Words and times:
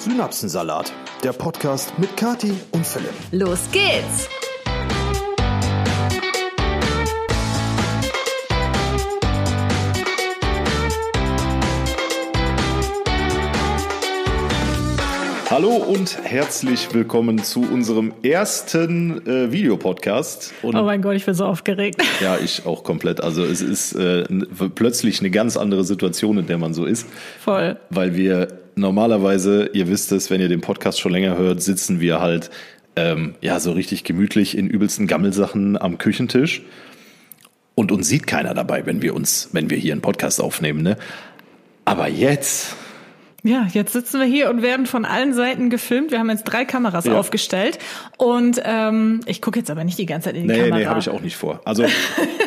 Synapsensalat, 0.00 0.94
der 1.22 1.34
Podcast 1.34 1.92
mit 1.98 2.16
Kati 2.16 2.54
und 2.70 2.86
Philipp. 2.86 3.12
Los 3.32 3.68
geht's! 3.70 4.30
Hallo 15.50 15.68
und 15.68 16.16
herzlich 16.24 16.94
willkommen 16.94 17.42
zu 17.42 17.60
unserem 17.60 18.14
ersten 18.22 19.26
äh, 19.26 19.52
Videopodcast. 19.52 20.54
Und 20.62 20.76
oh 20.76 20.84
mein 20.84 21.02
Gott, 21.02 21.16
ich 21.16 21.26
bin 21.26 21.34
so 21.34 21.44
aufgeregt. 21.44 22.02
Ja, 22.22 22.38
ich 22.38 22.64
auch 22.64 22.84
komplett. 22.84 23.20
Also 23.20 23.44
es 23.44 23.60
ist 23.60 23.94
äh, 23.94 24.24
plötzlich 24.74 25.20
eine 25.20 25.30
ganz 25.30 25.58
andere 25.58 25.84
Situation, 25.84 26.38
in 26.38 26.46
der 26.46 26.56
man 26.56 26.72
so 26.72 26.86
ist. 26.86 27.06
Voll. 27.38 27.76
Weil 27.90 28.14
wir 28.14 28.59
normalerweise, 28.76 29.70
ihr 29.72 29.88
wisst 29.88 30.12
es, 30.12 30.30
wenn 30.30 30.40
ihr 30.40 30.48
den 30.48 30.60
Podcast 30.60 31.00
schon 31.00 31.12
länger 31.12 31.36
hört, 31.36 31.62
sitzen 31.62 32.00
wir 32.00 32.20
halt 32.20 32.50
ähm, 32.96 33.34
ja 33.40 33.60
so 33.60 33.72
richtig 33.72 34.04
gemütlich 34.04 34.56
in 34.56 34.68
übelsten 34.68 35.06
Gammelsachen 35.06 35.80
am 35.80 35.98
Küchentisch. 35.98 36.62
Und 37.74 37.92
uns 37.92 38.08
sieht 38.08 38.26
keiner 38.26 38.52
dabei, 38.52 38.84
wenn 38.84 39.00
wir 39.00 39.14
uns, 39.14 39.48
wenn 39.52 39.70
wir 39.70 39.78
hier 39.78 39.92
einen 39.92 40.02
Podcast 40.02 40.40
aufnehmen. 40.40 40.82
Ne? 40.82 40.96
Aber 41.84 42.08
jetzt 42.08 42.76
ja, 43.42 43.66
jetzt 43.72 43.92
sitzen 43.92 44.20
wir 44.20 44.26
hier 44.26 44.50
und 44.50 44.62
werden 44.62 44.86
von 44.86 45.04
allen 45.04 45.32
Seiten 45.32 45.70
gefilmt. 45.70 46.10
Wir 46.10 46.18
haben 46.18 46.28
jetzt 46.30 46.44
drei 46.44 46.64
Kameras 46.64 47.06
ja. 47.06 47.18
aufgestellt 47.18 47.78
und 48.18 48.60
ähm, 48.64 49.20
ich 49.26 49.40
gucke 49.40 49.58
jetzt 49.58 49.70
aber 49.70 49.84
nicht 49.84 49.98
die 49.98 50.06
ganze 50.06 50.28
Zeit 50.28 50.36
in 50.36 50.42
die 50.42 50.48
nee, 50.48 50.58
Kamera. 50.58 50.78
Nee, 50.78 50.86
habe 50.86 51.00
ich 51.00 51.08
auch 51.08 51.20
nicht 51.20 51.36
vor. 51.36 51.60
Also 51.64 51.84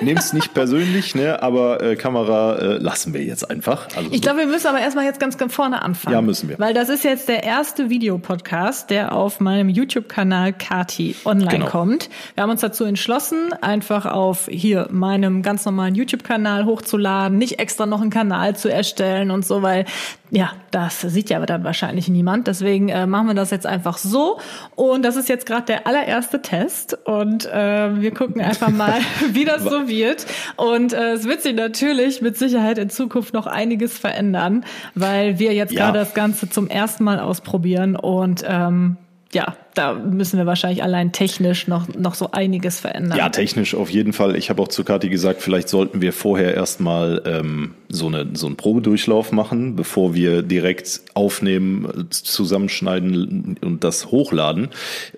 nehm's 0.02 0.34
nicht 0.34 0.54
persönlich, 0.54 1.16
ne? 1.16 1.42
aber 1.42 1.82
äh, 1.82 1.96
Kamera 1.96 2.56
äh, 2.58 2.78
lassen 2.78 3.14
wir 3.14 3.24
jetzt 3.24 3.50
einfach. 3.50 3.88
Also 3.96 4.10
ich 4.12 4.18
so. 4.18 4.22
glaube, 4.22 4.40
wir 4.40 4.48
müssen 4.48 4.68
aber 4.68 4.80
erstmal 4.80 5.06
jetzt 5.06 5.20
ganz, 5.20 5.38
ganz 5.38 5.54
vorne 5.54 5.82
anfangen. 5.82 6.14
Ja, 6.14 6.22
müssen 6.22 6.50
wir. 6.50 6.60
Weil 6.60 6.74
das 6.74 6.90
ist 6.90 7.04
jetzt 7.04 7.28
der 7.28 7.44
erste 7.44 7.90
Videopodcast, 7.90 8.90
der 8.90 9.14
auf 9.14 9.40
meinem 9.40 9.70
YouTube-Kanal 9.70 10.54
Kati 10.54 11.16
online 11.26 11.50
genau. 11.50 11.66
kommt. 11.68 12.10
Wir 12.36 12.44
haben 12.44 12.52
uns 12.52 12.62
dazu 12.62 12.84
entschlossen, 12.84 13.54
einfach 13.62 14.06
auf 14.06 14.48
hier 14.50 14.88
meinem 14.92 15.42
ganz 15.42 15.66
normalen 15.66 15.96
YouTube-Kanal 15.96 16.66
hochzuladen, 16.66 17.38
nicht 17.38 17.60
extra 17.60 17.86
noch 17.86 18.02
einen 18.02 18.12
Kanal 18.12 18.56
zu 18.56 18.72
erstellen 18.72 19.32
und 19.32 19.46
so, 19.46 19.62
weil 19.62 19.86
ja, 20.34 20.54
das 20.86 21.02
sieht 21.02 21.30
ja 21.30 21.44
dann 21.46 21.64
wahrscheinlich 21.64 22.08
niemand. 22.08 22.48
Deswegen 22.48 22.90
äh, 22.90 23.06
machen 23.08 23.28
wir 23.28 23.34
das 23.34 23.52
jetzt 23.52 23.66
einfach 23.66 23.98
so. 23.98 24.40
Und 24.76 25.04
das 25.04 25.16
ist 25.16 25.30
jetzt 25.30 25.46
gerade 25.46 25.66
der 25.66 25.88
allererste 25.88 26.42
Test. 26.42 26.98
Und 27.06 27.46
äh, 27.46 28.02
wir 28.02 28.14
gucken 28.14 28.42
einfach 28.42 28.70
mal, 28.70 29.00
wie 29.32 29.46
das 29.46 29.64
so 29.64 29.88
wird. 29.88 30.26
Und 30.56 30.94
äh, 30.94 31.14
es 31.14 31.26
wird 31.26 31.42
sich 31.42 31.56
natürlich 31.56 32.22
mit 32.22 32.38
Sicherheit 32.38 32.78
in 32.78 32.90
Zukunft 32.90 33.34
noch 33.34 33.48
einiges 33.48 33.98
verändern, 33.98 34.66
weil 34.96 35.40
wir 35.40 35.54
jetzt 35.54 35.74
ja. 35.74 35.86
gerade 35.86 36.00
das 36.00 36.14
Ganze 36.14 36.50
zum 36.50 36.68
ersten 36.68 37.04
Mal 37.04 37.20
ausprobieren. 37.20 37.96
Und 37.96 38.44
ähm, 38.48 38.98
ja, 39.34 39.58
da 39.74 39.94
müssen 39.94 40.38
wir 40.38 40.46
wahrscheinlich 40.46 40.84
allein 40.84 41.12
technisch 41.12 41.68
noch, 41.68 41.88
noch 41.88 42.14
so 42.14 42.32
einiges 42.32 42.80
verändern. 42.80 43.18
Ja, 43.18 43.30
technisch 43.30 43.74
auf 43.74 43.90
jeden 43.90 44.14
Fall. 44.14 44.36
Ich 44.36 44.50
habe 44.50 44.62
auch 44.62 44.68
zu 44.68 44.84
Kathi 44.84 45.10
gesagt, 45.10 45.42
vielleicht 45.42 45.70
sollten 45.70 46.02
wir 46.02 46.14
vorher 46.14 46.54
erstmal 46.54 47.22
ähm, 47.26 47.74
so, 47.90 48.08
eine, 48.08 48.28
so 48.34 48.46
einen 48.46 48.56
Probedurchlauf 48.56 49.32
machen, 49.32 49.76
bevor 49.76 50.14
wir 50.14 50.44
direkt 50.44 51.02
aufnehmen, 51.16 52.08
zusammenschneiden 52.12 53.58
und 53.62 53.84
das 53.84 54.12
hochladen. 54.12 54.70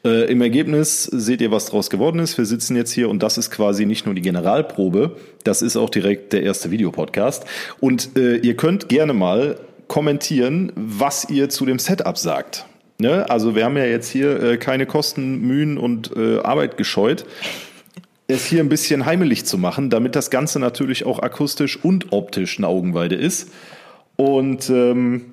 Äh, 0.05 0.31
Im 0.31 0.41
Ergebnis 0.41 1.03
seht 1.03 1.41
ihr, 1.41 1.51
was 1.51 1.65
daraus 1.65 1.89
geworden 1.89 2.19
ist. 2.19 2.37
Wir 2.37 2.45
sitzen 2.45 2.75
jetzt 2.75 2.91
hier 2.91 3.09
und 3.09 3.21
das 3.21 3.37
ist 3.37 3.51
quasi 3.51 3.85
nicht 3.85 4.05
nur 4.05 4.15
die 4.15 4.21
Generalprobe, 4.21 5.17
das 5.43 5.61
ist 5.61 5.75
auch 5.75 5.89
direkt 5.89 6.33
der 6.33 6.43
erste 6.43 6.71
Videopodcast. 6.71 7.45
Und 7.81 8.17
äh, 8.17 8.37
ihr 8.37 8.55
könnt 8.55 8.89
gerne 8.89 9.13
mal 9.13 9.57
kommentieren, 9.87 10.71
was 10.75 11.29
ihr 11.29 11.49
zu 11.49 11.65
dem 11.65 11.79
Setup 11.79 12.17
sagt. 12.17 12.65
Ne? 12.97 13.29
Also 13.29 13.55
wir 13.55 13.65
haben 13.65 13.77
ja 13.77 13.85
jetzt 13.85 14.09
hier 14.09 14.41
äh, 14.41 14.57
keine 14.57 14.85
Kosten, 14.85 15.41
Mühen 15.41 15.77
und 15.77 16.15
äh, 16.15 16.39
Arbeit 16.39 16.77
gescheut, 16.77 17.25
es 18.27 18.45
hier 18.45 18.61
ein 18.61 18.69
bisschen 18.69 19.05
heimelig 19.05 19.45
zu 19.45 19.57
machen, 19.57 19.89
damit 19.89 20.15
das 20.15 20.29
Ganze 20.29 20.59
natürlich 20.59 21.05
auch 21.05 21.19
akustisch 21.19 21.83
und 21.83 22.11
optisch 22.11 22.57
eine 22.57 22.67
Augenweide 22.67 23.15
ist. 23.15 23.51
Und 24.15 24.69
ähm, 24.69 25.25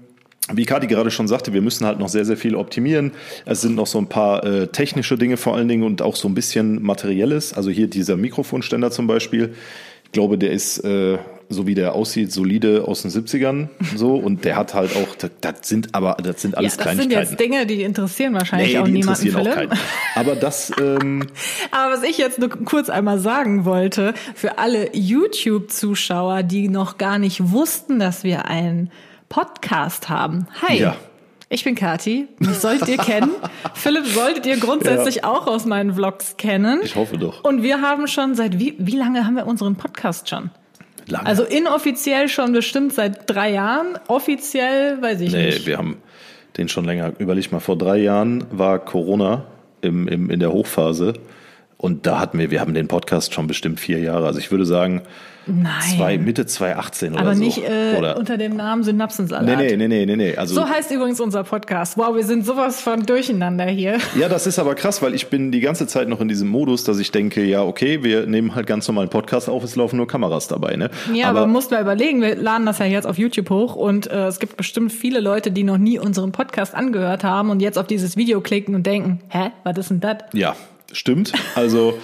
wie 0.53 0.65
Kati 0.65 0.89
gerade 0.89 1.11
schon 1.11 1.29
sagte, 1.29 1.53
wir 1.53 1.63
müssen 1.63 1.87
halt 1.87 2.01
noch 2.01 2.09
sehr, 2.09 2.25
sehr 2.25 2.37
viel 2.37 2.57
optimieren. 2.57 3.13
Es 3.47 3.61
sind 3.61 3.77
noch 3.77 3.87
so 3.87 3.99
ein 3.99 4.09
paar 4.09 4.45
äh, 4.45 4.67
technische 4.67 5.17
Dinge 5.17 5.37
vor 5.37 5.55
allen 5.55 5.69
Dingen 5.69 5.85
und 5.85 6.03
auch 6.03 6.17
so 6.17 6.29
ein 6.29 6.35
bisschen 6.35 6.83
materielles. 6.83 7.53
Also 7.55 7.71
hier 7.71 7.87
dieser 7.87 8.17
Mikrofonständer 8.17 8.91
zum 8.91 9.07
Beispiel. 9.07 9.55
Ich 10.05 10.13
glaube, 10.13 10.37
der 10.37 10.51
ist 10.51 10.79
äh, 10.85 11.17
so 11.53 11.67
wie 11.67 11.75
der 11.75 11.95
aussieht, 11.95 12.33
solide 12.33 12.85
aus 12.87 13.03
den 13.03 13.11
70ern 13.11 13.69
so 13.97 14.15
und 14.15 14.45
der 14.45 14.57
hat 14.57 14.75
halt 14.75 14.97
auch, 14.97 15.15
das, 15.17 15.31
das 15.41 15.69
sind 15.69 15.95
aber, 15.95 16.17
das 16.23 16.43
sind 16.43 16.57
alles 16.57 16.73
ja, 16.73 16.77
das 16.77 16.83
Kleinigkeiten. 16.85 17.21
Das 17.21 17.29
sind 17.29 17.39
jetzt 17.39 17.41
Dinge, 17.41 17.67
die 17.67 17.83
interessieren 17.83 18.35
wahrscheinlich 18.35 18.73
nee, 18.73 18.79
auch 18.79 18.85
die 18.85 18.93
niemanden, 18.93 19.27
interessieren 19.27 19.55
Philipp. 19.55 19.73
Auch 19.73 19.77
keinen. 19.77 19.81
Aber 20.15 20.37
das, 20.37 20.73
ähm, 20.81 21.27
Aber 21.71 21.95
was 21.95 22.03
ich 22.03 22.19
jetzt 22.19 22.39
nur 22.39 22.49
kurz 22.49 22.89
einmal 22.89 23.19
sagen 23.19 23.65
wollte, 23.65 24.15
für 24.35 24.59
alle 24.59 24.95
YouTube-Zuschauer, 24.95 26.43
die 26.43 26.69
noch 26.69 26.97
nicht 27.19 27.53
wussten, 27.53 27.99
dass 27.99 28.25
wir 28.25 28.47
einen 28.47 28.91
Podcast 29.29 30.09
haben. 30.09 30.47
Hi. 30.63 30.79
Ja. 30.79 30.97
Ich 31.49 31.65
bin 31.65 31.75
Kati, 31.75 32.29
mich 32.39 32.59
solltet 32.59 32.89
ihr 32.89 32.97
kennen. 32.97 33.31
Philipp 33.75 34.07
solltet 34.07 34.47
ihr 34.47 34.57
grundsätzlich 34.57 35.17
ja. 35.17 35.25
auch 35.25 35.47
aus 35.47 35.67
meinen 35.67 35.93
Vlogs 35.93 36.39
kennen. 36.39 36.81
Ich 36.83 36.97
hoffe 36.97 37.19
doch. 37.19 37.45
Und 37.45 37.63
wir 37.63 37.83
haben 37.83 38.07
schon 38.09 38.35
seit 38.35 38.59
wie, 38.59 38.75
wie 38.79 38.97
lange 38.97 39.27
haben 39.27 39.37
wir 39.37 39.47
unseren 39.47 39.77
Podcast 39.77 40.31
schon? 40.31 40.51
Lange. 41.07 41.27
Also 41.27 41.45
inoffiziell 41.45 42.29
schon 42.29 42.53
bestimmt 42.53 42.93
seit 42.93 43.29
drei 43.29 43.53
Jahren, 43.53 43.99
offiziell 44.09 45.01
weiß 45.03 45.21
ich 45.21 45.33
nee, 45.33 45.47
nicht. 45.47 45.61
Nee, 45.61 45.67
wir 45.67 45.79
haben 45.79 45.97
den 46.57 46.69
schon 46.69 46.85
länger. 46.85 47.13
Überleg 47.19 47.51
mal, 47.53 47.61
vor 47.61 47.77
drei 47.77 47.99
Jahren 47.99 48.45
war 48.51 48.79
Corona 48.79 49.47
im, 49.81 50.07
im, 50.09 50.31
in 50.31 50.41
der 50.41 50.53
Hochphase. 50.53 51.15
Und 51.77 52.07
da 52.07 52.21
hatten 52.21 52.39
wir, 52.39 52.51
wir 52.51 52.61
haben 52.61 52.75
den 52.75 52.89
Podcast 52.89 53.35
schon 53.35 53.47
bestimmt 53.47 53.81
vier 53.81 53.99
Jahre. 53.99 54.27
Also 54.27 54.39
ich 54.39 54.51
würde 54.51 54.65
sagen, 54.65 55.03
Nein. 55.47 55.97
Zwei, 55.97 56.19
Mitte 56.19 56.47
2018 56.47 57.15
Aber 57.15 57.23
oder 57.23 57.25
so. 57.25 57.31
Aber 57.31 57.45
nicht 57.45 57.59
äh, 57.59 57.99
oder? 57.99 58.17
unter 58.17 58.37
dem 58.37 58.57
Namen 58.57 58.83
Synapsensalat. 58.83 59.59
Nee, 59.59 59.77
nee, 59.77 59.89
nee, 59.89 60.07
nee, 60.07 60.17
nee. 60.17 60.37
Also, 60.37 60.55
so 60.55 60.69
heißt 60.69 60.91
übrigens 60.91 61.21
unser 61.21 61.45
Podcast. 61.45 61.97
Wow, 61.97 62.15
wir 62.15 62.25
sind 62.25 62.47
sowas 62.47 62.81
von 62.81 63.05
durcheinander 63.05 63.65
hier. 63.65 63.99
Ja, 64.19 64.29
das 64.29 64.47
ist 64.47 64.59
aber 64.59 64.75
krass, 64.75 65.03
weil 65.03 65.15
ich 65.15 65.29
bin 65.29 65.53
die 65.53 65.61
ganze 65.61 65.87
Zeit 65.87 66.09
noch 66.09 66.21
in 66.21 66.29
diesem 66.29 66.49
Modus, 66.49 66.85
dass 66.85 66.99
ich 66.99 67.11
denke, 67.11 67.45
ja, 67.45 67.63
okay, 67.63 68.03
wir 68.03 68.27
nehmen 68.27 68.55
halt 68.55 68.67
ganz 68.67 68.87
normal 68.87 69.03
einen 69.03 69.11
Podcast 69.11 69.49
auf, 69.49 69.65
es 69.65 69.75
laufen 69.77 69.97
nur 69.97 70.07
Kameras 70.07 70.49
dabei, 70.49 70.77
ne? 70.77 70.91
Ja, 71.13 71.29
aber, 71.29 71.41
aber 71.41 71.49
musst 71.49 71.71
mal 71.71 71.81
überlegen, 71.81 72.21
wir 72.21 72.37
laden 72.37 72.67
das 72.67 72.79
ja 72.79 72.87
jetzt 72.87 73.07
auf 73.07 73.19
YouTube 73.19 73.51
hoch 73.51 73.75
und 73.75 74.11
äh, 74.11 74.27
es 74.27 74.39
gibt 74.39 74.57
bestimmt 74.57 74.93
viele 74.93 75.21
Leute, 75.21 75.51
die 75.51 75.65
noch 75.65 75.79
nie 75.79 75.99
unseren 75.99 76.33
Podcast 76.33 76.75
angehört 76.75 77.25
haben 77.25 77.51
und 77.51 77.61
jetzt 77.61 77.79
auf 77.79 77.87
dieses 77.87 78.17
Video 78.17 78.41
klicken 78.41 78.75
und 78.75 78.87
denken, 78.87 79.21
hä, 79.29 79.51
was 79.65 79.79
ist 79.79 79.91
denn 79.91 80.01
das? 80.01 80.17
Ja, 80.33 80.55
Stimmt. 80.93 81.33
Also 81.55 81.99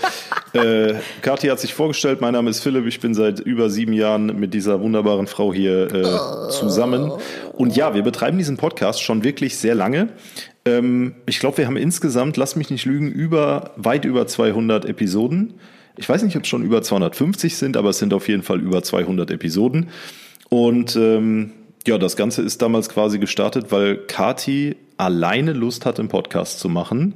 äh, 0.54 0.94
Kathi 1.20 1.48
hat 1.48 1.60
sich 1.60 1.74
vorgestellt, 1.74 2.20
mein 2.20 2.32
Name 2.32 2.50
ist 2.50 2.60
Philipp, 2.60 2.86
ich 2.86 3.00
bin 3.00 3.14
seit 3.14 3.38
über 3.40 3.68
sieben 3.68 3.92
Jahren 3.92 4.38
mit 4.40 4.54
dieser 4.54 4.80
wunderbaren 4.80 5.26
Frau 5.26 5.52
hier 5.52 5.92
äh, 5.92 6.50
zusammen. 6.50 7.12
Und 7.52 7.76
ja, 7.76 7.94
wir 7.94 8.02
betreiben 8.02 8.38
diesen 8.38 8.56
Podcast 8.56 9.02
schon 9.02 9.24
wirklich 9.24 9.58
sehr 9.58 9.74
lange. 9.74 10.08
Ähm, 10.64 11.14
ich 11.26 11.38
glaube, 11.38 11.58
wir 11.58 11.66
haben 11.66 11.76
insgesamt, 11.76 12.36
lass 12.38 12.56
mich 12.56 12.70
nicht 12.70 12.86
lügen, 12.86 13.10
über 13.12 13.72
weit 13.76 14.06
über 14.06 14.26
200 14.26 14.86
Episoden. 14.86 15.54
Ich 15.96 16.08
weiß 16.08 16.22
nicht, 16.22 16.36
ob 16.36 16.44
es 16.44 16.48
schon 16.48 16.62
über 16.62 16.80
250 16.80 17.56
sind, 17.56 17.76
aber 17.76 17.90
es 17.90 17.98
sind 17.98 18.14
auf 18.14 18.28
jeden 18.28 18.42
Fall 18.42 18.60
über 18.60 18.82
200 18.82 19.30
Episoden. 19.30 19.88
Und 20.48 20.96
ähm, 20.96 21.50
ja, 21.86 21.98
das 21.98 22.16
Ganze 22.16 22.42
ist 22.42 22.62
damals 22.62 22.88
quasi 22.88 23.18
gestartet, 23.18 23.66
weil 23.70 23.96
Kati 23.96 24.76
alleine 24.96 25.52
Lust 25.52 25.84
hat, 25.84 25.98
einen 25.98 26.08
Podcast 26.08 26.58
zu 26.58 26.68
machen 26.68 27.14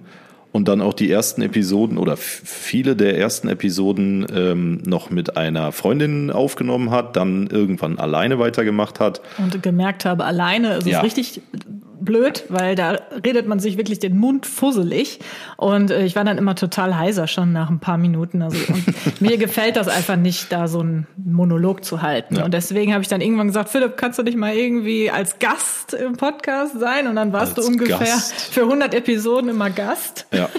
und 0.52 0.68
dann 0.68 0.80
auch 0.80 0.92
die 0.92 1.10
ersten 1.10 1.42
Episoden 1.42 1.98
oder 1.98 2.16
viele 2.16 2.94
der 2.94 3.18
ersten 3.18 3.48
Episoden 3.48 4.26
ähm, 4.34 4.82
noch 4.84 5.10
mit 5.10 5.36
einer 5.36 5.72
Freundin 5.72 6.30
aufgenommen 6.30 6.90
hat, 6.90 7.16
dann 7.16 7.46
irgendwann 7.46 7.98
alleine 7.98 8.38
weitergemacht 8.38 9.00
hat. 9.00 9.22
Und 9.38 9.62
gemerkt 9.62 10.04
habe, 10.04 10.24
alleine 10.24 10.76
ist 10.76 10.86
ja. 10.86 10.98
es 10.98 11.04
richtig 11.04 11.40
blöd, 12.04 12.44
weil 12.48 12.74
da 12.74 12.98
redet 13.24 13.46
man 13.46 13.60
sich 13.60 13.76
wirklich 13.76 13.98
den 13.98 14.16
Mund 14.18 14.46
fusselig. 14.46 15.20
Und 15.56 15.90
äh, 15.90 16.04
ich 16.04 16.16
war 16.16 16.24
dann 16.24 16.38
immer 16.38 16.54
total 16.54 16.96
heiser 16.96 17.26
schon 17.26 17.52
nach 17.52 17.70
ein 17.70 17.80
paar 17.80 17.98
Minuten. 17.98 18.42
Also, 18.42 18.58
und 18.72 19.20
mir 19.20 19.38
gefällt 19.38 19.76
das 19.76 19.88
einfach 19.88 20.16
nicht, 20.16 20.52
da 20.52 20.68
so 20.68 20.80
einen 20.80 21.06
Monolog 21.16 21.84
zu 21.84 22.02
halten. 22.02 22.36
Ja. 22.36 22.44
Und 22.44 22.54
deswegen 22.54 22.92
habe 22.92 23.02
ich 23.02 23.08
dann 23.08 23.20
irgendwann 23.20 23.48
gesagt, 23.48 23.68
Philipp, 23.68 23.96
kannst 23.96 24.18
du 24.18 24.22
nicht 24.22 24.36
mal 24.36 24.54
irgendwie 24.54 25.10
als 25.10 25.38
Gast 25.38 25.94
im 25.94 26.16
Podcast 26.16 26.78
sein? 26.78 27.06
Und 27.06 27.16
dann 27.16 27.32
warst 27.32 27.56
als 27.56 27.66
du 27.66 27.72
ungefähr 27.72 27.98
Gast. 27.98 28.34
für 28.34 28.62
100 28.62 28.94
Episoden 28.94 29.50
immer 29.50 29.70
Gast. 29.70 30.26
Ja. 30.32 30.48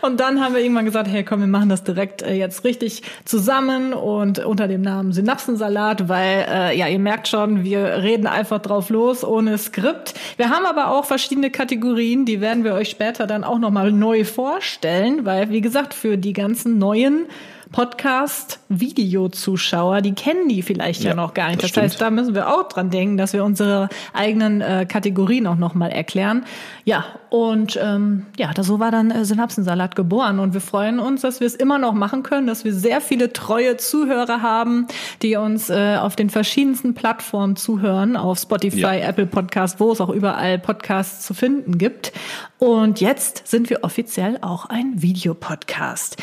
Und 0.00 0.20
dann 0.20 0.40
haben 0.40 0.54
wir 0.54 0.62
irgendwann 0.62 0.84
gesagt, 0.84 1.08
hey, 1.08 1.24
komm, 1.24 1.40
wir 1.40 1.46
machen 1.46 1.68
das 1.68 1.84
direkt 1.84 2.22
äh, 2.22 2.34
jetzt 2.34 2.64
richtig 2.64 3.02
zusammen 3.24 3.92
und 3.92 4.44
unter 4.44 4.68
dem 4.68 4.82
Namen 4.82 5.12
Synapsensalat, 5.12 6.08
weil 6.08 6.46
äh, 6.48 6.76
ja, 6.76 6.86
ihr 6.88 6.98
merkt 6.98 7.28
schon, 7.28 7.64
wir 7.64 8.02
reden 8.02 8.26
einfach 8.26 8.60
drauf 8.60 8.90
los 8.90 9.24
ohne 9.24 9.58
Skript. 9.58 10.14
Wir 10.36 10.50
haben 10.50 10.66
aber 10.66 10.90
auch 10.90 11.04
verschiedene 11.04 11.50
Kategorien, 11.50 12.24
die 12.24 12.40
werden 12.40 12.64
wir 12.64 12.74
euch 12.74 12.90
später 12.90 13.26
dann 13.26 13.44
auch 13.44 13.58
nochmal 13.58 13.92
neu 13.92 14.24
vorstellen, 14.24 15.24
weil 15.24 15.50
wie 15.50 15.60
gesagt, 15.60 15.94
für 15.94 16.16
die 16.16 16.32
ganzen 16.32 16.78
neuen 16.78 17.26
Podcast-Video-Zuschauer, 17.70 20.00
die 20.00 20.14
kennen 20.14 20.48
die 20.48 20.62
vielleicht 20.62 21.02
ja, 21.02 21.10
ja 21.10 21.16
noch 21.16 21.34
gar 21.34 21.48
nicht. 21.48 21.62
Das, 21.62 21.72
das 21.72 21.84
heißt, 21.84 22.00
da 22.00 22.10
müssen 22.10 22.34
wir 22.34 22.48
auch 22.48 22.68
dran 22.68 22.90
denken, 22.90 23.16
dass 23.16 23.32
wir 23.32 23.44
unsere 23.44 23.88
eigenen 24.12 24.60
äh, 24.60 24.86
Kategorien 24.86 25.46
auch 25.46 25.56
nochmal 25.56 25.90
erklären. 25.90 26.44
Ja, 26.84 27.04
und 27.30 27.78
ähm, 27.82 28.26
ja, 28.38 28.52
da 28.54 28.62
so 28.62 28.80
war 28.80 28.90
dann 28.90 29.10
äh, 29.10 29.24
Synapsensalat 29.24 29.96
geboren. 29.96 30.38
Und 30.38 30.54
wir 30.54 30.60
freuen 30.60 30.98
uns, 30.98 31.20
dass 31.20 31.40
wir 31.40 31.46
es 31.46 31.54
immer 31.54 31.78
noch 31.78 31.92
machen 31.92 32.22
können, 32.22 32.46
dass 32.46 32.64
wir 32.64 32.72
sehr 32.72 33.00
viele 33.00 33.32
treue 33.32 33.76
Zuhörer 33.76 34.42
haben, 34.42 34.86
die 35.22 35.36
uns 35.36 35.70
äh, 35.70 35.96
auf 36.00 36.16
den 36.16 36.30
verschiedensten 36.30 36.94
Plattformen 36.94 37.56
zuhören, 37.56 38.16
auf 38.16 38.38
Spotify, 38.38 38.80
ja. 38.80 39.08
Apple 39.08 39.26
Podcast, 39.26 39.80
wo 39.80 39.92
es 39.92 40.00
auch 40.00 40.10
überall 40.10 40.58
Podcasts 40.58 41.26
zu 41.26 41.34
finden 41.34 41.78
gibt. 41.78 42.12
Und 42.58 43.00
jetzt 43.00 43.46
sind 43.46 43.70
wir 43.70 43.84
offiziell 43.84 44.38
auch 44.40 44.66
ein 44.66 45.02
Videopodcast. 45.02 46.16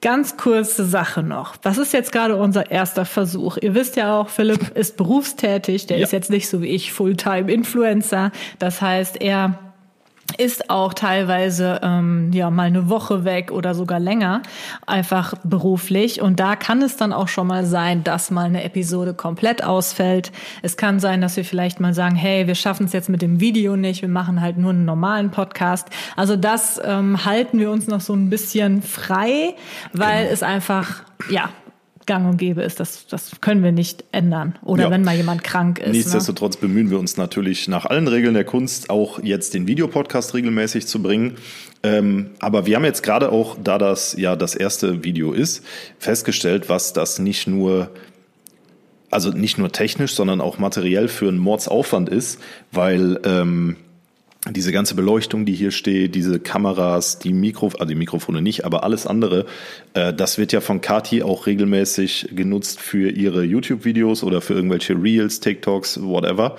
Ganz 0.00 0.36
kurze 0.36 0.84
Sache 0.84 1.24
noch. 1.24 1.56
Was 1.62 1.76
ist 1.76 1.92
jetzt 1.92 2.12
gerade 2.12 2.36
unser 2.36 2.70
erster 2.70 3.04
Versuch? 3.04 3.56
Ihr 3.60 3.74
wisst 3.74 3.96
ja 3.96 4.16
auch, 4.20 4.28
Philipp 4.28 4.76
ist 4.76 4.96
berufstätig. 4.96 5.86
Der 5.86 5.98
ja. 5.98 6.04
ist 6.04 6.12
jetzt 6.12 6.30
nicht 6.30 6.48
so 6.48 6.62
wie 6.62 6.68
ich 6.68 6.92
Fulltime-Influencer. 6.92 8.30
Das 8.60 8.80
heißt, 8.80 9.20
er 9.20 9.58
ist 10.36 10.70
auch 10.70 10.94
teilweise 10.94 11.80
ähm, 11.82 12.30
ja 12.32 12.50
mal 12.50 12.64
eine 12.64 12.88
Woche 12.88 13.24
weg 13.24 13.50
oder 13.50 13.74
sogar 13.74 13.98
länger, 13.98 14.42
einfach 14.86 15.34
beruflich. 15.42 16.20
Und 16.20 16.38
da 16.38 16.54
kann 16.54 16.82
es 16.82 16.96
dann 16.96 17.12
auch 17.12 17.28
schon 17.28 17.46
mal 17.46 17.64
sein, 17.64 18.04
dass 18.04 18.30
mal 18.30 18.44
eine 18.44 18.62
Episode 18.62 19.14
komplett 19.14 19.64
ausfällt. 19.64 20.30
Es 20.62 20.76
kann 20.76 21.00
sein, 21.00 21.20
dass 21.20 21.36
wir 21.36 21.44
vielleicht 21.44 21.80
mal 21.80 21.94
sagen, 21.94 22.14
hey, 22.14 22.46
wir 22.46 22.54
schaffen 22.54 22.86
es 22.86 22.92
jetzt 22.92 23.08
mit 23.08 23.22
dem 23.22 23.40
Video 23.40 23.76
nicht, 23.76 24.02
wir 24.02 24.08
machen 24.08 24.40
halt 24.40 24.58
nur 24.58 24.70
einen 24.70 24.84
normalen 24.84 25.30
Podcast. 25.30 25.88
Also 26.16 26.36
das 26.36 26.80
ähm, 26.84 27.24
halten 27.24 27.58
wir 27.58 27.70
uns 27.70 27.86
noch 27.86 28.00
so 28.00 28.12
ein 28.12 28.28
bisschen 28.28 28.82
frei, 28.82 29.54
weil 29.92 30.22
genau. 30.22 30.32
es 30.32 30.42
einfach 30.42 31.02
ja 31.30 31.48
gang 32.08 32.28
und 32.28 32.38
gäbe 32.38 32.62
ist. 32.62 32.80
Das, 32.80 33.06
das 33.06 33.40
können 33.40 33.62
wir 33.62 33.70
nicht 33.70 34.02
ändern. 34.10 34.58
Oder 34.64 34.84
ja. 34.84 34.90
wenn 34.90 35.02
mal 35.02 35.14
jemand 35.14 35.44
krank 35.44 35.78
ist. 35.78 35.86
Ne? 35.86 35.92
Nichtsdestotrotz 35.92 36.56
ne? 36.56 36.62
bemühen 36.62 36.90
wir 36.90 36.98
uns 36.98 37.16
natürlich 37.16 37.68
nach 37.68 37.86
allen 37.86 38.08
Regeln 38.08 38.34
der 38.34 38.44
Kunst 38.44 38.90
auch 38.90 39.22
jetzt 39.22 39.54
den 39.54 39.68
Videopodcast 39.68 40.34
regelmäßig 40.34 40.88
zu 40.88 41.00
bringen. 41.00 41.36
Ähm, 41.84 42.30
aber 42.40 42.66
wir 42.66 42.74
haben 42.74 42.84
jetzt 42.84 43.04
gerade 43.04 43.30
auch, 43.30 43.56
da 43.62 43.78
das 43.78 44.16
ja 44.18 44.34
das 44.34 44.56
erste 44.56 45.04
Video 45.04 45.32
ist, 45.32 45.64
festgestellt, 46.00 46.68
was 46.68 46.92
das 46.92 47.20
nicht 47.20 47.46
nur 47.46 47.92
also 49.10 49.30
nicht 49.30 49.56
nur 49.56 49.72
technisch, 49.72 50.14
sondern 50.14 50.42
auch 50.42 50.58
materiell 50.58 51.08
für 51.08 51.28
einen 51.28 51.38
Mordsaufwand 51.38 52.10
ist, 52.10 52.40
weil 52.72 53.18
ähm, 53.24 53.76
diese 54.50 54.72
ganze 54.72 54.94
Beleuchtung, 54.94 55.44
die 55.44 55.54
hier 55.54 55.70
steht, 55.70 56.14
diese 56.14 56.40
Kameras, 56.40 57.18
die 57.18 57.32
Mikro, 57.32 57.66
also 57.66 57.84
die 57.84 57.94
Mikrofone 57.94 58.42
nicht, 58.42 58.64
aber 58.64 58.84
alles 58.84 59.06
andere, 59.06 59.46
äh, 59.94 60.12
das 60.12 60.38
wird 60.38 60.52
ja 60.52 60.60
von 60.60 60.80
Kati 60.80 61.22
auch 61.22 61.46
regelmäßig 61.46 62.30
genutzt 62.32 62.80
für 62.80 63.10
ihre 63.10 63.44
YouTube-Videos 63.44 64.22
oder 64.22 64.40
für 64.40 64.54
irgendwelche 64.54 64.94
Reels, 64.94 65.40
TikToks, 65.40 66.02
whatever. 66.02 66.56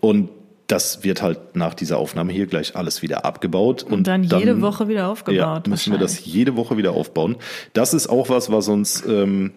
Und 0.00 0.28
das 0.66 1.04
wird 1.04 1.22
halt 1.22 1.56
nach 1.56 1.74
dieser 1.74 1.98
Aufnahme 1.98 2.32
hier 2.32 2.46
gleich 2.46 2.74
alles 2.74 3.02
wieder 3.02 3.24
abgebaut. 3.24 3.82
Und, 3.82 3.92
und 3.92 4.06
dann, 4.06 4.28
dann 4.28 4.40
jede 4.40 4.60
Woche 4.62 4.88
wieder 4.88 5.08
aufgebaut. 5.08 5.66
Ja, 5.66 5.70
müssen 5.70 5.92
wir 5.92 5.98
das 5.98 6.24
jede 6.24 6.56
Woche 6.56 6.76
wieder 6.76 6.92
aufbauen. 6.92 7.36
Das 7.74 7.92
ist 7.92 8.08
auch 8.08 8.28
was, 8.30 8.50
was 8.50 8.68
uns 8.68 9.04
ähm, 9.06 9.52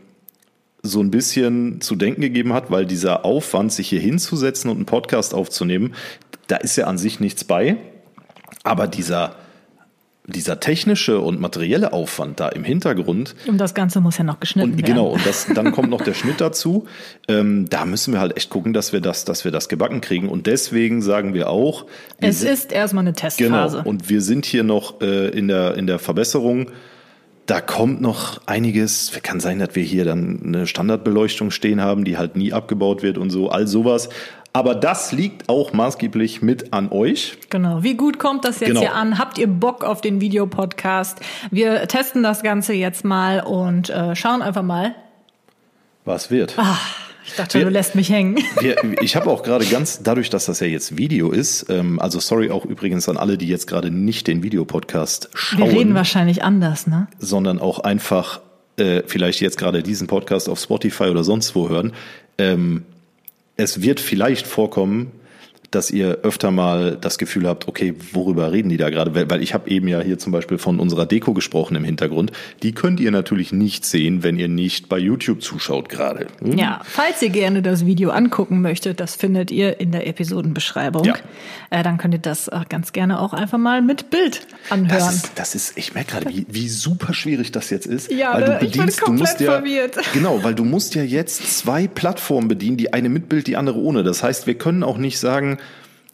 so 0.88 1.02
ein 1.02 1.12
bisschen 1.12 1.82
zu 1.82 1.96
denken 1.96 2.22
gegeben 2.22 2.54
hat, 2.54 2.72
weil 2.72 2.86
dieser 2.86 3.26
Aufwand, 3.26 3.72
sich 3.72 3.90
hier 3.90 4.00
hinzusetzen 4.00 4.70
und 4.70 4.78
einen 4.78 4.86
Podcast 4.86 5.34
aufzunehmen, 5.34 5.94
da 6.48 6.58
ist 6.58 6.76
ja 6.78 6.88
an 6.88 6.98
sich 6.98 7.20
nichts 7.20 7.44
bei. 7.44 7.78
Aber 8.64 8.88
dieser, 8.88 9.36
dieser 10.26 10.60
technische 10.60 11.20
und 11.20 11.40
materielle 11.40 11.94
Aufwand 11.94 12.40
da 12.40 12.50
im 12.50 12.64
Hintergrund. 12.64 13.36
Und 13.48 13.58
das 13.60 13.74
Ganze 13.74 14.02
muss 14.02 14.18
ja 14.18 14.26
noch 14.26 14.40
geschnitten 14.40 14.72
und, 14.72 14.78
werden. 14.78 14.86
Genau, 14.86 15.08
und 15.10 15.26
das, 15.26 15.48
dann 15.54 15.72
kommt 15.72 15.90
noch 15.90 16.02
der 16.02 16.14
Schnitt 16.14 16.42
dazu. 16.42 16.86
Ähm, 17.30 17.70
da 17.70 17.86
müssen 17.86 18.14
wir 18.14 18.20
halt 18.20 18.36
echt 18.36 18.50
gucken, 18.50 18.74
dass 18.74 18.92
wir 18.92 19.00
das, 19.00 19.24
dass 19.24 19.46
wir 19.46 19.52
das 19.52 19.70
gebacken 19.70 20.02
kriegen. 20.02 20.28
Und 20.28 20.48
deswegen 20.48 21.02
sagen 21.02 21.34
wir 21.34 21.50
auch. 21.50 21.86
Wir 22.20 22.30
es 22.30 22.44
ist 22.44 22.72
erstmal 22.74 23.04
eine 23.04 23.14
Testphase. 23.14 23.78
Genau. 23.78 23.90
Und 23.90 24.10
wir 24.10 24.22
sind 24.22 24.46
hier 24.46 24.64
noch 24.64 25.00
äh, 25.02 25.30
in, 25.30 25.48
der, 25.48 25.76
in 25.76 25.88
der 25.88 26.00
Verbesserung. 26.00 26.72
Da 27.48 27.62
kommt 27.62 28.02
noch 28.02 28.42
einiges. 28.46 29.12
Kann 29.24 29.40
sein, 29.40 29.60
dass 29.60 29.74
wir 29.74 29.84
hier 29.84 30.04
dann 30.04 30.42
eine 30.44 30.68
Standardbeleuchtung 30.68 31.50
stehen 31.50 31.82
haben, 31.82 32.04
die 32.04 32.18
halt 32.18 32.36
nie 32.36 32.52
abgebaut 32.52 33.04
wird 33.04 33.18
und 33.18 33.30
so. 33.30 33.50
All 33.50 33.68
sowas. 33.68 34.10
Aber 34.52 34.76
das 34.76 35.14
liegt 35.14 35.48
auch 35.48 35.72
maßgeblich 35.72 36.42
mit 36.42 36.74
an 36.74 36.92
euch. 36.92 37.38
Genau. 37.50 37.84
Wie 37.84 37.96
gut 37.96 38.20
kommt 38.20 38.44
das 38.44 38.60
jetzt 38.60 38.70
genau. 38.70 38.82
hier 38.82 38.94
an? 38.94 39.18
Habt 39.18 39.38
ihr 39.38 39.48
Bock 39.48 39.86
auf 39.86 40.02
den 40.02 40.20
Videopodcast? 40.20 41.20
Wir 41.50 41.88
testen 41.88 42.22
das 42.22 42.44
Ganze 42.44 42.74
jetzt 42.74 43.06
mal 43.06 43.40
und 43.40 43.90
äh, 43.90 44.14
schauen 44.16 44.42
einfach 44.42 44.64
mal. 44.64 44.94
Was 46.04 46.30
wird? 46.30 46.56
Ah. 46.58 46.78
Ich 47.28 47.34
dachte, 47.36 47.60
wir, 47.60 47.66
du 47.66 47.72
lässt 47.72 47.94
mich 47.94 48.10
hängen. 48.10 48.40
Wir, 48.62 48.78
ich 49.02 49.18
habe 49.18 49.30
auch 49.30 49.44
gerade 49.44 49.66
ganz, 49.66 50.02
dadurch, 50.02 50.30
dass 50.30 50.46
das 50.46 50.62
ja 50.62 50.68
jetzt 50.68 50.98
Video 50.98 51.32
ist, 51.32 51.66
ähm, 51.70 52.00
also 52.00 52.20
sorry 52.20 52.50
auch 52.50 52.66
übrigens 52.66 53.10
an 53.10 53.18
alle, 53.18 53.38
die 53.38 53.48
jetzt 53.48 53.68
gerade 53.68 53.92
nicht 53.92 54.28
den 54.28 54.44
Videopodcast 54.44 55.30
schauen. 55.34 55.60
Wir 55.60 55.80
reden 55.80 55.94
wahrscheinlich 55.94 56.44
anders, 56.44 56.88
ne? 56.88 57.08
Sondern 57.20 57.60
auch 57.60 57.80
einfach 57.80 58.40
äh, 58.78 59.04
vielleicht 59.06 59.42
jetzt 59.42 59.58
gerade 59.58 59.84
diesen 59.84 60.08
Podcast 60.08 60.48
auf 60.48 60.60
Spotify 60.60 61.06
oder 61.06 61.26
sonst 61.26 61.54
wo 61.54 61.68
hören. 61.68 61.94
Ähm, 62.38 62.86
es 63.58 63.82
wird 63.82 64.00
vielleicht 64.00 64.48
vorkommen, 64.48 65.12
dass 65.72 65.92
ihr 65.92 66.20
öfter 66.24 66.52
mal 66.52 66.98
das 67.00 67.18
Gefühl 67.18 67.48
habt, 67.48 67.68
okay, 67.68 67.94
worüber 68.14 68.52
reden 68.52 68.70
die 68.70 68.78
da 68.78 68.90
gerade? 68.90 69.30
Weil 69.30 69.44
ich 69.44 69.54
habe 69.54 69.70
eben 69.70 69.88
ja 69.88 70.00
hier 70.00 70.18
zum 70.18 70.32
Beispiel 70.32 70.58
von 70.58 70.80
unserer 70.80 71.06
Deko 71.06 71.34
gesprochen 71.34 71.76
im 71.76 71.84
Hintergrund. 71.84 72.32
Die 72.64 72.74
könnt 72.74 73.00
ihr 73.00 73.12
natürlich 73.12 73.52
nicht 73.52 73.86
sehen, 73.86 74.24
wenn 74.24 74.38
ihr 74.38 74.48
nicht 74.48 74.90
bei 74.90 74.98
YouTube 74.98 75.42
zuschaut 75.42 75.90
gerade. 75.90 76.28
Hm? 76.40 76.58
Ja, 76.58 76.82
falls 76.84 77.22
ihr 77.22 77.30
gerne 77.30 77.62
das 77.62 77.86
Video 77.86 78.12
angucken 78.12 78.62
möchtet, 78.62 79.00
das 79.00 79.16
findet 79.16 79.52
ihr 79.52 79.80
in 79.80 79.92
der 79.92 80.08
Episodenbeschreibung. 80.08 81.04
Ja. 81.04 81.16
Äh, 81.70 81.84
dann 81.84 81.98
könnt 81.98 82.14
ihr 82.14 82.20
das 82.20 82.48
äh, 82.48 82.62
ganz 82.70 82.94
gerne 82.94 83.20
auch 83.20 83.34
einfach 83.34 83.58
mal 83.58 83.82
mit 83.82 84.10
Bild 84.10 84.48
anhören. 84.70 85.00
Das 85.00 85.16
ist, 85.16 85.32
das 85.36 85.56
ist 85.56 85.78
ich 85.78 85.94
merke 85.94 86.12
gerade, 86.12 86.30
wie, 86.30 86.46
wie 86.50 86.70
super 86.70 87.14
schwierig 87.14 87.52
das 87.52 87.70
jetzt 87.70 87.86
ist. 87.86 88.12
Ja, 88.12 88.34
weil 88.34 88.44
du 88.46 88.52
bedienst, 88.60 88.76
ich 88.76 89.06
bin 89.06 89.06
komplett 89.06 89.08
du 89.08 89.12
musst 89.12 89.40
ja, 89.42 89.52
verwirrt. 89.52 89.98
Genau, 90.14 90.44
weil 90.44 90.56
du 90.56 90.64
musst 90.64 90.96
ja 90.96 91.04
jetzt 91.04 91.60
zwei 91.60 91.88
Plattformen 91.88 92.48
bedienen, 92.48 92.78
die 92.78 92.94
eine 92.94 93.10
mit 93.10 93.30
Bild, 93.30 93.48
die 93.48 93.58
andere 93.58 93.80
ohne. 93.80 94.04
Das 94.04 94.24
heißt, 94.24 94.48
wir 94.48 94.56
können 94.56 94.84
auch 94.84 94.98
nicht 94.98 95.20
sagen, 95.20 95.57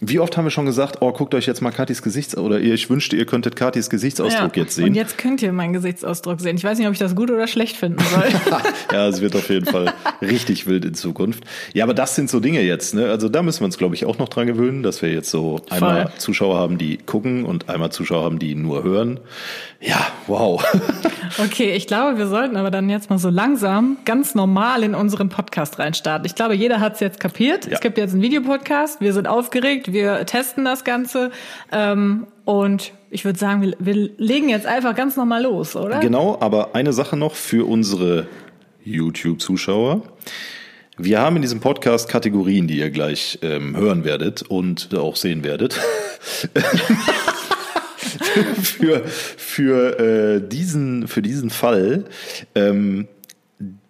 wie 0.09 0.19
oft 0.19 0.35
haben 0.37 0.45
wir 0.45 0.51
schon 0.51 0.65
gesagt, 0.65 0.97
oh, 1.01 1.11
guckt 1.11 1.33
euch 1.35 1.45
jetzt 1.45 1.61
mal 1.61 1.71
Katis 1.71 2.01
Gesichts 2.01 2.35
oder 2.37 2.59
ich 2.59 2.89
wünschte, 2.89 3.15
ihr 3.15 3.25
könntet 3.25 3.55
Katis 3.55 3.89
Gesichtsausdruck 3.89 4.57
ja, 4.57 4.63
jetzt 4.63 4.75
sehen. 4.75 4.85
Und 4.85 4.95
jetzt 4.95 5.17
könnt 5.17 5.41
ihr 5.41 5.53
meinen 5.53 5.73
Gesichtsausdruck 5.73 6.41
sehen. 6.41 6.57
Ich 6.57 6.63
weiß 6.63 6.77
nicht, 6.77 6.87
ob 6.87 6.93
ich 6.93 6.99
das 6.99 7.15
gut 7.15 7.31
oder 7.31 7.47
schlecht 7.47 7.77
finden 7.77 8.03
soll. 8.03 8.23
ja, 8.91 9.07
es 9.07 9.21
wird 9.21 9.35
auf 9.35 9.49
jeden 9.49 9.65
Fall 9.65 9.93
richtig 10.21 10.67
wild 10.67 10.85
in 10.85 10.93
Zukunft. 10.93 11.43
Ja, 11.73 11.83
aber 11.83 11.93
das 11.93 12.15
sind 12.15 12.29
so 12.29 12.39
Dinge 12.39 12.61
jetzt. 12.61 12.93
Ne? 12.93 13.09
Also 13.09 13.29
da 13.29 13.41
müssen 13.41 13.61
wir 13.61 13.65
uns, 13.65 13.77
glaube 13.77 13.95
ich, 13.95 14.05
auch 14.05 14.17
noch 14.17 14.29
dran 14.29 14.47
gewöhnen, 14.47 14.83
dass 14.83 15.01
wir 15.01 15.11
jetzt 15.11 15.29
so 15.29 15.61
Voll. 15.67 15.77
einmal 15.77 16.11
Zuschauer 16.17 16.57
haben, 16.57 16.77
die 16.77 16.97
gucken 16.97 17.45
und 17.45 17.69
einmal 17.69 17.91
Zuschauer 17.91 18.23
haben, 18.23 18.39
die 18.39 18.55
nur 18.55 18.83
hören. 18.83 19.19
Ja, 19.79 20.07
wow. 20.27 20.63
okay, 21.43 21.73
ich 21.73 21.87
glaube, 21.87 22.17
wir 22.17 22.27
sollten 22.27 22.55
aber 22.55 22.71
dann 22.71 22.89
jetzt 22.89 23.09
mal 23.09 23.19
so 23.19 23.29
langsam 23.29 23.97
ganz 24.05 24.33
normal 24.33 24.83
in 24.83 24.95
unseren 24.95 25.29
Podcast 25.29 25.77
reinstarten. 25.79 26.25
Ich 26.25 26.35
glaube, 26.35 26.55
jeder 26.55 26.79
hat 26.79 26.93
es 26.95 26.99
jetzt 27.01 27.19
kapiert. 27.19 27.65
Ja. 27.65 27.73
Es 27.73 27.81
gibt 27.81 27.97
jetzt 27.97 28.13
einen 28.13 28.21
Videopodcast. 28.21 29.01
Wir 29.01 29.13
sind 29.13 29.27
aufgeregt 29.27 29.91
wir 29.93 30.25
testen 30.25 30.65
das 30.65 30.83
Ganze. 30.83 31.31
Ähm, 31.71 32.27
und 32.45 32.91
ich 33.09 33.23
würde 33.25 33.39
sagen, 33.39 33.61
wir, 33.61 33.73
wir 33.79 34.09
legen 34.17 34.49
jetzt 34.49 34.65
einfach 34.65 34.95
ganz 34.95 35.15
normal 35.15 35.43
los, 35.43 35.75
oder? 35.75 35.99
Genau, 35.99 36.37
aber 36.41 36.75
eine 36.75 36.91
Sache 36.93 37.15
noch 37.15 37.35
für 37.35 37.67
unsere 37.67 38.27
YouTube-Zuschauer. 38.83 40.01
Wir 40.97 41.19
haben 41.19 41.37
in 41.37 41.41
diesem 41.41 41.59
Podcast 41.59 42.09
Kategorien, 42.09 42.67
die 42.67 42.77
ihr 42.77 42.91
gleich 42.91 43.39
ähm, 43.41 43.75
hören 43.75 44.03
werdet 44.03 44.43
und 44.43 44.95
auch 44.95 45.15
sehen 45.15 45.43
werdet. 45.43 45.73
für 48.61 49.03
für 49.05 49.99
äh, 49.99 50.47
diesen 50.47 51.07
für 51.07 51.21
diesen 51.21 51.49
Fall 51.49 52.05
ähm, 52.53 53.07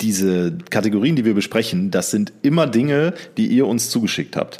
diese 0.02 0.58
Kategorien, 0.70 1.16
die 1.16 1.26
wir 1.26 1.34
besprechen, 1.34 1.92
das 1.92 2.12
sind 2.12 2.32
immer 2.42 2.68
Dinge, 2.68 3.14
die 3.38 3.48
ihr 3.48 3.68
uns 3.68 3.90
zugeschickt 3.90 4.36
habt 4.36 4.60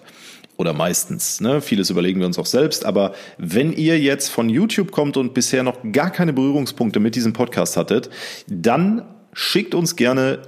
oder 0.64 0.74
meistens. 0.74 1.42
Ne? 1.42 1.60
Vieles 1.60 1.90
überlegen 1.90 2.22
wir 2.22 2.26
uns 2.26 2.40
auch 2.40 2.46
selbst. 2.46 2.86
Aber 2.86 3.12
wenn 3.38 3.74
ihr 3.74 4.00
jetzt 4.00 4.30
von 4.30 4.48
YouTube 4.48 4.92
kommt 4.92 5.18
und 5.18 5.34
bisher 5.34 5.62
noch 5.62 5.78
gar 5.92 6.10
keine 6.10 6.32
Berührungspunkte 6.32 7.02
mit 7.02 7.16
diesem 7.16 7.34
Podcast 7.34 7.76
hattet, 7.76 8.10
dann 8.48 9.04
schickt 9.34 9.76
uns 9.76 9.98
gerne 9.98 10.40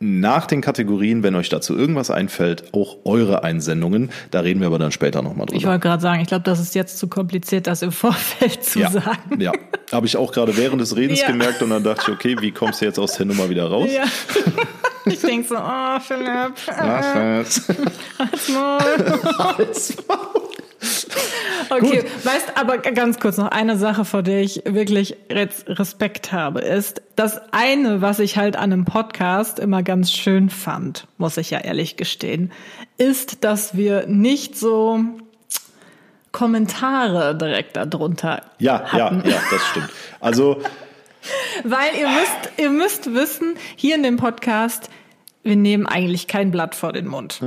nach 0.00 0.46
den 0.46 0.60
Kategorien, 0.62 1.22
wenn 1.22 1.36
euch 1.36 1.48
dazu 1.48 1.78
irgendwas 1.78 2.10
einfällt, 2.10 2.74
auch 2.74 2.96
eure 3.04 3.44
Einsendungen. 3.44 4.10
Da 4.32 4.40
reden 4.40 4.58
wir 4.58 4.66
aber 4.66 4.80
dann 4.80 4.90
später 4.90 5.22
nochmal 5.22 5.46
drüber. 5.46 5.58
Ich 5.58 5.64
wollte 5.64 5.78
gerade 5.78 6.02
sagen, 6.02 6.20
ich 6.22 6.26
glaube, 6.26 6.42
das 6.42 6.58
ist 6.58 6.74
jetzt 6.74 6.98
zu 6.98 7.06
kompliziert, 7.06 7.68
das 7.68 7.82
im 7.82 7.92
Vorfeld 7.92 8.64
zu 8.64 8.80
ja, 8.80 8.90
sagen. 8.90 9.40
Ja, 9.40 9.52
habe 9.92 10.06
ich 10.06 10.16
auch 10.16 10.32
gerade 10.32 10.56
während 10.56 10.80
des 10.80 10.96
Redens 10.96 11.20
ja. 11.20 11.28
gemerkt 11.28 11.62
und 11.62 11.70
dann 11.70 11.84
dachte 11.84 12.02
ich, 12.08 12.14
okay, 12.14 12.36
wie 12.40 12.50
kommst 12.50 12.80
du 12.80 12.84
jetzt 12.84 12.98
aus 12.98 13.12
der 13.12 13.26
Nummer 13.26 13.48
wieder 13.48 13.68
raus? 13.68 13.90
Ja. 13.94 14.02
Ich 15.04 15.20
denke 15.20 15.48
so, 15.48 15.56
oh, 15.56 16.00
Philipp. 16.00 16.54
Was 16.66 17.14
jetzt? 17.14 17.68
Halt's 18.18 18.48
Maul. 18.48 19.22
Halt's 19.38 19.96
Maul. 20.08 20.42
Okay, 21.70 22.00
Gut. 22.00 22.26
weißt, 22.26 22.56
aber 22.56 22.78
ganz 22.78 23.18
kurz 23.18 23.36
noch 23.36 23.48
eine 23.48 23.76
Sache, 23.76 24.04
vor 24.04 24.22
der 24.22 24.42
ich 24.42 24.62
wirklich 24.64 25.16
Respekt 25.30 26.32
habe, 26.32 26.60
ist 26.60 27.02
das 27.16 27.40
eine, 27.52 28.02
was 28.02 28.18
ich 28.18 28.36
halt 28.36 28.56
an 28.56 28.72
einem 28.72 28.84
Podcast 28.84 29.58
immer 29.58 29.82
ganz 29.82 30.12
schön 30.12 30.50
fand, 30.50 31.06
muss 31.18 31.36
ich 31.36 31.50
ja 31.50 31.58
ehrlich 31.58 31.96
gestehen, 31.96 32.52
ist, 32.98 33.44
dass 33.44 33.76
wir 33.76 34.06
nicht 34.06 34.58
so 34.58 35.00
Kommentare 36.32 37.36
direkt 37.36 37.76
darunter 37.76 38.42
ja, 38.58 38.84
hatten. 38.84 39.22
Ja, 39.24 39.34
ja, 39.36 39.40
das 39.50 39.66
stimmt. 39.68 39.90
Also 40.20 40.62
weil 41.64 41.94
ihr 41.98 42.08
müsst, 42.08 42.52
ihr 42.58 42.70
müsst 42.70 43.14
wissen, 43.14 43.54
hier 43.76 43.96
in 43.96 44.02
dem 44.02 44.16
Podcast, 44.16 44.88
wir 45.42 45.56
nehmen 45.56 45.86
eigentlich 45.86 46.28
kein 46.28 46.50
Blatt 46.50 46.74
vor 46.74 46.92
den 46.92 47.06
Mund. 47.06 47.40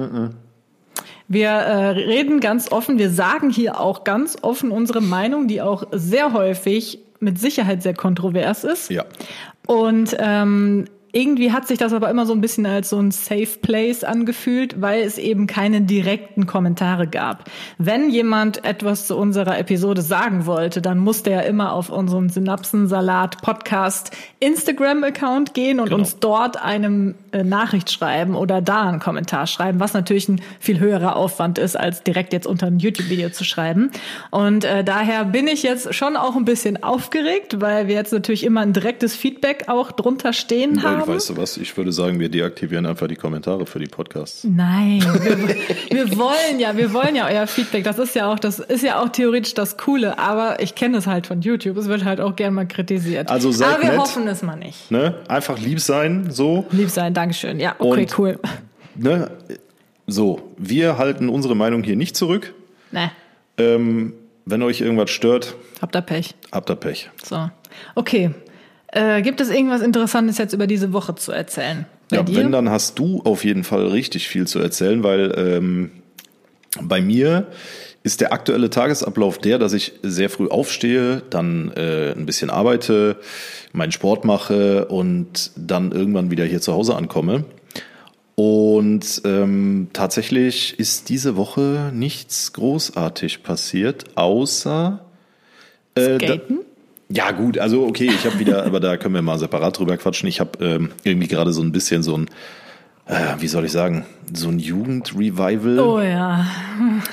Wir 1.27 1.49
äh, 1.49 1.87
reden 1.89 2.39
ganz 2.39 2.71
offen, 2.71 2.99
wir 2.99 3.09
sagen 3.09 3.49
hier 3.49 3.79
auch 3.79 4.03
ganz 4.03 4.37
offen 4.41 4.71
unsere 4.71 5.01
Meinung, 5.01 5.47
die 5.47 5.61
auch 5.61 5.87
sehr 5.91 6.33
häufig 6.33 6.99
mit 7.19 7.39
Sicherheit 7.39 7.81
sehr 7.81 7.95
kontrovers 7.95 8.63
ist. 8.63 8.89
Ja. 8.89 9.05
Und 9.65 10.15
ähm, 10.19 10.85
irgendwie 11.15 11.53
hat 11.53 11.65
sich 11.65 11.77
das 11.77 11.93
aber 11.93 12.09
immer 12.09 12.25
so 12.25 12.33
ein 12.33 12.41
bisschen 12.41 12.65
als 12.65 12.89
so 12.89 12.99
ein 12.99 13.09
Safe 13.11 13.57
Place 13.61 14.03
angefühlt, 14.03 14.81
weil 14.81 15.01
es 15.01 15.17
eben 15.17 15.47
keine 15.47 15.79
direkten 15.79 16.45
Kommentare 16.45 17.07
gab. 17.07 17.49
Wenn 17.77 18.09
jemand 18.09 18.65
etwas 18.65 19.07
zu 19.07 19.15
unserer 19.15 19.57
Episode 19.57 20.01
sagen 20.01 20.45
wollte, 20.45 20.81
dann 20.81 20.97
musste 20.99 21.29
er 21.29 21.45
immer 21.45 21.71
auf 21.71 21.89
unseren 21.89 22.27
Synapsensalat 22.27 23.41
Podcast 23.41 24.11
Instagram 24.41 25.05
Account 25.05 25.53
gehen 25.53 25.79
und 25.79 25.85
genau. 25.85 25.99
uns 25.99 26.19
dort 26.19 26.61
eine 26.61 26.87
äh, 26.87 27.24
Nachricht 27.43 27.91
schreiben 27.91 28.35
oder 28.35 28.61
da 28.61 28.83
einen 28.83 28.99
Kommentar 28.99 29.47
schreiben, 29.47 29.79
was 29.79 29.93
natürlich 29.93 30.29
ein 30.29 30.41
viel 30.59 30.79
höherer 30.79 31.15
Aufwand 31.15 31.57
ist, 31.57 31.77
als 31.77 32.03
direkt 32.03 32.33
jetzt 32.33 32.47
unter 32.47 32.67
ein 32.67 32.79
YouTube-Video 32.79 33.29
zu 33.29 33.43
schreiben. 33.43 33.91
Und 34.31 34.63
äh, 34.63 34.83
daher 34.83 35.25
bin 35.25 35.47
ich 35.47 35.63
jetzt 35.63 35.93
schon 35.93 36.15
auch 36.15 36.35
ein 36.35 36.45
bisschen 36.45 36.81
aufgeregt, 36.83 37.61
weil 37.61 37.87
wir 37.87 37.95
jetzt 37.95 38.13
natürlich 38.13 38.43
immer 38.43 38.61
ein 38.61 38.73
direktes 38.73 39.15
Feedback 39.15 39.65
auch 39.67 39.91
drunter 39.91 40.33
stehen 40.33 40.83
haben 40.83 40.95
haben. 41.05 41.07
Weißt 41.07 41.29
du 41.29 41.37
was? 41.37 41.57
Ich 41.57 41.75
würde 41.77 41.91
sagen, 41.91 42.19
wir 42.19 42.29
deaktivieren 42.29 42.85
einfach 42.85 43.07
die 43.07 43.15
Kommentare 43.15 43.65
für 43.65 43.79
die 43.79 43.87
Podcasts. 43.87 44.43
Nein, 44.43 45.01
wir, 45.23 46.07
wir 46.07 46.17
wollen 46.17 46.59
ja, 46.59 46.75
wir 46.77 46.93
wollen 46.93 47.15
ja 47.15 47.27
euer 47.27 47.47
Feedback. 47.47 47.83
Das 47.83 47.99
ist 47.99 48.15
ja 48.15 48.31
auch, 48.31 48.39
das 48.39 48.59
ist 48.59 48.83
ja 48.83 49.01
auch 49.01 49.09
theoretisch 49.09 49.53
das 49.53 49.77
Coole. 49.77 50.17
Aber 50.19 50.61
ich 50.61 50.75
kenne 50.75 50.97
es 50.97 51.07
halt 51.07 51.27
von 51.27 51.41
YouTube. 51.41 51.77
Es 51.77 51.87
wird 51.87 52.05
halt 52.05 52.21
auch 52.21 52.35
gern 52.35 52.53
mal 52.53 52.67
kritisiert. 52.67 53.29
Also 53.29 53.51
seid 53.51 53.75
aber 53.75 53.83
wir 53.83 53.89
nett, 53.91 53.99
hoffen 53.99 54.27
es 54.27 54.41
mal 54.41 54.55
nicht. 54.55 54.91
Ne? 54.91 55.15
Einfach 55.27 55.59
lieb 55.59 55.79
sein, 55.79 56.27
so. 56.29 56.65
Lieb 56.71 56.89
sein, 56.89 57.13
Dankeschön. 57.25 57.59
Ja, 57.59 57.75
okay, 57.79 58.01
Und, 58.01 58.19
cool. 58.19 58.39
Ne? 58.93 59.31
So, 60.05 60.53
wir 60.57 60.99
halten 60.99 61.27
unsere 61.27 61.55
Meinung 61.55 61.83
hier 61.83 61.95
nicht 61.95 62.15
zurück. 62.15 62.53
Ne. 62.91 63.11
Ähm, 63.57 64.13
wenn 64.45 64.61
euch 64.61 64.79
irgendwas 64.79 65.09
stört, 65.09 65.55
habt 65.81 65.95
ihr 65.95 66.01
Pech. 66.01 66.35
Habt 66.51 66.69
ihr 66.69 66.75
Pech. 66.75 67.09
So. 67.23 67.49
Okay, 67.95 68.29
äh, 68.89 69.23
gibt 69.23 69.41
es 69.41 69.49
irgendwas 69.49 69.81
Interessantes 69.81 70.37
jetzt 70.37 70.53
über 70.53 70.67
diese 70.67 70.93
Woche 70.93 71.15
zu 71.15 71.31
erzählen? 71.31 71.87
ja, 72.11 72.21
dir? 72.21 72.35
wenn, 72.37 72.51
dann 72.51 72.69
hast 72.69 72.99
du 72.99 73.23
auf 73.25 73.43
jeden 73.43 73.63
Fall 73.63 73.87
richtig 73.87 74.27
viel 74.27 74.45
zu 74.45 74.59
erzählen, 74.59 75.03
weil 75.03 75.33
ähm, 75.35 75.91
bei 76.79 77.01
mir 77.01 77.47
ist 78.05 78.21
der 78.21 78.31
aktuelle 78.31 78.69
Tagesablauf 78.69 79.39
der, 79.39 79.57
dass 79.57 79.73
ich 79.73 79.93
sehr 80.03 80.29
früh 80.29 80.47
aufstehe, 80.47 81.23
dann 81.31 81.71
äh, 81.75 82.11
ein 82.11 82.27
bisschen 82.27 82.51
arbeite, 82.51 83.17
meinen 83.73 83.91
Sport 83.91 84.25
mache 84.25 84.85
und 84.85 85.49
dann 85.55 85.91
irgendwann 85.91 86.29
wieder 86.29 86.45
hier 86.45 86.61
zu 86.61 86.71
Hause 86.71 86.95
ankomme. 86.95 87.45
Und 88.35 89.23
ähm, 89.25 89.87
tatsächlich 89.91 90.79
ist 90.79 91.09
diese 91.09 91.35
Woche 91.35 91.91
nichts 91.95 92.53
großartig 92.53 93.41
passiert, 93.41 94.03
außer 94.13 95.03
äh, 95.95 96.19
Skaten? 96.19 96.59
Ja, 97.09 97.31
gut, 97.31 97.57
also 97.57 97.87
okay, 97.87 98.11
ich 98.13 98.23
habe 98.27 98.37
wieder, 98.37 98.65
aber 98.67 98.79
da 98.79 98.97
können 98.97 99.15
wir 99.15 99.23
mal 99.23 99.39
separat 99.39 99.79
drüber 99.79 99.97
quatschen. 99.97 100.29
Ich 100.29 100.39
habe 100.39 100.63
ähm, 100.63 100.91
irgendwie 101.03 101.27
gerade 101.27 101.53
so 101.53 101.63
ein 101.63 101.71
bisschen 101.71 102.03
so 102.03 102.15
ein, 102.15 102.29
äh, 103.07 103.35
wie 103.39 103.47
soll 103.47 103.65
ich 103.65 103.71
sagen, 103.71 104.05
so 104.33 104.49
ein 104.49 104.59
Jugendrevival. 104.59 105.79
Oh 105.79 106.01
ja. 106.01 106.45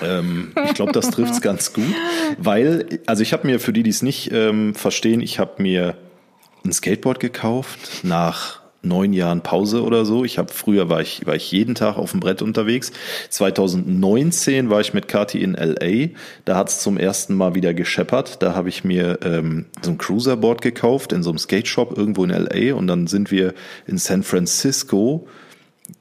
Ähm, 0.02 0.52
ich 0.64 0.74
glaube, 0.74 0.90
das 0.90 1.10
trifft's 1.10 1.40
ganz 1.40 1.72
gut, 1.72 1.94
weil, 2.36 3.00
also 3.06 3.22
ich 3.22 3.32
habe 3.32 3.46
mir, 3.46 3.60
für 3.60 3.72
die, 3.72 3.84
die 3.84 3.90
es 3.90 4.02
nicht 4.02 4.32
ähm, 4.32 4.74
verstehen, 4.74 5.20
ich 5.20 5.38
habe 5.38 5.62
mir 5.62 5.96
ein 6.64 6.72
Skateboard 6.72 7.20
gekauft 7.20 8.02
nach 8.02 8.62
neun 8.82 9.12
Jahren 9.12 9.42
Pause 9.42 9.82
oder 9.82 10.04
so. 10.04 10.24
Ich 10.24 10.38
habe 10.38 10.52
früher 10.52 10.88
war 10.88 11.00
ich 11.00 11.24
war 11.26 11.36
ich 11.36 11.50
jeden 11.52 11.74
Tag 11.74 11.96
auf 11.96 12.10
dem 12.10 12.20
Brett 12.20 12.42
unterwegs. 12.42 12.92
2019 13.30 14.70
war 14.70 14.80
ich 14.80 14.92
mit 14.92 15.08
Kati 15.08 15.40
in 15.42 15.54
LA. 15.54 16.08
Da 16.44 16.56
hat's 16.56 16.82
zum 16.82 16.96
ersten 16.96 17.34
Mal 17.34 17.54
wieder 17.54 17.74
gescheppert. 17.74 18.42
Da 18.42 18.54
habe 18.54 18.68
ich 18.68 18.82
mir 18.84 19.20
ähm, 19.22 19.66
so 19.82 19.92
ein 19.92 19.98
Cruiserboard 19.98 20.60
gekauft 20.60 21.12
in 21.12 21.22
so 21.22 21.30
einem 21.30 21.38
Skate 21.38 21.68
Shop 21.68 21.96
irgendwo 21.96 22.24
in 22.24 22.30
LA 22.30 22.74
und 22.74 22.88
dann 22.88 23.06
sind 23.06 23.30
wir 23.30 23.54
in 23.86 23.98
San 23.98 24.24
Francisco 24.24 25.28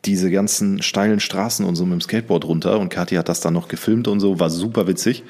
diese 0.05 0.31
ganzen 0.31 0.81
steilen 0.81 1.19
Straßen 1.19 1.65
und 1.65 1.75
so 1.75 1.85
mit 1.85 1.93
dem 1.93 2.01
Skateboard 2.01 2.45
runter 2.45 2.79
und 2.79 2.89
Kathi 2.89 3.15
hat 3.15 3.29
das 3.29 3.41
dann 3.41 3.53
noch 3.53 3.67
gefilmt 3.67 4.07
und 4.07 4.19
so, 4.19 4.39
war 4.39 4.49
super 4.49 4.87
witzig. 4.87 5.23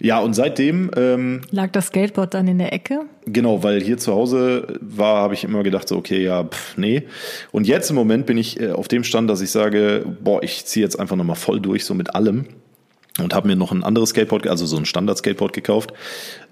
Ja, 0.00 0.20
und 0.20 0.34
seitdem. 0.34 0.90
Ähm, 0.96 1.40
Lag 1.50 1.72
das 1.72 1.86
Skateboard 1.86 2.32
dann 2.34 2.46
in 2.46 2.58
der 2.58 2.72
Ecke? 2.72 3.00
Genau, 3.26 3.64
weil 3.64 3.82
hier 3.82 3.98
zu 3.98 4.12
Hause 4.12 4.78
war, 4.80 5.22
habe 5.22 5.34
ich 5.34 5.42
immer 5.42 5.64
gedacht, 5.64 5.88
so, 5.88 5.96
okay, 5.96 6.22
ja, 6.22 6.44
pff, 6.44 6.76
nee. 6.76 7.02
Und 7.50 7.66
jetzt 7.66 7.90
im 7.90 7.96
Moment 7.96 8.26
bin 8.26 8.38
ich 8.38 8.60
äh, 8.60 8.70
auf 8.70 8.86
dem 8.86 9.02
Stand, 9.02 9.28
dass 9.28 9.40
ich 9.40 9.50
sage, 9.50 10.04
boah, 10.22 10.42
ich 10.42 10.64
ziehe 10.66 10.84
jetzt 10.84 11.00
einfach 11.00 11.16
nochmal 11.16 11.36
voll 11.36 11.60
durch, 11.60 11.84
so 11.84 11.94
mit 11.94 12.14
allem 12.14 12.46
und 13.20 13.34
habe 13.34 13.48
mir 13.48 13.56
noch 13.56 13.72
ein 13.72 13.82
anderes 13.82 14.10
Skateboard, 14.10 14.46
also 14.46 14.66
so 14.66 14.76
ein 14.76 14.84
Standard-Skateboard 14.84 15.52
gekauft 15.52 15.92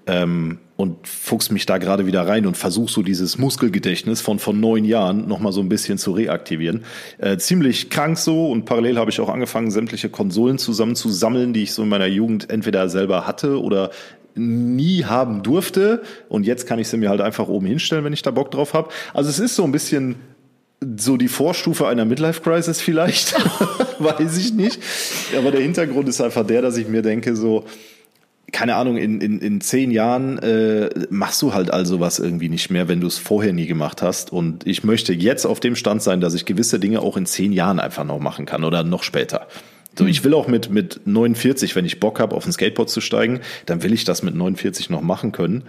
ähm, 0.07 0.59
und 0.75 1.07
fuchs 1.07 1.49
mich 1.51 1.65
da 1.65 1.77
gerade 1.77 2.05
wieder 2.05 2.27
rein 2.27 2.45
und 2.45 2.55
versuche 2.55 2.91
so 2.91 3.01
dieses 3.01 3.37
Muskelgedächtnis 3.37 4.21
von 4.21 4.39
von 4.39 4.59
neun 4.59 4.85
Jahren 4.85 5.27
noch 5.27 5.39
mal 5.39 5.51
so 5.51 5.61
ein 5.61 5.69
bisschen 5.69 5.97
zu 5.97 6.11
reaktivieren. 6.11 6.85
Äh, 7.17 7.37
ziemlich 7.37 7.89
krank 7.89 8.17
so 8.17 8.49
und 8.49 8.65
parallel 8.65 8.97
habe 8.97 9.11
ich 9.11 9.19
auch 9.19 9.29
angefangen, 9.29 9.71
sämtliche 9.71 10.09
Konsolen 10.09 10.57
zusammen 10.57 10.95
zu 10.95 11.09
sammeln, 11.09 11.53
die 11.53 11.63
ich 11.63 11.73
so 11.73 11.83
in 11.83 11.89
meiner 11.89 12.07
Jugend 12.07 12.49
entweder 12.49 12.89
selber 12.89 13.27
hatte 13.27 13.61
oder 13.61 13.91
nie 14.35 15.03
haben 15.03 15.43
durfte 15.43 16.03
und 16.29 16.45
jetzt 16.45 16.67
kann 16.67 16.79
ich 16.79 16.87
sie 16.87 16.97
mir 16.97 17.09
halt 17.09 17.21
einfach 17.21 17.47
oben 17.47 17.65
hinstellen, 17.65 18.05
wenn 18.05 18.13
ich 18.13 18.21
da 18.21 18.31
Bock 18.31 18.51
drauf 18.51 18.73
habe. 18.73 18.89
Also 19.13 19.29
es 19.29 19.39
ist 19.39 19.55
so 19.55 19.63
ein 19.63 19.71
bisschen 19.71 20.15
so 20.97 21.17
die 21.17 21.27
Vorstufe 21.27 21.87
einer 21.87 22.05
Midlife-Crisis 22.05 22.81
vielleicht, 22.81 23.33
weiß 23.99 24.37
ich 24.37 24.53
nicht. 24.53 24.79
Aber 25.35 25.49
der 25.49 25.61
Hintergrund 25.61 26.07
ist 26.07 26.21
einfach 26.21 26.45
der, 26.45 26.61
dass 26.61 26.77
ich 26.77 26.87
mir 26.87 27.01
denke, 27.01 27.35
so, 27.35 27.65
keine 28.51 28.75
Ahnung, 28.75 28.97
in, 28.97 29.19
in, 29.19 29.39
in 29.39 29.59
zehn 29.61 29.91
Jahren 29.91 30.37
äh, 30.37 30.89
machst 31.09 31.41
du 31.41 31.53
halt 31.53 31.69
also 31.71 31.99
was 31.99 32.19
irgendwie 32.19 32.49
nicht 32.49 32.69
mehr, 32.69 32.87
wenn 32.87 33.01
du 33.01 33.07
es 33.07 33.17
vorher 33.17 33.51
nie 33.51 33.67
gemacht 33.67 34.01
hast. 34.01 34.31
Und 34.31 34.65
ich 34.65 34.83
möchte 34.83 35.13
jetzt 35.13 35.45
auf 35.45 35.59
dem 35.59 35.75
Stand 35.75 36.01
sein, 36.01 36.21
dass 36.21 36.33
ich 36.33 36.45
gewisse 36.45 36.79
Dinge 36.79 37.01
auch 37.01 37.17
in 37.17 37.25
zehn 37.25 37.51
Jahren 37.51 37.79
einfach 37.79 38.05
noch 38.05 38.19
machen 38.19 38.45
kann 38.45 38.63
oder 38.63 38.83
noch 38.83 39.03
später. 39.03 39.47
So, 39.97 40.05
ich 40.05 40.23
will 40.23 40.33
auch 40.33 40.47
mit, 40.47 40.69
mit 40.69 41.01
49, 41.05 41.75
wenn 41.75 41.83
ich 41.83 41.99
Bock 41.99 42.19
habe, 42.19 42.35
auf 42.35 42.45
ein 42.45 42.51
Skateboard 42.51 42.89
zu 42.89 43.01
steigen, 43.01 43.41
dann 43.65 43.81
will 43.81 43.93
ich 43.93 44.03
das 44.03 44.21
mit 44.21 44.35
49 44.35 44.91
noch 44.91 45.01
machen 45.01 45.31
können, 45.31 45.63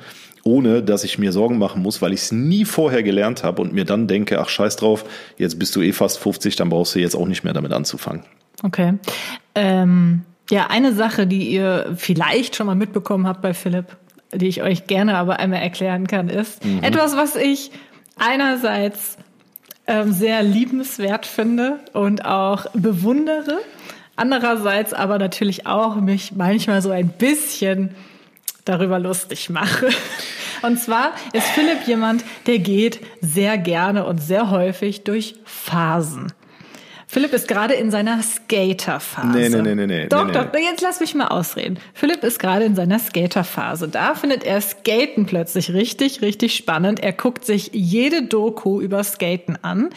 ohne 0.44 0.82
dass 0.82 1.02
ich 1.02 1.18
mir 1.18 1.32
Sorgen 1.32 1.58
machen 1.58 1.82
muss, 1.82 2.02
weil 2.02 2.12
ich 2.12 2.20
es 2.20 2.32
nie 2.32 2.66
vorher 2.66 3.02
gelernt 3.02 3.42
habe 3.42 3.62
und 3.62 3.73
mir 3.73 3.87
dann 3.87 4.06
denke, 4.06 4.38
ach 4.38 4.50
scheiß 4.50 4.76
drauf, 4.76 5.04
jetzt 5.38 5.58
bist 5.58 5.75
du 5.75 5.80
eh 5.80 5.92
fast 5.92 6.18
50, 6.18 6.56
dann 6.56 6.68
brauchst 6.68 6.94
du 6.94 6.99
jetzt 6.99 7.16
auch 7.16 7.26
nicht 7.26 7.42
mehr 7.42 7.54
damit 7.54 7.73
anzufangen. 7.73 8.23
Okay. 8.62 8.94
Ähm, 9.54 10.25
ja, 10.50 10.68
eine 10.68 10.92
Sache, 10.92 11.26
die 11.26 11.48
ihr 11.48 11.94
vielleicht 11.96 12.56
schon 12.56 12.66
mal 12.66 12.74
mitbekommen 12.74 13.26
habt 13.26 13.42
bei 13.42 13.54
Philipp, 13.54 13.96
die 14.32 14.48
ich 14.48 14.62
euch 14.62 14.86
gerne 14.86 15.16
aber 15.16 15.38
einmal 15.38 15.60
erklären 15.60 16.06
kann, 16.06 16.28
ist 16.28 16.64
mhm. 16.64 16.82
etwas, 16.82 17.16
was 17.16 17.36
ich 17.36 17.70
einerseits 18.16 19.16
ähm, 19.86 20.12
sehr 20.12 20.42
liebenswert 20.42 21.26
finde 21.26 21.78
und 21.92 22.24
auch 22.24 22.66
bewundere. 22.74 23.58
Andererseits 24.16 24.92
aber 24.92 25.18
natürlich 25.18 25.66
auch 25.66 25.96
mich 25.96 26.32
manchmal 26.34 26.82
so 26.82 26.90
ein 26.90 27.08
bisschen 27.08 27.94
darüber 28.64 28.98
lustig 28.98 29.48
mache. 29.48 29.88
Und 30.62 30.80
zwar 30.80 31.12
ist 31.32 31.46
Philipp 31.46 31.86
jemand, 31.86 32.24
der 32.46 32.58
geht 32.58 32.98
sehr 33.20 33.56
gerne 33.58 34.04
und 34.04 34.18
sehr 34.18 34.50
häufig 34.50 35.04
durch 35.04 35.36
Phasen. 35.44 36.32
Philipp 37.10 37.32
ist 37.32 37.48
gerade 37.48 37.72
in 37.72 37.90
seiner 37.90 38.22
Skaterphase. 38.22 39.28
Nee, 39.28 39.48
nee, 39.48 39.62
nee, 39.62 39.74
nee, 39.74 39.86
nee. 39.86 40.06
Doch, 40.08 40.26
nee, 40.26 40.32
doch, 40.32 40.52
nee. 40.52 40.60
jetzt 40.60 40.82
lass 40.82 41.00
mich 41.00 41.14
mal 41.14 41.28
ausreden. 41.28 41.78
Philipp 41.94 42.22
ist 42.22 42.38
gerade 42.38 42.66
in 42.66 42.76
seiner 42.76 42.98
Skaterphase. 42.98 43.88
Da 43.88 44.14
findet 44.14 44.44
er 44.44 44.60
Skaten 44.60 45.24
plötzlich 45.24 45.72
richtig, 45.72 46.20
richtig 46.20 46.54
spannend. 46.54 47.00
Er 47.00 47.14
guckt 47.14 47.46
sich 47.46 47.70
jede 47.72 48.24
Doku 48.24 48.82
über 48.82 49.02
Skaten 49.04 49.56
an. 49.62 49.88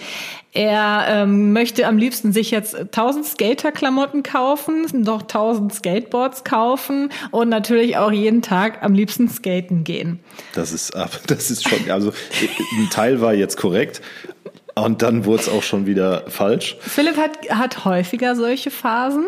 Er 0.53 1.05
ähm, 1.07 1.51
möchte 1.51 1.85
am 1.85 1.97
liebsten 1.97 2.31
sich 2.31 2.51
jetzt 2.51 2.77
tausend 2.91 3.25
Skaterklamotten 3.25 4.23
kaufen, 4.23 4.85
noch 4.93 5.23
tausend 5.23 5.73
Skateboards 5.73 6.45
kaufen 6.45 7.09
und 7.31 7.47
natürlich 7.47 7.95
auch 7.97 8.11
jeden 8.11 8.41
Tag 8.41 8.83
am 8.83 8.93
liebsten 8.93 9.29
skaten 9.29 9.83
gehen. 9.85 10.19
Das 10.53 10.73
ist, 10.73 10.93
das 11.27 11.51
ist 11.51 11.67
schon, 11.67 11.89
also 11.89 12.11
ein 12.77 12.89
Teil 12.89 13.21
war 13.21 13.33
jetzt 13.33 13.55
korrekt, 13.55 14.01
Und 14.75 15.01
dann 15.01 15.25
wurde 15.25 15.43
es 15.43 15.49
auch 15.49 15.63
schon 15.63 15.85
wieder 15.85 16.23
falsch. 16.27 16.77
Philipp 16.79 17.17
hat, 17.17 17.49
hat 17.49 17.85
häufiger 17.85 18.35
solche 18.35 18.71
Phasen. 18.71 19.25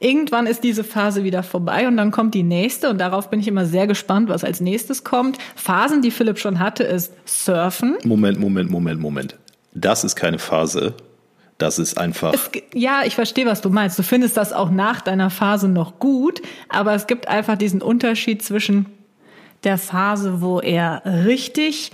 Irgendwann 0.00 0.46
ist 0.46 0.64
diese 0.64 0.82
Phase 0.82 1.24
wieder 1.24 1.42
vorbei 1.42 1.86
und 1.86 1.96
dann 1.96 2.10
kommt 2.10 2.34
die 2.34 2.42
nächste 2.42 2.88
und 2.88 2.98
darauf 2.98 3.28
bin 3.28 3.40
ich 3.40 3.48
immer 3.48 3.66
sehr 3.66 3.86
gespannt, 3.86 4.28
was 4.30 4.44
als 4.44 4.60
nächstes 4.60 5.04
kommt. 5.04 5.38
Phasen, 5.56 6.00
die 6.00 6.10
Philipp 6.10 6.38
schon 6.38 6.58
hatte, 6.58 6.84
ist 6.84 7.12
Surfen. 7.26 7.96
Moment, 8.04 8.40
Moment, 8.40 8.70
Moment, 8.70 9.00
Moment. 9.00 9.36
Das 9.74 10.04
ist 10.04 10.16
keine 10.16 10.38
Phase. 10.38 10.94
Das 11.58 11.78
ist 11.78 11.98
einfach. 11.98 12.32
Es, 12.32 12.50
ja, 12.72 13.02
ich 13.04 13.16
verstehe, 13.16 13.44
was 13.44 13.60
du 13.60 13.68
meinst. 13.68 13.98
Du 13.98 14.04
findest 14.04 14.36
das 14.36 14.52
auch 14.52 14.70
nach 14.70 15.00
deiner 15.00 15.28
Phase 15.28 15.68
noch 15.68 15.98
gut, 15.98 16.40
aber 16.68 16.94
es 16.94 17.06
gibt 17.06 17.28
einfach 17.28 17.58
diesen 17.58 17.82
Unterschied 17.82 18.42
zwischen 18.42 18.86
der 19.64 19.76
Phase, 19.76 20.40
wo 20.40 20.60
er 20.60 21.02
richtig 21.04 21.90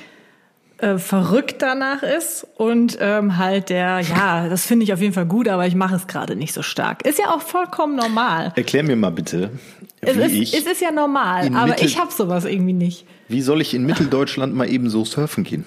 äh, 0.78 0.98
verrückt 0.98 1.56
danach 1.60 2.02
ist 2.02 2.46
und 2.56 2.98
ähm, 3.00 3.38
halt 3.38 3.68
der, 3.68 4.00
ja, 4.00 4.48
das 4.48 4.66
finde 4.66 4.84
ich 4.84 4.92
auf 4.92 5.00
jeden 5.00 5.14
Fall 5.14 5.26
gut, 5.26 5.48
aber 5.48 5.66
ich 5.66 5.74
mache 5.74 5.94
es 5.94 6.06
gerade 6.06 6.36
nicht 6.36 6.52
so 6.52 6.62
stark. 6.62 7.06
Ist 7.06 7.18
ja 7.18 7.30
auch 7.30 7.40
vollkommen 7.40 7.96
normal. 7.96 8.52
Erklär 8.56 8.82
mir 8.82 8.96
mal 8.96 9.10
bitte, 9.10 9.50
wie 10.00 10.08
es 10.08 10.16
ist, 10.16 10.32
ich. 10.32 10.54
Es 10.54 10.66
ist 10.66 10.80
ja 10.80 10.90
normal, 10.90 11.48
aber 11.54 11.68
Mittel, 11.68 11.86
ich 11.86 11.98
habe 11.98 12.12
sowas 12.12 12.44
irgendwie 12.44 12.72
nicht. 12.72 13.06
Wie 13.28 13.40
soll 13.40 13.60
ich 13.60 13.74
in 13.74 13.86
Mitteldeutschland 13.86 14.54
mal 14.54 14.68
eben 14.68 14.90
so 14.90 15.04
surfen 15.04 15.44
gehen? 15.44 15.64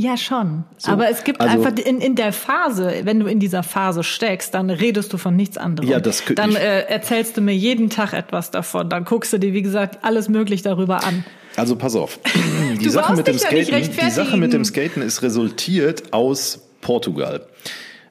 Ja, 0.00 0.16
schon. 0.16 0.62
So, 0.76 0.92
aber 0.92 1.10
es 1.10 1.24
gibt 1.24 1.40
also, 1.40 1.52
einfach 1.52 1.84
in, 1.84 2.00
in 2.00 2.14
der 2.14 2.32
Phase, 2.32 3.00
wenn 3.02 3.18
du 3.18 3.26
in 3.26 3.40
dieser 3.40 3.64
Phase 3.64 4.04
steckst, 4.04 4.54
dann 4.54 4.70
redest 4.70 5.12
du 5.12 5.18
von 5.18 5.34
nichts 5.34 5.58
anderem. 5.58 5.88
Ja, 5.88 5.98
das 5.98 6.22
Dann 6.36 6.54
äh, 6.54 6.82
erzählst 6.82 7.36
du 7.36 7.40
mir 7.40 7.56
jeden 7.56 7.90
Tag 7.90 8.12
etwas 8.12 8.52
davon. 8.52 8.88
Dann 8.88 9.04
guckst 9.04 9.32
du 9.32 9.38
dir, 9.38 9.52
wie 9.54 9.62
gesagt, 9.62 10.04
alles 10.04 10.28
möglich 10.28 10.62
darüber 10.62 11.02
an. 11.02 11.24
Also 11.58 11.76
pass 11.76 11.96
auf. 11.96 12.20
Die 12.80 12.88
Sache 12.88 13.14
mit 13.14 13.26
dem 13.26 13.38
Skaten, 13.38 13.90
die 14.00 14.10
Sache 14.10 14.36
mit 14.36 14.52
dem 14.52 14.64
Skaten 14.64 15.02
ist 15.02 15.22
resultiert 15.22 16.12
aus 16.12 16.68
Portugal, 16.80 17.46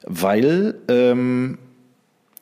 weil 0.04 0.74
ähm, 0.88 1.58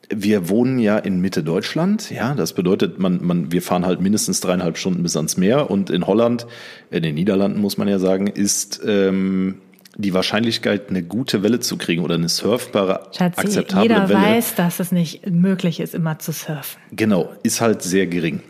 wir 0.09 0.49
wohnen 0.49 0.79
ja 0.79 0.97
in 0.97 1.21
Mitte 1.21 1.43
Deutschland, 1.43 2.11
ja, 2.11 2.33
das 2.33 2.53
bedeutet, 2.53 2.99
man, 2.99 3.23
man, 3.23 3.51
wir 3.51 3.61
fahren 3.61 3.85
halt 3.85 4.01
mindestens 4.01 4.41
dreieinhalb 4.41 4.77
Stunden 4.77 5.03
bis 5.03 5.15
ans 5.15 5.37
Meer 5.37 5.69
und 5.71 5.89
in 5.89 6.07
Holland, 6.07 6.47
in 6.91 7.03
den 7.03 7.15
Niederlanden 7.15 7.61
muss 7.61 7.77
man 7.77 7.87
ja 7.87 7.99
sagen, 7.99 8.27
ist 8.27 8.81
ähm, 8.85 9.61
die 9.95 10.13
Wahrscheinlichkeit, 10.13 10.89
eine 10.89 11.03
gute 11.03 11.43
Welle 11.43 11.59
zu 11.59 11.77
kriegen 11.77 12.03
oder 12.03 12.15
eine 12.15 12.29
surfbare, 12.29 13.07
Schatzi, 13.17 13.39
akzeptable 13.39 13.83
jeder 13.83 14.09
Welle. 14.09 14.19
Jeder 14.19 14.35
weiß, 14.35 14.55
dass 14.55 14.79
es 14.79 14.91
nicht 14.91 15.29
möglich 15.29 15.79
ist, 15.79 15.95
immer 15.95 16.19
zu 16.19 16.31
surfen. 16.31 16.79
Genau, 16.91 17.33
ist 17.43 17.61
halt 17.61 17.81
sehr 17.81 18.07
gering. 18.07 18.41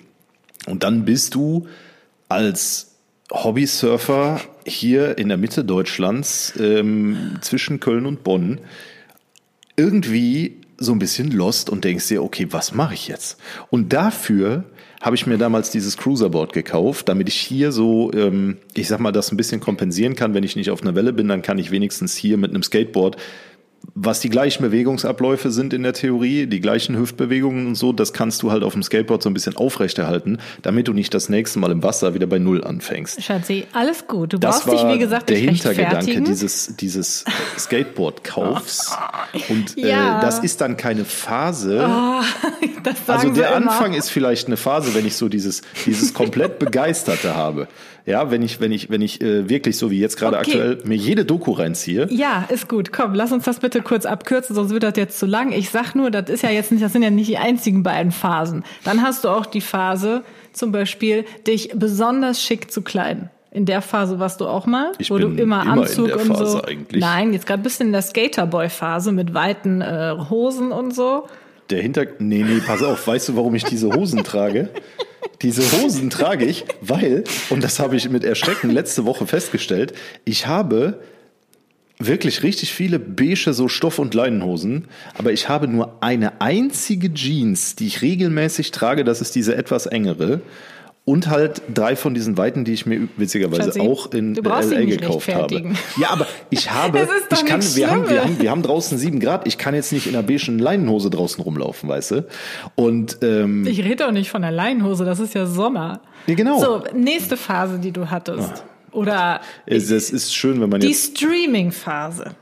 Und 0.67 0.83
dann 0.83 1.05
bist 1.05 1.33
du 1.35 1.67
als 2.29 2.95
Hobbysurfer 3.31 4.41
hier 4.65 5.17
in 5.17 5.27
der 5.27 5.37
Mitte 5.37 5.63
Deutschlands 5.63 6.53
ähm, 6.59 7.37
zwischen 7.41 7.79
Köln 7.79 8.05
und 8.05 8.23
Bonn 8.23 8.59
irgendwie 9.75 10.61
so 10.77 10.91
ein 10.91 10.99
bisschen 10.99 11.31
lost 11.31 11.69
und 11.69 11.83
denkst 11.83 12.07
dir, 12.07 12.23
okay, 12.23 12.47
was 12.51 12.73
mache 12.73 12.93
ich 12.93 13.07
jetzt? 13.07 13.39
Und 13.69 13.93
dafür 13.93 14.65
habe 15.01 15.15
ich 15.15 15.27
mir 15.27 15.37
damals 15.37 15.69
dieses 15.71 15.97
Cruiserboard 15.97 16.53
gekauft, 16.53 17.09
damit 17.09 17.29
ich 17.29 17.35
hier 17.35 17.71
so, 17.71 18.11
ähm, 18.13 18.57
ich 18.75 18.87
sag 18.87 18.99
mal, 18.99 19.11
das 19.11 19.31
ein 19.31 19.37
bisschen 19.37 19.59
kompensieren 19.59 20.15
kann. 20.15 20.33
Wenn 20.33 20.43
ich 20.43 20.55
nicht 20.55 20.71
auf 20.71 20.81
einer 20.81 20.95
Welle 20.95 21.13
bin, 21.13 21.27
dann 21.27 21.41
kann 21.41 21.57
ich 21.57 21.71
wenigstens 21.71 22.15
hier 22.15 22.37
mit 22.37 22.51
einem 22.51 22.63
Skateboard 22.63 23.17
was 23.99 24.19
die 24.19 24.29
gleichen 24.29 24.61
Bewegungsabläufe 24.61 25.51
sind 25.51 25.73
in 25.73 25.81
der 25.81 25.93
Theorie, 25.93 26.45
die 26.45 26.59
gleichen 26.59 26.97
Hüftbewegungen 26.97 27.65
und 27.67 27.75
so, 27.75 27.93
das 27.93 28.13
kannst 28.13 28.43
du 28.43 28.51
halt 28.51 28.63
auf 28.63 28.73
dem 28.73 28.83
Skateboard 28.83 29.23
so 29.23 29.29
ein 29.29 29.33
bisschen 29.33 29.57
aufrechterhalten, 29.57 30.37
damit 30.61 30.87
du 30.87 30.93
nicht 30.93 31.13
das 31.13 31.29
nächste 31.29 31.57
Mal 31.57 31.71
im 31.71 31.81
Wasser 31.81 32.13
wieder 32.13 32.27
bei 32.27 32.37
Null 32.37 32.63
anfängst. 32.63 33.23
Schatzi, 33.23 33.65
alles 33.73 34.05
gut. 34.07 34.33
Du 34.33 34.37
das 34.37 34.63
brauchst 34.63 34.83
dich, 34.83 34.93
wie 34.93 34.99
gesagt, 34.99 35.29
der 35.29 35.37
Hintergedanke 35.37 36.21
dieses, 36.21 36.75
dieses 36.75 37.25
Skateboard-Kaufs. 37.57 38.95
Und 39.49 39.77
äh, 39.77 39.89
ja. 39.89 40.19
äh, 40.19 40.21
das 40.21 40.39
ist 40.39 40.61
dann 40.61 40.77
keine 40.77 41.05
Phase. 41.05 41.87
Oh, 41.97 42.21
also 43.07 43.31
der 43.31 43.55
Anfang 43.55 43.93
ist 43.93 44.09
vielleicht 44.09 44.47
eine 44.47 44.57
Phase, 44.57 44.93
wenn 44.93 45.05
ich 45.05 45.15
so 45.15 45.29
dieses, 45.29 45.61
dieses 45.85 46.13
komplett 46.13 46.59
Begeisterte 46.59 47.35
habe. 47.35 47.67
Ja, 48.07 48.31
wenn 48.31 48.41
ich, 48.41 48.61
wenn 48.61 48.71
ich, 48.71 48.89
wenn 48.89 49.01
ich 49.01 49.21
äh, 49.21 49.49
wirklich 49.49 49.77
so 49.77 49.91
wie 49.91 49.99
jetzt 49.99 50.17
gerade 50.17 50.37
okay. 50.37 50.51
aktuell 50.51 50.77
mir 50.85 50.95
jede 50.95 51.25
Doku 51.25 51.51
reinziehe. 51.51 52.07
Ja, 52.09 52.45
ist 52.47 52.69
gut. 52.69 52.93
Komm, 52.93 53.13
lass 53.13 53.33
uns 53.33 53.43
das 53.43 53.59
bitte 53.59 53.81
kurz 53.81 54.05
abkürzen, 54.05 54.55
sonst 54.55 54.71
wird 54.71 54.83
das 54.83 54.93
jetzt 54.95 55.19
zu 55.19 55.25
lang. 55.25 55.51
Ich 55.51 55.71
sag 55.71 55.93
nur, 55.93 56.09
das 56.09 56.29
ist 56.29 56.41
ja 56.41 56.49
jetzt 56.49 56.71
nicht, 56.71 56.81
das 56.81 56.93
sind 56.93 57.03
ja 57.03 57.09
nicht 57.09 57.29
die 57.29 57.37
einzigen 57.37 57.83
beiden 57.83 58.13
Phasen. 58.13 58.63
Dann 58.85 59.01
hast 59.01 59.25
du 59.25 59.29
auch 59.29 59.45
die 59.45 59.59
Phase, 59.59 60.23
zum 60.53 60.71
Beispiel, 60.71 61.25
dich 61.45 61.71
besonders 61.75 62.41
schick 62.41 62.71
zu 62.71 62.81
kleiden. 62.81 63.29
In 63.51 63.65
der 63.65 63.81
Phase 63.81 64.19
warst 64.19 64.39
du 64.39 64.47
auch 64.47 64.67
mal, 64.67 64.93
ich 64.99 65.11
wo 65.11 65.17
du 65.17 65.27
immer, 65.27 65.63
immer 65.63 65.67
Anzug 65.67 66.09
in 66.09 66.17
der 66.17 66.19
Phase 66.19 66.43
und 66.43 66.49
so. 66.49 66.63
Eigentlich. 66.63 67.01
Nein, 67.01 67.33
jetzt 67.33 67.45
gerade 67.45 67.61
bist 67.61 67.81
du 67.81 67.83
in 67.83 67.91
der 67.91 68.03
Skaterboy-Phase 68.03 69.11
mit 69.11 69.33
weiten 69.33 69.81
äh, 69.81 70.15
Hosen 70.29 70.71
und 70.71 70.95
so. 70.95 71.27
Der 71.69 71.81
Hinter, 71.81 72.05
nee, 72.19 72.43
nee, 72.43 72.61
pass 72.65 72.81
auf. 72.81 73.07
Weißt 73.07 73.29
du, 73.29 73.35
warum 73.35 73.55
ich 73.55 73.63
diese 73.63 73.91
Hosen 73.91 74.23
trage? 74.23 74.69
Diese 75.41 75.61
Hosen 75.71 76.09
trage 76.09 76.45
ich, 76.45 76.65
weil, 76.81 77.23
und 77.49 77.63
das 77.63 77.79
habe 77.79 77.95
ich 77.95 78.09
mit 78.09 78.23
Erschrecken 78.23 78.69
letzte 78.69 79.05
Woche 79.05 79.27
festgestellt, 79.27 79.93
ich 80.25 80.47
habe 80.47 80.99
wirklich 81.99 82.43
richtig 82.43 82.73
viele 82.73 82.99
beige 82.99 83.53
so 83.53 83.67
Stoff- 83.67 83.99
und 83.99 84.13
Leinenhosen, 84.13 84.85
aber 85.15 85.31
ich 85.31 85.49
habe 85.49 85.67
nur 85.67 85.97
eine 86.01 86.41
einzige 86.41 87.13
Jeans, 87.13 87.75
die 87.75 87.87
ich 87.87 88.01
regelmäßig 88.01 88.71
trage, 88.71 89.03
das 89.03 89.21
ist 89.21 89.35
diese 89.35 89.55
etwas 89.55 89.85
engere. 89.85 90.41
Und 91.07 91.29
halt 91.29 91.61
drei 91.73 91.95
von 91.95 92.13
diesen 92.13 92.37
Weiten, 92.37 92.65
die 92.65 92.73
ich 92.73 92.85
mir 92.85 93.07
witzigerweise 93.15 93.63
Schatzi, 93.63 93.79
auch 93.79 94.11
in 94.11 94.35
LA 94.35 94.83
gekauft 94.83 95.33
habe. 95.33 95.71
Ja, 95.95 96.09
aber 96.09 96.27
ich 96.49 96.69
habe, 96.73 97.07
ich 97.31 97.45
kann, 97.45 97.61
wir 97.61 97.89
haben, 97.89 98.09
wir 98.09 98.23
haben, 98.23 98.41
wir 98.41 98.51
haben 98.51 98.61
draußen 98.61 98.97
sieben 98.97 99.21
Grad. 99.21 99.47
Ich 99.47 99.57
kann 99.57 99.73
jetzt 99.73 99.93
nicht 99.93 100.07
in 100.07 100.17
einer 100.17 100.27
beigen 100.27 100.59
Leinenhose 100.59 101.09
draußen 101.09 101.41
rumlaufen, 101.41 101.87
weißt 101.87 102.11
du? 102.11 102.27
Und 102.75 103.19
ähm, 103.21 103.65
ich 103.65 103.81
rede 103.85 104.05
auch 104.05 104.11
nicht 104.11 104.29
von 104.29 104.41
der 104.41 104.51
Leinenhose. 104.51 105.05
Das 105.05 105.21
ist 105.21 105.33
ja 105.33 105.45
Sommer. 105.45 106.01
Ja, 106.25 106.35
genau. 106.35 106.59
So 106.59 106.83
nächste 106.93 107.37
Phase, 107.37 107.79
die 107.79 107.93
du 107.93 108.09
hattest. 108.09 108.51
Ah. 108.51 108.91
Oder 108.91 109.39
es, 109.65 109.89
es 109.89 110.09
ist 110.09 110.35
schön, 110.35 110.59
wenn 110.59 110.69
man 110.69 110.81
die 110.81 110.93
Streaming-Phase. 110.93 112.35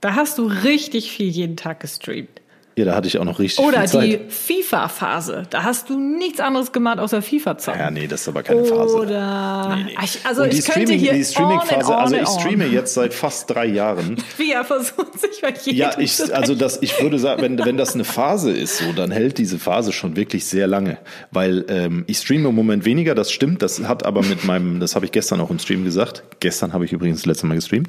Da 0.00 0.14
hast 0.14 0.38
du 0.38 0.46
richtig 0.46 1.10
viel 1.10 1.30
jeden 1.30 1.56
Tag 1.56 1.80
gestreamt. 1.80 2.42
Ja, 2.78 2.84
da 2.84 2.94
hatte 2.94 3.08
ich 3.08 3.18
auch 3.18 3.24
noch 3.24 3.40
richtig 3.40 3.64
Oder 3.64 3.80
viel 3.80 3.88
Zeit. 3.88 4.04
die 4.04 4.20
FIFA-Phase. 4.28 5.42
Da 5.50 5.64
hast 5.64 5.90
du 5.90 5.98
nichts 5.98 6.38
anderes 6.38 6.70
gemacht 6.70 7.00
außer 7.00 7.22
FIFA 7.22 7.58
zocken. 7.58 7.80
Ja, 7.80 7.90
nee, 7.90 8.06
das 8.06 8.20
ist 8.20 8.28
aber 8.28 8.44
keine 8.44 8.64
Phase. 8.64 8.96
Oder 8.96 9.74
nee, 9.76 9.84
nee. 9.86 9.96
also 10.22 10.44
Und 10.44 10.52
die 10.52 10.58
ich 10.58 10.64
Streaming, 10.64 11.00
hier 11.00 11.12
die 11.12 11.24
Streaming-Phase, 11.24 11.96
also 11.96 12.14
ich 12.14 12.28
streame 12.28 12.66
jetzt 12.66 12.94
seit 12.94 13.14
fast 13.14 13.50
drei 13.50 13.66
Jahren. 13.66 14.16
Wie 14.36 14.52
er 14.52 14.64
versucht 14.64 15.18
sich 15.18 15.40
bei 15.42 15.52
jedem 15.60 15.76
Ja, 15.76 15.98
ich, 15.98 16.32
also 16.32 16.54
das, 16.54 16.80
ich 16.80 17.02
würde 17.02 17.18
sagen, 17.18 17.42
wenn, 17.42 17.58
wenn 17.58 17.76
das 17.76 17.94
eine 17.94 18.04
Phase 18.04 18.52
ist, 18.52 18.78
so, 18.78 18.92
dann 18.92 19.10
hält 19.10 19.38
diese 19.38 19.58
Phase 19.58 19.90
schon 19.90 20.14
wirklich 20.14 20.46
sehr 20.46 20.68
lange. 20.68 20.98
Weil 21.32 21.64
ähm, 21.68 22.04
ich 22.06 22.18
streame 22.18 22.48
im 22.48 22.54
Moment 22.54 22.84
weniger, 22.84 23.16
das 23.16 23.32
stimmt. 23.32 23.60
Das 23.60 23.80
hat 23.88 24.06
aber 24.06 24.22
mit 24.22 24.44
meinem, 24.44 24.78
das 24.78 24.94
habe 24.94 25.04
ich 25.04 25.10
gestern 25.10 25.40
auch 25.40 25.50
im 25.50 25.58
Stream 25.58 25.82
gesagt. 25.82 26.22
Gestern 26.38 26.72
habe 26.72 26.84
ich 26.84 26.92
übrigens 26.92 27.18
das 27.22 27.26
letzte 27.26 27.46
Mal 27.46 27.56
gestreamt. 27.56 27.88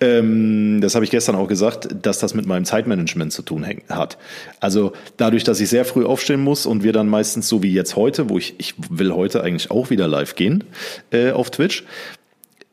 Ähm, 0.00 0.80
das 0.80 0.94
habe 0.94 1.04
ich 1.04 1.10
gestern 1.10 1.36
auch 1.36 1.46
gesagt, 1.46 1.88
dass 2.00 2.20
das 2.20 2.32
mit 2.32 2.46
meinem 2.46 2.64
Zeitmanagement 2.64 3.34
zu 3.34 3.42
tun 3.42 3.66
hat. 3.90 4.16
Also 4.60 4.92
dadurch, 5.16 5.44
dass 5.44 5.60
ich 5.60 5.68
sehr 5.68 5.84
früh 5.84 6.04
aufstehen 6.04 6.42
muss 6.42 6.66
und 6.66 6.82
wir 6.82 6.92
dann 6.92 7.08
meistens 7.08 7.48
so 7.48 7.62
wie 7.62 7.72
jetzt 7.72 7.96
heute, 7.96 8.28
wo 8.28 8.38
ich, 8.38 8.54
ich 8.58 8.74
will 8.88 9.12
heute 9.12 9.42
eigentlich 9.42 9.70
auch 9.70 9.90
wieder 9.90 10.08
live 10.08 10.34
gehen 10.34 10.64
äh, 11.10 11.32
auf 11.32 11.50
Twitch. 11.50 11.84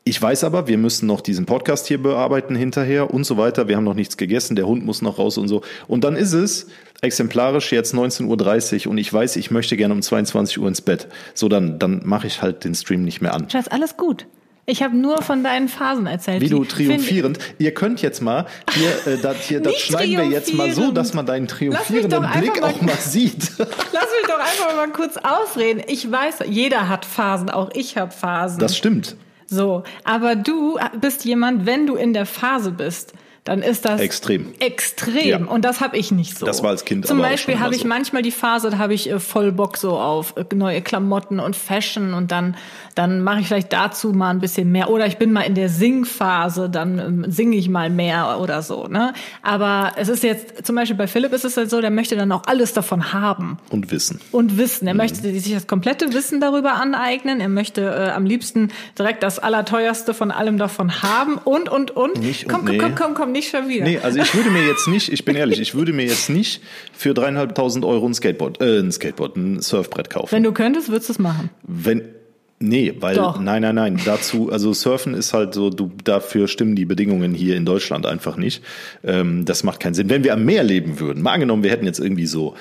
Ich 0.04 0.22
weiß 0.22 0.44
aber, 0.44 0.68
wir 0.68 0.78
müssen 0.78 1.06
noch 1.06 1.20
diesen 1.20 1.44
Podcast 1.44 1.86
hier 1.86 2.02
bearbeiten 2.02 2.56
hinterher 2.56 3.12
und 3.12 3.24
so 3.24 3.36
weiter. 3.36 3.68
Wir 3.68 3.76
haben 3.76 3.84
noch 3.84 3.92
nichts 3.92 4.16
gegessen, 4.16 4.56
der 4.56 4.66
Hund 4.66 4.82
muss 4.86 5.02
noch 5.02 5.18
raus 5.18 5.36
und 5.36 5.48
so. 5.48 5.60
Und 5.86 6.02
dann 6.02 6.16
ist 6.16 6.32
es 6.32 6.68
exemplarisch 7.02 7.72
jetzt 7.72 7.94
19.30 7.94 8.86
Uhr 8.86 8.92
und 8.92 8.98
ich 8.98 9.12
weiß, 9.12 9.36
ich 9.36 9.50
möchte 9.50 9.76
gerne 9.76 9.92
um 9.92 10.00
22 10.00 10.60
Uhr 10.60 10.66
ins 10.66 10.80
Bett. 10.80 11.08
So, 11.34 11.50
dann, 11.50 11.78
dann 11.78 12.00
mache 12.04 12.26
ich 12.26 12.40
halt 12.40 12.64
den 12.64 12.74
Stream 12.74 13.04
nicht 13.04 13.20
mehr 13.20 13.34
an. 13.34 13.50
Schatz, 13.50 13.68
alles 13.68 13.98
gut. 13.98 14.26
Ich 14.70 14.82
habe 14.82 14.94
nur 14.94 15.22
von 15.22 15.42
deinen 15.42 15.66
Phasen 15.66 16.06
erzählt. 16.06 16.42
Wie 16.42 16.50
du 16.50 16.62
triumphierend. 16.62 17.38
Ihr 17.58 17.72
könnt 17.72 18.02
jetzt 18.02 18.20
mal 18.20 18.44
hier, 18.74 19.14
äh, 19.14 19.16
das, 19.18 19.48
hier, 19.48 19.62
das 19.62 19.76
schneiden 19.76 20.18
wir 20.18 20.26
jetzt 20.26 20.52
mal 20.52 20.70
so, 20.72 20.92
dass 20.92 21.14
man 21.14 21.24
deinen 21.24 21.48
triumphierenden 21.48 22.26
Blick 22.32 22.60
mal, 22.60 22.68
auch 22.68 22.82
mal 22.82 22.94
sieht. 22.98 23.52
Lass 23.56 23.68
mich 23.70 24.26
doch 24.26 24.38
einfach 24.38 24.76
mal 24.76 24.90
kurz 24.90 25.16
ausreden. 25.16 25.82
Ich 25.86 26.12
weiß, 26.12 26.40
jeder 26.50 26.86
hat 26.90 27.06
Phasen, 27.06 27.48
auch 27.48 27.70
ich 27.72 27.96
habe 27.96 28.12
Phasen. 28.12 28.58
Das 28.58 28.76
stimmt. 28.76 29.16
So, 29.46 29.84
aber 30.04 30.36
du 30.36 30.78
bist 31.00 31.24
jemand, 31.24 31.64
wenn 31.64 31.86
du 31.86 31.96
in 31.96 32.12
der 32.12 32.26
Phase 32.26 32.70
bist, 32.70 33.14
dann 33.48 33.62
ist 33.62 33.86
das 33.86 34.00
extrem. 34.00 34.52
Extrem. 34.60 35.26
Ja. 35.26 35.38
Und 35.38 35.64
das 35.64 35.80
habe 35.80 35.96
ich 35.96 36.10
nicht 36.10 36.36
so. 36.36 36.44
Das 36.44 36.62
war 36.62 36.68
als 36.68 36.84
Kind 36.84 37.06
Zum 37.06 37.18
Beispiel 37.18 37.58
habe 37.58 37.74
ich 37.74 37.82
so. 37.82 37.88
manchmal 37.88 38.20
die 38.20 38.30
Phase, 38.30 38.68
da 38.68 38.76
habe 38.76 38.92
ich 38.92 39.10
äh, 39.10 39.18
voll 39.18 39.52
Bock 39.52 39.78
so 39.78 39.98
auf 39.98 40.34
äh, 40.36 40.44
neue 40.54 40.82
Klamotten 40.82 41.40
und 41.40 41.56
Fashion 41.56 42.12
und 42.12 42.30
dann, 42.30 42.56
dann 42.98 43.22
mache 43.22 43.40
ich 43.40 43.46
vielleicht 43.46 43.72
dazu 43.72 44.12
mal 44.12 44.30
ein 44.30 44.40
bisschen 44.40 44.72
mehr. 44.72 44.90
Oder 44.90 45.06
ich 45.06 45.18
bin 45.18 45.30
mal 45.30 45.42
in 45.42 45.54
der 45.54 45.68
Singphase, 45.68 46.68
dann 46.68 46.98
ähm, 46.98 47.26
singe 47.28 47.56
ich 47.56 47.68
mal 47.68 47.90
mehr 47.90 48.40
oder 48.40 48.60
so. 48.60 48.88
Ne? 48.88 49.12
Aber 49.40 49.92
es 49.96 50.08
ist 50.08 50.24
jetzt, 50.24 50.66
zum 50.66 50.74
Beispiel 50.74 50.96
bei 50.96 51.06
Philipp 51.06 51.32
ist 51.32 51.44
es 51.44 51.56
halt 51.56 51.70
so, 51.70 51.80
der 51.80 51.90
möchte 51.90 52.16
dann 52.16 52.32
auch 52.32 52.42
alles 52.46 52.72
davon 52.72 53.12
haben 53.12 53.58
Und 53.70 53.92
Wissen. 53.92 54.20
und 54.32 54.58
Wissen. 54.58 54.84
Mhm. 54.84 54.88
Er 54.88 54.94
möchte 54.94 55.22
sich 55.22 55.52
das 55.52 55.68
komplette 55.68 56.12
Wissen 56.12 56.40
darüber 56.40 56.74
aneignen. 56.74 57.40
Er 57.40 57.48
möchte 57.48 57.82
äh, 57.82 58.10
am 58.10 58.26
liebsten 58.26 58.72
direkt 58.98 59.22
das 59.22 59.38
Allerteuerste 59.38 60.12
von 60.12 60.32
allem 60.32 60.58
davon 60.58 61.00
haben 61.00 61.38
und, 61.38 61.68
und, 61.68 61.92
und. 61.92 62.20
Nicht 62.20 62.46
und 62.46 62.52
komm, 62.52 62.64
komm, 62.64 62.76
nee. 62.76 62.82
komm, 62.82 62.94
komm, 62.96 63.14
komm, 63.14 63.32
nicht 63.32 63.50
schon 63.50 63.68
wieder. 63.68 63.84
Nee, 63.84 64.00
also 64.02 64.18
ich 64.18 64.34
würde 64.34 64.50
mir 64.50 64.66
jetzt 64.66 64.88
nicht, 64.88 65.12
ich 65.12 65.24
bin 65.24 65.36
ehrlich, 65.36 65.60
ich 65.60 65.76
würde 65.76 65.92
mir 65.92 66.06
jetzt 66.06 66.30
nicht 66.30 66.62
für 66.92 67.14
dreieinhalbtausend 67.14 67.84
Euro 67.84 68.08
ein 68.08 68.14
Skateboard, 68.14 68.60
äh, 68.60 68.80
ein 68.80 68.90
Skateboard, 68.90 69.36
ein 69.36 69.62
Surfbrett 69.62 70.10
kaufen. 70.10 70.32
Wenn 70.32 70.42
du 70.42 70.50
könntest, 70.50 70.88
würdest 70.88 71.10
du 71.10 71.12
es 71.12 71.18
machen. 71.20 71.50
Wenn, 71.62 72.02
nee, 72.60 72.94
weil, 73.00 73.16
Doch. 73.16 73.40
nein, 73.40 73.62
nein, 73.62 73.74
nein, 73.74 74.00
dazu, 74.04 74.50
also 74.50 74.72
Surfen 74.72 75.14
ist 75.14 75.32
halt 75.32 75.54
so, 75.54 75.70
du, 75.70 75.90
dafür 76.04 76.48
stimmen 76.48 76.76
die 76.76 76.84
Bedingungen 76.84 77.34
hier 77.34 77.56
in 77.56 77.64
Deutschland 77.64 78.06
einfach 78.06 78.36
nicht. 78.36 78.62
Ähm, 79.04 79.44
das 79.44 79.64
macht 79.64 79.80
keinen 79.80 79.94
Sinn. 79.94 80.10
Wenn 80.10 80.24
wir 80.24 80.32
am 80.32 80.44
Meer 80.44 80.64
leben 80.64 81.00
würden, 81.00 81.22
mal 81.22 81.32
angenommen, 81.32 81.62
wir 81.62 81.70
hätten 81.70 81.86
jetzt 81.86 82.00
irgendwie 82.00 82.26
so 82.26 82.54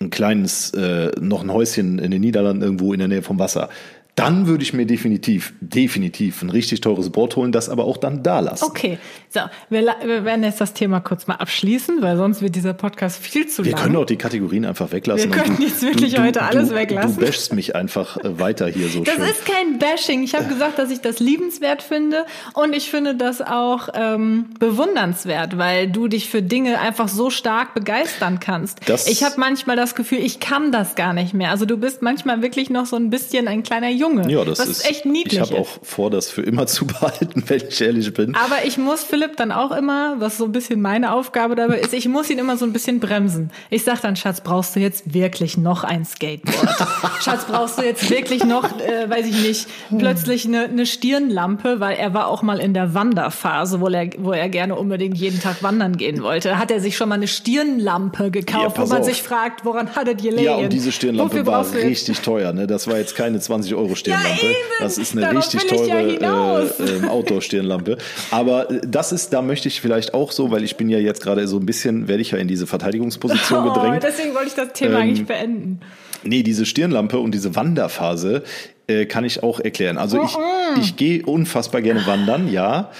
ein 0.00 0.10
kleines, 0.10 0.72
äh, 0.72 1.10
noch 1.20 1.42
ein 1.42 1.52
Häuschen 1.52 1.98
in 1.98 2.10
den 2.10 2.22
Niederlanden 2.22 2.62
irgendwo 2.62 2.92
in 2.92 2.98
der 3.00 3.08
Nähe 3.08 3.22
vom 3.22 3.38
Wasser, 3.38 3.68
dann 4.16 4.46
würde 4.46 4.62
ich 4.62 4.72
mir 4.72 4.86
definitiv, 4.86 5.52
definitiv 5.60 6.42
ein 6.42 6.50
richtig 6.50 6.80
teures 6.80 7.10
Board 7.10 7.36
holen, 7.36 7.52
das 7.52 7.68
aber 7.68 7.84
auch 7.84 7.96
dann 7.96 8.22
da 8.22 8.40
lassen. 8.40 8.64
Okay, 8.64 8.98
so, 9.30 9.40
wir, 9.70 9.82
wir 10.04 10.24
werden 10.24 10.42
jetzt 10.44 10.60
das 10.60 10.74
Thema 10.74 11.00
kurz 11.00 11.26
mal 11.26 11.36
abschließen, 11.36 12.02
weil 12.02 12.16
sonst 12.16 12.42
wird 12.42 12.54
dieser 12.56 12.74
Podcast 12.74 13.18
viel 13.22 13.46
zu 13.46 13.64
Wir 13.64 13.72
lang. 13.72 13.82
können 13.82 13.96
auch 13.96 14.04
die 14.04 14.16
Kategorien 14.16 14.64
einfach 14.64 14.92
weglassen. 14.92 15.32
Wir 15.32 15.42
können 15.42 15.62
jetzt 15.62 15.82
wirklich 15.82 16.18
heute 16.18 16.42
alles 16.42 16.74
weglassen. 16.74 17.16
Du 17.18 17.24
bashst 17.26 17.52
mich 17.54 17.74
einfach 17.76 18.16
äh, 18.18 18.38
weiter 18.38 18.66
hier 18.68 18.88
so 18.88 19.00
Das 19.04 19.14
schön. 19.14 19.24
ist 19.24 19.46
kein 19.46 19.78
Bashing. 19.78 20.22
Ich 20.22 20.34
habe 20.34 20.46
gesagt, 20.46 20.78
dass 20.78 20.90
ich 20.90 21.00
das 21.00 21.20
liebenswert 21.20 21.82
finde 21.82 22.26
und 22.54 22.74
ich 22.74 22.90
finde 22.90 23.14
das 23.14 23.40
auch 23.40 23.88
ähm, 23.94 24.46
bewundernswert, 24.58 25.56
weil 25.58 25.88
du 25.88 26.08
dich 26.08 26.28
für 26.28 26.42
Dinge 26.42 26.80
einfach 26.80 27.08
so 27.08 27.30
stark 27.30 27.74
begeistern 27.74 28.40
kannst. 28.40 28.80
Das- 28.88 29.06
ich 29.06 29.22
habe 29.24 29.34
manchmal 29.38 29.76
das 29.76 29.94
Gefühl, 29.94 30.18
ich 30.18 30.40
kann 30.40 30.72
das 30.72 30.94
gar 30.94 31.12
nicht 31.12 31.32
mehr. 31.34 31.50
Also 31.50 31.64
du 31.64 31.76
bist 31.76 32.02
manchmal 32.02 32.42
wirklich 32.42 32.70
noch 32.70 32.86
so 32.86 32.96
ein 32.96 33.10
bisschen 33.10 33.46
ein 33.48 33.62
kleiner 33.62 33.88
Junge. 34.00 34.30
ja, 34.30 34.44
das 34.44 34.58
was 34.58 34.68
ist 34.68 34.88
echt 34.90 35.06
niedlich 35.06 35.34
Ich 35.34 35.40
habe 35.40 35.56
auch 35.60 35.68
vor, 35.82 36.10
das 36.10 36.28
für 36.30 36.42
immer 36.42 36.66
zu 36.66 36.86
behalten, 36.86 37.44
wenn 37.46 37.62
ich 37.68 37.80
ehrlich 37.80 38.12
bin. 38.14 38.34
Aber 38.34 38.64
ich 38.64 38.78
muss 38.78 39.04
Philipp 39.04 39.36
dann 39.36 39.52
auch 39.52 39.70
immer, 39.70 40.16
was 40.18 40.38
so 40.38 40.44
ein 40.46 40.52
bisschen 40.52 40.80
meine 40.80 41.12
Aufgabe 41.12 41.54
dabei 41.54 41.78
ist, 41.78 41.92
ich 41.94 42.08
muss 42.08 42.30
ihn 42.30 42.38
immer 42.38 42.56
so 42.56 42.64
ein 42.64 42.72
bisschen 42.72 42.98
bremsen. 43.00 43.50
Ich 43.70 43.84
sag 43.84 44.00
dann, 44.00 44.16
Schatz, 44.16 44.40
brauchst 44.40 44.74
du 44.74 44.80
jetzt 44.80 45.14
wirklich 45.14 45.56
noch 45.56 45.84
ein 45.84 46.04
Skateboard? 46.04 46.76
Schatz, 47.22 47.44
brauchst 47.44 47.78
du 47.78 47.82
jetzt 47.82 48.08
wirklich 48.10 48.42
noch, 48.44 48.64
äh, 48.80 49.08
weiß 49.08 49.26
ich 49.26 49.42
nicht, 49.42 49.66
plötzlich 49.98 50.46
eine, 50.46 50.64
eine 50.64 50.86
Stirnlampe, 50.86 51.80
weil 51.80 51.96
er 51.96 52.14
war 52.14 52.26
auch 52.28 52.42
mal 52.42 52.58
in 52.58 52.74
der 52.74 52.94
Wanderphase, 52.94 53.80
wo 53.80 53.88
er, 53.88 54.08
wo 54.18 54.32
er 54.32 54.48
gerne 54.48 54.74
unbedingt 54.76 55.16
jeden 55.18 55.40
Tag 55.40 55.62
wandern 55.62 55.96
gehen 55.96 56.22
wollte. 56.22 56.58
Hat 56.58 56.70
er 56.70 56.80
sich 56.80 56.96
schon 56.96 57.08
mal 57.08 57.16
eine 57.16 57.28
Stirnlampe 57.28 58.30
gekauft, 58.30 58.76
Ja, 58.78 58.82
wo 58.82 58.88
man 58.88 59.00
auf. 59.00 59.04
sich 59.06 59.22
fragt, 59.22 59.64
woran 59.64 59.94
hattet 59.94 60.22
ihr 60.22 60.40
Ja, 60.40 60.54
und 60.54 60.72
diese 60.72 60.92
Stirnlampe 60.92 61.32
Wofür 61.32 61.46
war 61.46 61.72
richtig 61.74 62.20
teuer. 62.20 62.52
Ne? 62.52 62.66
Das 62.66 62.86
war 62.88 62.96
jetzt 62.98 63.14
keine 63.14 63.38
20 63.40 63.74
Euro 63.74 63.89
Stirnlampe. 63.96 64.46
eben. 64.46 64.56
das 64.80 64.98
ist 64.98 65.12
eine 65.12 65.22
Darauf 65.22 65.36
richtig 65.38 65.70
ja 65.70 65.76
teure 65.76 65.98
hinaus. 66.12 66.80
äh, 66.80 66.96
ähm, 66.96 67.08
Outdoor-Stirnlampe. 67.08 67.98
Aber 68.30 68.64
das 68.86 69.12
ist, 69.12 69.32
da 69.32 69.42
möchte 69.42 69.68
ich 69.68 69.80
vielleicht 69.80 70.14
auch 70.14 70.32
so, 70.32 70.50
weil 70.50 70.64
ich 70.64 70.76
bin 70.76 70.88
ja 70.88 70.98
jetzt 70.98 71.22
gerade 71.22 71.46
so 71.48 71.58
ein 71.58 71.66
bisschen, 71.66 72.08
werde 72.08 72.22
ich 72.22 72.30
ja 72.32 72.38
in 72.38 72.48
diese 72.48 72.66
Verteidigungsposition 72.66 73.58
Oh, 73.68 73.72
gedrängt. 73.72 74.02
deswegen 74.02 74.34
wollte 74.34 74.48
ich 74.48 74.54
das 74.54 74.72
Thema 74.72 74.96
Ähm, 74.96 75.02
eigentlich 75.02 75.26
beenden. 75.26 75.80
Nee, 76.22 76.42
diese 76.42 76.66
Stirnlampe 76.66 77.18
und 77.18 77.32
diese 77.32 77.56
Wanderphase 77.56 78.42
äh, 78.86 79.06
kann 79.06 79.24
ich 79.24 79.42
auch 79.42 79.58
erklären. 79.60 79.96
Also 79.96 80.22
ich, 80.22 80.36
ich 80.82 80.96
gehe 80.96 81.24
unfassbar 81.24 81.80
gerne 81.80 82.06
wandern, 82.06 82.50
ja. 82.52 82.90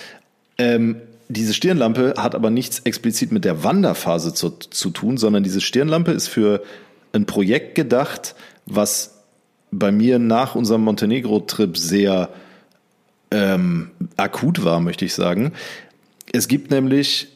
Ähm, 0.58 0.96
diese 1.28 1.54
Stirnlampe 1.54 2.14
hat 2.16 2.34
aber 2.34 2.50
nichts 2.50 2.80
explizit 2.80 3.30
mit 3.30 3.44
der 3.44 3.62
Wanderphase 3.62 4.34
zu, 4.34 4.50
zu 4.50 4.90
tun, 4.90 5.16
sondern 5.16 5.42
diese 5.44 5.60
Stirnlampe 5.60 6.10
ist 6.12 6.28
für 6.28 6.62
ein 7.12 7.24
Projekt 7.26 7.74
gedacht, 7.74 8.34
was 8.66 9.19
bei 9.70 9.92
mir 9.92 10.18
nach 10.18 10.54
unserem 10.54 10.82
Montenegro-Trip 10.82 11.76
sehr 11.76 12.30
ähm, 13.30 13.90
akut 14.16 14.64
war, 14.64 14.80
möchte 14.80 15.04
ich 15.04 15.14
sagen. 15.14 15.52
Es 16.32 16.48
gibt 16.48 16.70
nämlich 16.70 17.28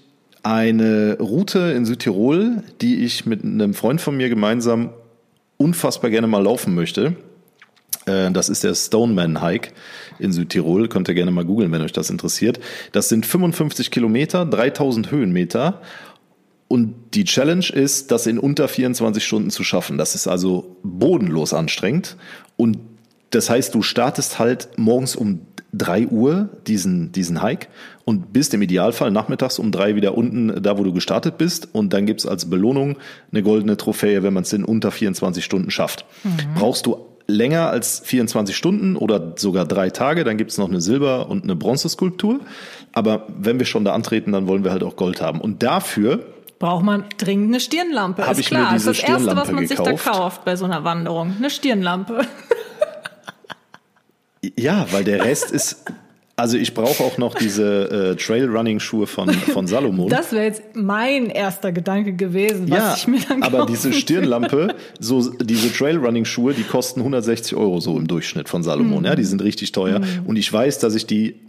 eine 0.42 1.16
Route 1.18 1.58
in 1.58 1.86
Südtirol, 1.86 2.62
die 2.80 3.04
ich 3.04 3.26
mit 3.26 3.42
einem 3.42 3.74
Freund 3.74 4.00
von 4.00 4.16
mir 4.16 4.28
gemeinsam 4.28 4.90
unfassbar 5.56 6.10
gerne 6.10 6.26
mal 6.26 6.42
laufen 6.42 6.74
möchte. 6.74 7.16
Äh, 8.06 8.30
Das 8.30 8.48
ist 8.48 8.64
der 8.64 8.74
Stoneman 8.74 9.40
Hike 9.40 9.72
in 10.18 10.32
Südtirol. 10.32 10.88
Könnt 10.88 11.08
ihr 11.08 11.14
gerne 11.14 11.30
mal 11.30 11.44
googeln, 11.44 11.72
wenn 11.72 11.82
euch 11.82 11.92
das 11.92 12.10
interessiert. 12.10 12.60
Das 12.92 13.08
sind 13.08 13.26
55 13.26 13.90
Kilometer, 13.90 14.44
3000 14.44 15.10
Höhenmeter. 15.10 15.80
Und 16.74 16.96
die 17.14 17.22
Challenge 17.22 17.66
ist, 17.72 18.10
das 18.10 18.26
in 18.26 18.36
unter 18.36 18.66
24 18.66 19.24
Stunden 19.24 19.50
zu 19.50 19.62
schaffen. 19.62 19.96
Das 19.96 20.16
ist 20.16 20.26
also 20.26 20.76
bodenlos 20.82 21.54
anstrengend. 21.54 22.16
Und 22.56 22.78
das 23.30 23.48
heißt, 23.48 23.76
du 23.76 23.82
startest 23.82 24.40
halt 24.40 24.70
morgens 24.76 25.14
um 25.14 25.42
3 25.72 26.08
Uhr 26.08 26.48
diesen, 26.66 27.12
diesen 27.12 27.44
Hike 27.44 27.68
und 28.04 28.32
bist 28.32 28.54
im 28.54 28.62
Idealfall 28.62 29.12
nachmittags 29.12 29.60
um 29.60 29.70
drei 29.70 29.94
wieder 29.94 30.18
unten, 30.18 30.64
da 30.64 30.76
wo 30.76 30.82
du 30.82 30.92
gestartet 30.92 31.38
bist. 31.38 31.68
Und 31.70 31.92
dann 31.92 32.06
gibt's 32.06 32.26
als 32.26 32.50
Belohnung 32.50 32.96
eine 33.30 33.44
goldene 33.44 33.76
Trophäe, 33.76 34.24
wenn 34.24 34.34
man 34.34 34.42
es 34.42 34.52
in 34.52 34.64
unter 34.64 34.90
24 34.90 35.44
Stunden 35.44 35.70
schafft. 35.70 36.04
Brauchst 36.56 36.86
du 36.86 36.96
länger 37.28 37.70
als 37.70 38.00
24 38.00 38.56
Stunden 38.56 38.96
oder 38.96 39.34
sogar 39.36 39.64
drei 39.64 39.90
Tage, 39.90 40.24
dann 40.24 40.38
gibt's 40.38 40.58
noch 40.58 40.68
eine 40.68 40.80
Silber- 40.80 41.28
und 41.28 41.44
eine 41.44 41.54
Bronzeskulptur. 41.54 42.40
Aber 42.92 43.28
wenn 43.38 43.60
wir 43.60 43.66
schon 43.66 43.84
da 43.84 43.94
antreten, 43.94 44.32
dann 44.32 44.48
wollen 44.48 44.64
wir 44.64 44.72
halt 44.72 44.82
auch 44.82 44.96
Gold 44.96 45.22
haben. 45.22 45.40
Und 45.40 45.62
dafür 45.62 46.33
Braucht 46.64 46.82
man 46.82 47.04
dringend 47.18 47.48
eine 47.48 47.60
Stirnlampe. 47.60 48.26
Hab 48.26 48.38
ist 48.38 48.46
klar. 48.46 48.70
diese 48.72 48.92
ist 48.92 49.02
das 49.02 49.06
Erste, 49.10 49.36
was 49.36 49.52
man 49.52 49.66
sich 49.66 49.76
gekauft. 49.76 50.06
da 50.06 50.12
kauft 50.12 50.44
bei 50.46 50.56
so 50.56 50.64
einer 50.64 50.82
Wanderung. 50.82 51.34
Eine 51.36 51.50
Stirnlampe. 51.50 52.26
Ja, 54.58 54.86
weil 54.90 55.04
der 55.04 55.24
Rest 55.24 55.50
ist. 55.52 55.84
Also 56.36 56.58
ich 56.58 56.74
brauche 56.74 57.02
auch 57.02 57.16
noch 57.16 57.34
diese 57.34 58.12
äh, 58.12 58.16
Trailrunning-Schuhe 58.16 59.06
von, 59.06 59.30
von 59.30 59.66
Salomon. 59.66 60.10
Das 60.10 60.32
wäre 60.32 60.44
jetzt 60.44 60.62
mein 60.74 61.30
erster 61.30 61.72
Gedanke 61.72 62.12
gewesen, 62.12 62.70
was 62.70 62.78
ja, 62.78 62.94
ich 62.94 63.06
mir 63.08 63.20
dann 63.26 63.42
aber 63.42 63.64
diese. 63.64 63.94
Stirnlampe, 63.94 64.74
so 65.00 65.30
diese 65.30 65.72
Trailrunning-Schuhe, 65.72 66.52
die 66.52 66.64
kosten 66.64 67.00
160 67.00 67.56
Euro 67.56 67.80
so 67.80 67.96
im 67.96 68.06
Durchschnitt 68.06 68.50
von 68.50 68.62
Salomon. 68.62 68.98
Hm. 68.98 69.04
Ja, 69.04 69.14
die 69.14 69.24
sind 69.24 69.42
richtig 69.42 69.72
teuer. 69.72 70.02
Und 70.26 70.36
ich 70.36 70.52
weiß, 70.52 70.78
dass 70.78 70.94
ich 70.94 71.06
die 71.06 71.40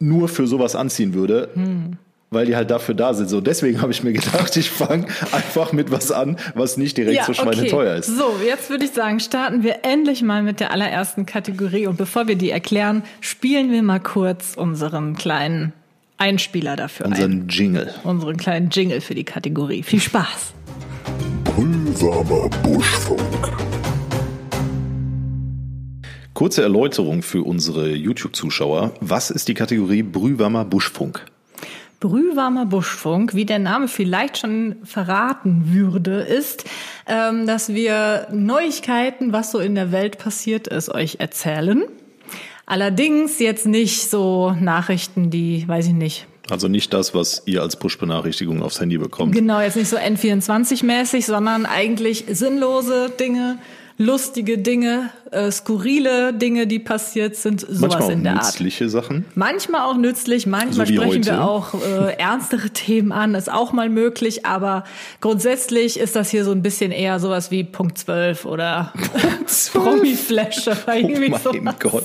nur 0.00 0.28
für 0.28 0.48
sowas 0.48 0.74
anziehen 0.74 1.14
würde. 1.14 1.50
Hm. 1.54 1.98
Weil 2.30 2.44
die 2.44 2.56
halt 2.56 2.70
dafür 2.70 2.94
da 2.94 3.14
sind. 3.14 3.30
So, 3.30 3.40
deswegen 3.40 3.80
habe 3.80 3.90
ich 3.90 4.04
mir 4.04 4.12
gedacht, 4.12 4.54
ich 4.56 4.68
fange 4.68 5.06
einfach 5.32 5.72
mit 5.72 5.90
was 5.90 6.12
an, 6.12 6.36
was 6.54 6.76
nicht 6.76 6.98
direkt 6.98 7.24
so 7.24 7.32
schweineteuer 7.32 7.94
ist. 7.94 8.06
So, 8.06 8.36
jetzt 8.46 8.68
würde 8.68 8.84
ich 8.84 8.90
sagen, 8.90 9.18
starten 9.18 9.62
wir 9.62 9.78
endlich 9.82 10.22
mal 10.22 10.42
mit 10.42 10.60
der 10.60 10.70
allerersten 10.70 11.24
Kategorie. 11.24 11.86
Und 11.86 11.96
bevor 11.96 12.28
wir 12.28 12.36
die 12.36 12.50
erklären, 12.50 13.02
spielen 13.22 13.70
wir 13.72 13.82
mal 13.82 14.00
kurz 14.00 14.54
unseren 14.56 15.16
kleinen 15.16 15.72
Einspieler 16.18 16.76
dafür 16.76 17.06
ein. 17.06 17.12
Unseren 17.12 17.48
Jingle. 17.48 17.94
Unseren 18.04 18.36
kleinen 18.36 18.68
Jingle 18.68 19.00
für 19.00 19.14
die 19.14 19.24
Kategorie. 19.24 19.82
Viel 19.82 20.00
Spaß. 20.00 20.52
Brühwarmer 21.44 22.50
Buschfunk. 22.62 23.52
Kurze 26.34 26.62
Erläuterung 26.62 27.22
für 27.22 27.42
unsere 27.42 27.88
YouTube-Zuschauer. 27.88 28.92
Was 29.00 29.30
ist 29.30 29.48
die 29.48 29.54
Kategorie 29.54 30.02
Brühwarmer 30.02 30.64
Buschfunk? 30.64 31.24
Brühwarmer 32.00 32.66
Buschfunk, 32.66 33.34
wie 33.34 33.44
der 33.44 33.58
Name 33.58 33.88
vielleicht 33.88 34.38
schon 34.38 34.76
verraten 34.84 35.72
würde, 35.72 36.20
ist, 36.20 36.64
ähm, 37.06 37.46
dass 37.46 37.70
wir 37.70 38.28
Neuigkeiten, 38.32 39.32
was 39.32 39.50
so 39.50 39.58
in 39.58 39.74
der 39.74 39.90
Welt 39.90 40.18
passiert 40.18 40.68
ist, 40.68 40.90
euch 40.94 41.16
erzählen. 41.18 41.82
Allerdings 42.66 43.38
jetzt 43.40 43.66
nicht 43.66 44.10
so 44.10 44.54
Nachrichten, 44.60 45.30
die, 45.30 45.66
weiß 45.66 45.86
ich 45.86 45.94
nicht, 45.94 46.26
Also 46.50 46.68
nicht 46.68 46.92
das, 46.92 47.14
was 47.14 47.42
ihr 47.46 47.62
als 47.62 47.76
Push-Benachrichtigung 47.76 48.62
aufs 48.62 48.80
Handy 48.80 48.98
bekommt. 48.98 49.34
genau, 49.34 49.60
jetzt 49.60 49.76
nicht 49.76 49.88
so 49.88 49.96
N24-mäßig, 49.96 51.24
sondern 51.26 51.66
eigentlich 51.66 52.26
sinnlose 52.28 53.10
Dinge, 53.18 53.58
lustige 54.00 54.58
Dinge, 54.58 55.10
äh, 55.32 55.50
skurrile 55.50 56.32
Dinge, 56.32 56.68
die 56.68 56.78
passiert 56.78 57.34
sind, 57.34 57.60
sowas 57.60 57.80
Manchmal 57.80 58.02
auch 58.02 58.10
in 58.10 58.22
der 58.22 58.34
Art. 58.34 58.44
nützliche 58.44 58.88
Sachen. 58.88 59.24
Manchmal 59.34 59.82
auch 59.82 59.96
nützlich, 59.96 60.46
manchmal 60.46 60.86
So 60.86 60.92
sprechen 60.94 61.10
heute. 61.24 61.24
wir 61.32 61.44
auch 61.44 61.74
äh, 61.74 62.12
ernstere 62.16 62.70
Themen 62.72 63.10
an, 63.10 63.34
ist 63.34 63.50
auch 63.52 63.72
mal 63.72 63.88
möglich, 63.88 64.46
aber 64.46 64.84
grundsätzlich 65.20 65.98
ist 65.98 66.14
das 66.16 66.30
hier 66.30 66.44
so 66.44 66.52
ein 66.52 66.62
bisschen 66.62 66.92
eher 66.92 67.18
sowas 67.18 67.50
wie 67.50 67.64
Punkt 67.64 67.98
12 67.98 68.44
oder 68.46 68.92
Promi-Flasche. 69.72 70.76
Oh 70.88 70.90
irgendwie 70.92 71.30
mein 71.30 71.40
sowas. 71.40 71.74
Gott. 71.80 72.04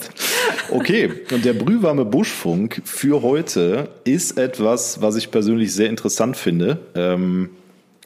Okay, 0.71 1.11
und 1.31 1.45
der 1.45 1.53
brühwarme 1.53 2.05
Buschfunk 2.05 2.81
für 2.85 3.21
heute 3.21 3.89
ist 4.03 4.37
etwas, 4.37 5.01
was 5.01 5.15
ich 5.15 5.31
persönlich 5.31 5.73
sehr 5.73 5.89
interessant 5.89 6.35
finde. 6.37 6.79
Ähm, 6.95 7.49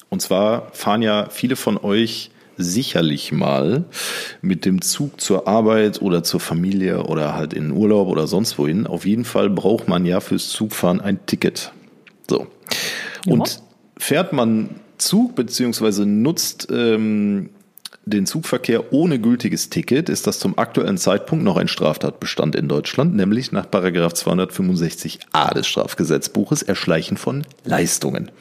und 0.09 0.21
zwar 0.21 0.69
fahren 0.73 1.01
ja 1.01 1.27
viele 1.29 1.55
von 1.55 1.77
euch 1.77 2.31
sicherlich 2.57 3.31
mal 3.31 3.85
mit 4.41 4.65
dem 4.65 4.81
Zug 4.81 5.21
zur 5.21 5.47
Arbeit 5.47 6.01
oder 6.01 6.23
zur 6.23 6.39
Familie 6.39 7.03
oder 7.03 7.35
halt 7.35 7.53
in 7.53 7.71
Urlaub 7.71 8.07
oder 8.07 8.27
sonst 8.27 8.57
wohin. 8.57 8.87
Auf 8.87 9.05
jeden 9.05 9.25
Fall 9.25 9.49
braucht 9.49 9.87
man 9.87 10.05
ja 10.05 10.19
fürs 10.19 10.49
Zugfahren 10.49 11.01
ein 11.01 11.25
Ticket. 11.25 11.71
So. 12.29 12.47
Und 13.25 13.61
fährt 13.97 14.33
man 14.33 14.69
Zug 14.97 15.35
beziehungsweise 15.35 16.05
nutzt 16.05 16.67
ähm, 16.71 17.49
den 18.05 18.25
Zugverkehr 18.25 18.93
ohne 18.93 19.19
gültiges 19.19 19.69
Ticket, 19.69 20.09
ist 20.09 20.27
das 20.27 20.39
zum 20.39 20.57
aktuellen 20.57 20.97
Zeitpunkt 20.97 21.43
noch 21.43 21.57
ein 21.57 21.67
Straftatbestand 21.67 22.55
in 22.55 22.67
Deutschland, 22.67 23.15
nämlich 23.15 23.51
nach 23.51 23.69
Paragraph 23.69 24.13
265a 24.13 25.53
des 25.53 25.67
Strafgesetzbuches 25.67 26.63
Erschleichen 26.63 27.17
von 27.17 27.45
Leistungen. 27.65 28.31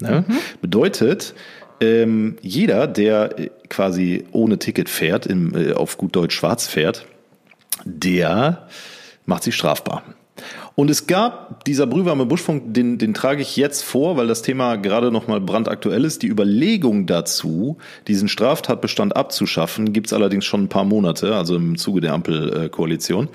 Ne? 0.00 0.24
Mhm. 0.26 0.36
Bedeutet, 0.60 1.34
ähm, 1.80 2.36
jeder, 2.40 2.86
der 2.86 3.38
äh, 3.38 3.50
quasi 3.68 4.24
ohne 4.32 4.58
Ticket 4.58 4.88
fährt, 4.88 5.26
im, 5.26 5.54
äh, 5.54 5.72
auf 5.72 5.98
gut 5.98 6.14
Deutsch 6.16 6.34
schwarz 6.34 6.66
fährt, 6.66 7.06
der 7.84 8.68
macht 9.26 9.42
sich 9.42 9.54
strafbar. 9.54 10.02
Und 10.76 10.90
es 10.90 11.06
gab 11.06 11.64
dieser 11.64 11.86
brühwarme 11.86 12.26
Buschfunk, 12.26 12.74
den, 12.74 12.98
den 12.98 13.14
trage 13.14 13.42
ich 13.42 13.56
jetzt 13.56 13.82
vor, 13.82 14.16
weil 14.16 14.26
das 14.26 14.42
Thema 14.42 14.74
gerade 14.76 15.12
nochmal 15.12 15.40
brandaktuell 15.40 16.04
ist. 16.04 16.22
Die 16.22 16.28
Überlegung 16.28 17.06
dazu, 17.06 17.78
diesen 18.08 18.26
Straftatbestand 18.26 19.14
abzuschaffen, 19.14 19.92
gibt's 19.92 20.12
allerdings 20.12 20.44
schon 20.44 20.64
ein 20.64 20.68
paar 20.68 20.84
Monate, 20.84 21.36
also 21.36 21.54
im 21.54 21.78
Zuge 21.78 22.00
der 22.00 22.12
Ampelkoalition. 22.12 23.28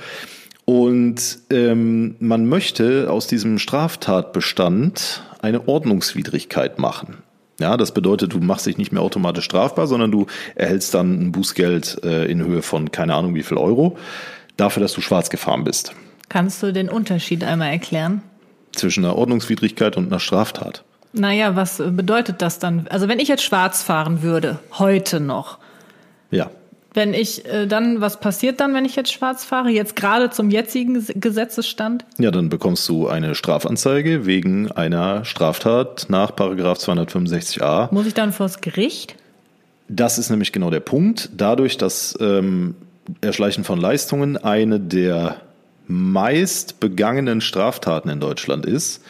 Und 0.65 1.39
ähm, 1.49 2.15
man 2.19 2.45
möchte 2.45 3.10
aus 3.10 3.28
diesem 3.28 3.58
Straftatbestand 3.58 5.23
eine 5.41 5.67
Ordnungswidrigkeit 5.67 6.78
machen. 6.78 7.23
Ja, 7.60 7.78
das 7.78 7.93
bedeutet, 7.93 8.34
du 8.34 8.39
machst 8.39 8.65
dich 8.65 8.78
nicht 8.78 8.91
mehr 8.91 9.02
automatisch 9.02 9.45
strafbar, 9.45 9.86
sondern 9.86 10.12
du 10.12 10.28
erhältst 10.56 10.93
dann 10.93 11.22
ein 11.22 11.32
Bußgeld 11.32 12.04
äh, 12.04 12.26
in 12.32 12.43
Höhe 12.43 12.62
von 12.62 12.91
keine 12.91 13.13
Ahnung 13.13 13.36
wie 13.36 13.43
viel 13.43 13.58
Euro 13.58 13.98
dafür, 14.58 14.82
dass 14.82 14.93
du 14.93 15.02
schwarz 15.02 15.30
gefahren 15.30 15.63
bist. 15.63 15.93
Kannst 16.30 16.63
du 16.63 16.72
den 16.72 16.89
Unterschied 16.89 17.43
einmal 17.43 17.72
erklären? 17.72 18.22
Zwischen 18.72 19.04
einer 19.04 19.15
Ordnungswidrigkeit 19.15 19.98
und 19.98 20.08
einer 20.08 20.19
Straftat. 20.19 20.84
Naja, 21.12 21.56
was 21.56 21.78
bedeutet 21.78 22.41
das 22.41 22.60
dann? 22.60 22.88
Also 22.89 23.08
wenn 23.08 23.19
ich 23.19 23.28
jetzt 23.28 23.43
schwarz 23.43 23.82
fahren 23.82 24.22
würde, 24.22 24.60
heute 24.78 25.19
noch. 25.19 25.58
Ja. 26.30 26.52
Wenn 26.93 27.13
ich 27.13 27.45
äh, 27.45 27.67
dann, 27.67 28.02
was 28.02 28.19
passiert 28.19 28.60
dann, 28.60 28.73
wenn 28.73 28.86
ich 28.86 28.95
jetzt 28.95 29.12
schwarz 29.12 29.45
fahre? 29.45 29.69
Jetzt 29.69 29.95
gerade 29.95 30.30
zum 30.32 30.49
jetzigen 30.49 31.06
Gesetzesstand? 31.15 32.06
Ja, 32.17 32.32
dann 32.32 32.49
bekommst 32.49 32.89
du 32.89 33.08
eine 33.08 33.36
Strafanzeige 33.36 34.25
wegen 34.25 34.71
einer 34.71 35.23
Straftat 35.25 36.08
nach 36.10 36.36
Paragraph 36.36 36.80
265a. 36.80 37.93
Muss 37.93 38.08
ich 38.08 38.13
dann 38.13 38.32
vors 38.32 38.62
Gericht? 38.62 39.15
Das 39.88 40.17
ist 40.17 40.30
nämlich 40.30 40.52
genau 40.52 40.69
der 40.69 40.80
Punkt. 40.80 41.30
Dadurch, 41.36 41.78
dass 41.78 42.17
ähm, 42.19 42.75
Erschleichen 43.21 43.63
von 43.63 43.80
Leistungen 43.80 44.38
eine 44.38 44.80
der 44.80 45.41
meist 45.88 46.80
begangenen 46.80 47.41
Straftaten 47.41 48.10
in 48.10 48.19
Deutschland 48.19 48.65
ist, 48.65 49.04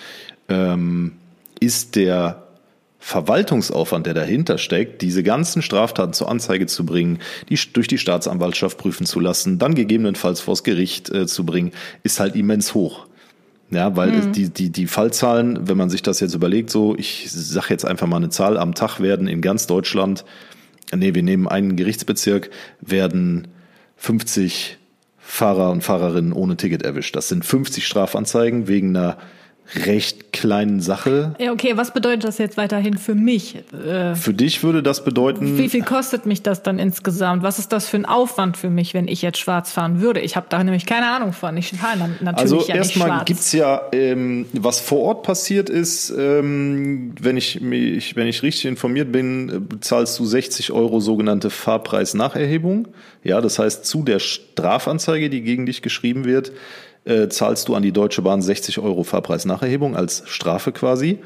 ähm, 0.48 1.14
ist 1.60 1.96
der 1.96 2.44
Verwaltungsaufwand, 3.00 4.06
der 4.06 4.14
dahinter 4.14 4.58
steckt, 4.58 5.02
diese 5.02 5.24
ganzen 5.24 5.62
Straftaten 5.62 6.14
zur 6.14 6.30
Anzeige 6.30 6.68
zu 6.68 6.86
bringen, 6.86 7.20
die 7.48 7.58
durch 7.74 7.88
die 7.88 7.98
Staatsanwaltschaft 7.98 8.78
prüfen 8.78 9.06
zu 9.06 9.20
lassen, 9.20 9.58
dann 9.58 9.74
gegebenenfalls 9.74 10.42
vors 10.42 10.64
Gericht 10.64 11.10
äh, 11.10 11.26
zu 11.26 11.46
bringen, 11.46 11.72
ist 12.04 12.20
halt 12.20 12.36
immens 12.36 12.74
hoch. 12.74 13.08
Ja, 13.72 13.96
weil 13.96 14.12
mhm. 14.12 14.32
die, 14.34 14.50
die, 14.50 14.70
die 14.72 14.88
Fallzahlen, 14.88 15.68
wenn 15.68 15.78
man 15.78 15.90
sich 15.90 16.02
das 16.02 16.20
jetzt 16.20 16.34
überlegt, 16.34 16.72
so, 16.72 16.96
ich 16.98 17.28
sag 17.32 17.70
jetzt 17.70 17.86
einfach 17.86 18.08
mal 18.08 18.18
eine 18.18 18.30
Zahl 18.30 18.58
am 18.58 18.74
Tag 18.74 19.00
werden 19.00 19.28
in 19.28 19.42
ganz 19.42 19.68
Deutschland, 19.68 20.26
nee, 20.94 21.14
wir 21.14 21.24
nehmen 21.24 21.48
einen 21.48 21.76
Gerichtsbezirk, 21.76 22.50
werden 22.82 23.48
50 23.98 24.78
Fahrer 25.20 25.70
und 25.70 25.84
Fahrerinnen 25.84 26.34
ohne 26.34 26.58
Ticket 26.58 26.82
erwischt. 26.82 27.16
Das 27.16 27.30
sind 27.30 27.46
50 27.46 27.86
Strafanzeigen 27.86 28.68
wegen 28.68 28.96
einer 28.96 29.18
recht 29.76 30.34
kleinen 30.34 30.82
Sache. 30.82 31.36
Ja, 31.40 31.52
okay, 31.52 31.74
was 31.76 31.94
bedeutet 31.94 32.24
das 32.24 32.38
jetzt 32.38 32.58
weiterhin 32.58 32.98
für 32.98 33.14
mich? 33.14 33.56
Äh, 33.74 34.16
für 34.16 34.34
dich 34.34 34.64
würde 34.64 34.82
das 34.82 35.04
bedeuten. 35.04 35.58
Wie 35.58 35.70
viel 35.70 35.84
kostet 35.84 36.26
mich 36.26 36.42
das 36.42 36.64
dann 36.64 36.80
insgesamt? 36.80 37.44
Was 37.44 37.60
ist 37.60 37.72
das 37.72 37.88
für 37.88 37.98
ein 37.98 38.06
Aufwand 38.06 38.58
für 38.58 38.70
mich, 38.70 38.94
wenn 38.94 39.08
ich 39.08 39.22
jetzt 39.22 39.38
schwarz 39.38 39.72
fahren 39.72 40.02
würde? 40.02 40.22
Ich 40.22 40.36
habe 40.36 40.48
da 40.50 40.64
nämlich 40.64 40.86
keine 40.86 41.12
Ahnung 41.12 41.34
von. 41.34 41.56
Ich 41.58 41.72
fahre 41.72 42.10
natürlich 42.22 42.40
also 42.40 42.66
ja 42.68 42.76
erstmal 42.76 43.26
gibt's 43.26 43.52
ja, 43.52 43.82
ähm, 43.92 44.48
was 44.54 44.80
vor 44.80 45.00
Ort 45.00 45.24
passiert 45.24 45.70
ist, 45.70 46.10
ähm, 46.18 47.14
wenn 47.20 47.38
ich 47.38 47.62
mich, 47.62 48.16
wenn 48.16 48.28
ich 48.28 48.42
richtig 48.42 48.66
informiert 48.66 49.12
bin, 49.12 49.68
bezahlst 49.68 50.18
du 50.20 50.26
60 50.26 50.72
Euro 50.72 51.00
sogenannte 51.00 51.50
Fahrpreisnacherhebung. 51.50 52.88
Ja, 53.24 53.42
das 53.42 53.60
heißt 53.60 53.86
zu 53.86 54.04
der 54.04 54.20
Strafanzeige, 54.20 55.30
die 55.30 55.42
gegen 55.42 55.66
dich 55.66 55.82
geschrieben 55.82 56.26
wird 56.26 56.52
äh, 57.06 57.28
zahlst 57.30 57.68
du 57.68 57.76
an 57.76 57.84
die 57.84 57.92
Deutsche 57.92 58.22
Bahn 58.22 58.42
60 58.42 58.80
Euro 58.80 59.04
Fahrpreisnacherhebung 59.04 59.96
als 59.96 60.24
Strafe 60.26 60.72
quasi. 60.72 61.20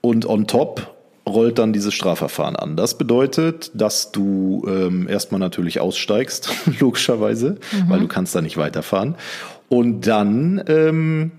Und 0.00 0.26
on 0.26 0.46
top 0.46 0.94
rollt 1.28 1.58
dann 1.58 1.72
dieses 1.72 1.94
Strafverfahren 1.94 2.56
an. 2.56 2.76
Das 2.76 2.96
bedeutet, 2.96 3.70
dass 3.74 4.12
du 4.12 4.64
ähm, 4.68 5.08
erstmal 5.08 5.38
natürlich 5.38 5.80
aussteigst, 5.80 6.50
logischerweise, 6.80 7.58
mhm. 7.72 7.90
weil 7.90 8.00
du 8.00 8.08
kannst 8.08 8.34
da 8.34 8.40
nicht 8.40 8.56
weiterfahren. 8.56 9.14
Und 9.68 10.06
dann 10.06 10.62
ähm, 10.66 11.32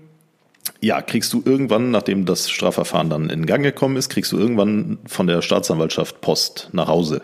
ja, 0.80 1.02
kriegst 1.02 1.32
du 1.32 1.42
irgendwann, 1.44 1.90
nachdem 1.90 2.24
das 2.24 2.50
Strafverfahren 2.50 3.10
dann 3.10 3.30
in 3.30 3.46
Gang 3.46 3.62
gekommen 3.62 3.96
ist, 3.96 4.08
kriegst 4.08 4.32
du 4.32 4.38
irgendwann 4.38 4.98
von 5.06 5.26
der 5.26 5.42
Staatsanwaltschaft 5.42 6.20
Post 6.20 6.70
nach 6.72 6.88
Hause. 6.88 7.22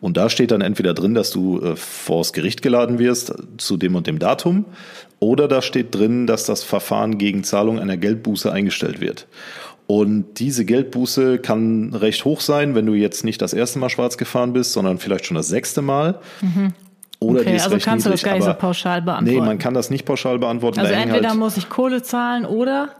Und 0.00 0.16
da 0.16 0.30
steht 0.30 0.52
dann 0.52 0.60
entweder 0.60 0.94
drin, 0.94 1.14
dass 1.14 1.30
du 1.30 1.60
äh, 1.60 1.76
vors 1.76 2.32
Gericht 2.32 2.62
geladen 2.62 2.98
wirst 2.98 3.34
zu 3.56 3.76
dem 3.76 3.96
und 3.96 4.06
dem 4.06 4.18
Datum, 4.18 4.64
oder 5.20 5.48
da 5.48 5.62
steht 5.62 5.94
drin, 5.94 6.26
dass 6.26 6.44
das 6.44 6.62
Verfahren 6.62 7.18
gegen 7.18 7.44
Zahlung 7.44 7.78
einer 7.78 7.96
Geldbuße 7.96 8.52
eingestellt 8.52 9.00
wird. 9.00 9.26
Und 9.86 10.38
diese 10.38 10.64
Geldbuße 10.64 11.38
kann 11.38 11.94
recht 11.94 12.24
hoch 12.24 12.40
sein, 12.40 12.74
wenn 12.74 12.84
du 12.84 12.92
jetzt 12.92 13.24
nicht 13.24 13.40
das 13.40 13.54
erste 13.54 13.78
Mal 13.78 13.88
schwarz 13.88 14.18
gefahren 14.18 14.52
bist, 14.52 14.72
sondern 14.74 14.98
vielleicht 14.98 15.26
schon 15.26 15.36
das 15.36 15.48
sechste 15.48 15.80
Mal. 15.80 16.20
Mhm. 16.42 16.74
Oder 17.20 17.40
okay, 17.40 17.50
die 17.50 17.56
ist 17.56 17.62
also 17.62 17.74
recht 17.74 17.86
kannst 17.86 18.06
niedrig, 18.06 18.20
du 18.20 18.26
das 18.26 18.30
gar 18.30 18.36
nicht 18.36 18.44
so 18.44 18.54
pauschal 18.54 19.02
beantworten. 19.02 19.38
Nee, 19.40 19.44
man 19.44 19.58
kann 19.58 19.74
das 19.74 19.90
nicht 19.90 20.04
pauschal 20.04 20.38
beantworten. 20.38 20.78
Also 20.78 20.92
entweder 20.92 21.30
halt 21.30 21.38
muss 21.38 21.56
ich 21.56 21.68
Kohle 21.68 22.02
zahlen 22.02 22.44
oder 22.44 22.90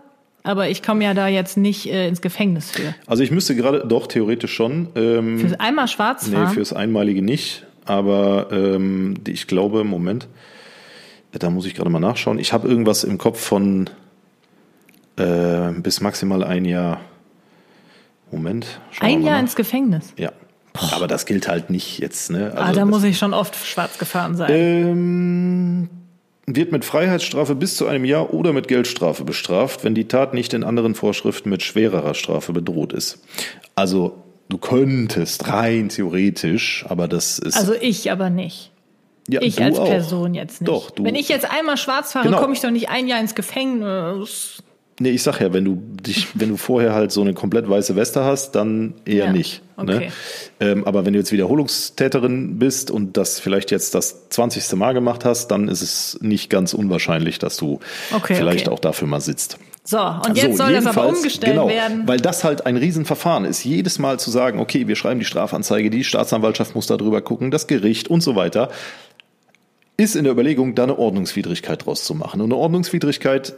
aber 0.44 0.70
ich 0.70 0.82
komme 0.82 1.04
ja 1.04 1.12
da 1.12 1.28
jetzt 1.28 1.58
nicht 1.58 1.90
äh, 1.90 2.08
ins 2.08 2.22
Gefängnis 2.22 2.70
für. 2.70 2.94
Also 3.06 3.22
ich 3.22 3.30
müsste 3.30 3.54
gerade, 3.54 3.84
doch, 3.86 4.06
theoretisch 4.06 4.54
schon. 4.54 4.88
Ähm, 4.94 5.38
fürs 5.40 5.60
einmal 5.60 5.88
schwarz 5.88 6.28
fahren? 6.28 6.48
Nee, 6.48 6.54
fürs 6.54 6.72
einmalige 6.72 7.20
nicht. 7.20 7.66
Aber 7.84 8.48
ähm, 8.50 9.14
ich 9.26 9.46
glaube, 9.46 9.84
Moment, 9.84 10.26
da 11.32 11.50
muss 11.50 11.66
ich 11.66 11.74
gerade 11.74 11.90
mal 11.90 12.00
nachschauen. 12.00 12.38
Ich 12.38 12.52
habe 12.52 12.68
irgendwas 12.68 13.04
im 13.04 13.18
Kopf 13.18 13.40
von 13.40 13.90
äh, 15.16 15.72
bis 15.72 16.00
maximal 16.00 16.44
ein 16.44 16.64
Jahr. 16.64 17.00
Moment. 18.30 18.80
Ein 19.00 19.22
Jahr 19.22 19.34
nach. 19.34 19.40
ins 19.40 19.56
Gefängnis? 19.56 20.12
Ja. 20.16 20.32
Boah. 20.72 20.92
Aber 20.92 21.06
das 21.06 21.26
gilt 21.26 21.48
halt 21.48 21.70
nicht 21.70 21.98
jetzt. 21.98 22.30
Ne? 22.30 22.52
Ah, 22.54 22.58
also 22.58 22.70
ah, 22.70 22.72
da 22.72 22.84
muss 22.84 23.02
ich 23.04 23.18
schon 23.18 23.34
oft 23.34 23.56
schwarz 23.56 23.98
gefahren 23.98 24.36
sein. 24.36 24.50
Ähm, 24.52 25.88
wird 26.46 26.72
mit 26.72 26.84
Freiheitsstrafe 26.84 27.54
bis 27.54 27.76
zu 27.76 27.86
einem 27.86 28.04
Jahr 28.04 28.32
oder 28.32 28.52
mit 28.52 28.68
Geldstrafe 28.68 29.24
bestraft, 29.24 29.84
wenn 29.84 29.94
die 29.94 30.08
Tat 30.08 30.34
nicht 30.34 30.54
in 30.54 30.64
anderen 30.64 30.94
Vorschriften 30.94 31.50
mit 31.50 31.62
schwererer 31.62 32.14
Strafe 32.14 32.52
bedroht 32.52 32.92
ist. 32.92 33.22
Also 33.74 34.22
du 34.48 34.58
könntest 34.58 35.48
rein 35.48 35.88
theoretisch, 35.88 36.84
aber 36.88 37.08
das 37.08 37.38
ist. 37.38 37.56
Also 37.56 37.74
ich 37.74 38.10
aber 38.10 38.30
nicht. 38.30 38.70
Ja, 39.28 39.42
ich 39.42 39.62
als 39.62 39.78
auch. 39.78 39.86
Person 39.86 40.34
jetzt 40.34 40.60
nicht. 40.60 40.68
Doch, 40.68 40.90
du. 40.90 41.04
Wenn 41.04 41.14
ich 41.14 41.28
jetzt 41.28 41.50
einmal 41.50 41.76
schwarz 41.76 42.12
fahre, 42.12 42.26
genau. 42.26 42.40
komme 42.40 42.54
ich 42.54 42.60
doch 42.60 42.70
nicht 42.70 42.88
ein 42.88 43.06
Jahr 43.06 43.20
ins 43.20 43.34
Gefängnis. 43.34 44.62
Nee, 45.00 45.10
ich 45.10 45.22
sag 45.22 45.40
ja, 45.40 45.52
wenn 45.52 45.64
du 45.64 45.76
dich, 45.76 46.26
wenn 46.34 46.48
du 46.48 46.56
vorher 46.56 46.92
halt 46.92 47.12
so 47.12 47.20
eine 47.20 47.32
komplett 47.32 47.68
weiße 47.68 47.94
Weste 47.94 48.24
hast, 48.24 48.52
dann 48.52 48.94
eher 49.04 49.26
ja, 49.26 49.32
nicht. 49.32 49.62
Ne? 49.76 49.94
Okay. 49.94 50.06
Ne? 50.06 50.12
Ähm, 50.70 50.84
aber 50.84 51.06
wenn 51.06 51.12
du 51.12 51.20
jetzt 51.20 51.30
Wiederholungstäterin 51.30 52.58
bist 52.58 52.90
und 52.90 53.16
das 53.16 53.38
vielleicht 53.38 53.70
jetzt 53.70 53.94
das 53.94 54.28
20. 54.30 54.72
Mal 54.76 54.94
gemacht 54.94 55.24
hast, 55.24 55.48
dann 55.48 55.68
ist 55.68 55.82
es 55.82 56.18
nicht 56.20 56.50
ganz 56.50 56.74
unwahrscheinlich, 56.74 57.38
dass 57.38 57.56
du 57.56 57.78
okay, 58.12 58.34
vielleicht 58.34 58.66
okay. 58.66 58.74
auch 58.74 58.80
dafür 58.80 59.06
mal 59.06 59.20
sitzt. 59.20 59.58
So, 59.84 60.00
und 60.00 60.36
jetzt 60.36 60.58
so, 60.58 60.64
soll 60.64 60.72
das 60.74 60.84
aber 60.84 61.08
umgestellt 61.08 61.54
genau, 61.54 61.68
werden. 61.68 62.06
Weil 62.06 62.18
das 62.18 62.44
halt 62.44 62.66
ein 62.66 62.76
Riesenverfahren 62.76 63.46
ist. 63.46 63.64
Jedes 63.64 63.98
Mal 63.98 64.18
zu 64.18 64.30
sagen, 64.30 64.58
okay, 64.58 64.86
wir 64.86 64.96
schreiben 64.96 65.18
die 65.18 65.24
Strafanzeige, 65.24 65.88
die 65.88 66.04
Staatsanwaltschaft 66.04 66.74
muss 66.74 66.88
da 66.88 66.98
drüber 66.98 67.22
gucken, 67.22 67.50
das 67.50 67.68
Gericht 67.68 68.08
und 68.08 68.20
so 68.20 68.36
weiter 68.36 68.68
ist 69.98 70.16
in 70.16 70.24
der 70.24 70.32
Überlegung, 70.32 70.74
da 70.74 70.84
eine 70.84 70.98
Ordnungswidrigkeit 70.98 71.84
draus 71.84 72.04
zu 72.04 72.14
machen. 72.14 72.40
Und 72.40 72.52
eine 72.52 72.56
Ordnungswidrigkeit 72.56 73.54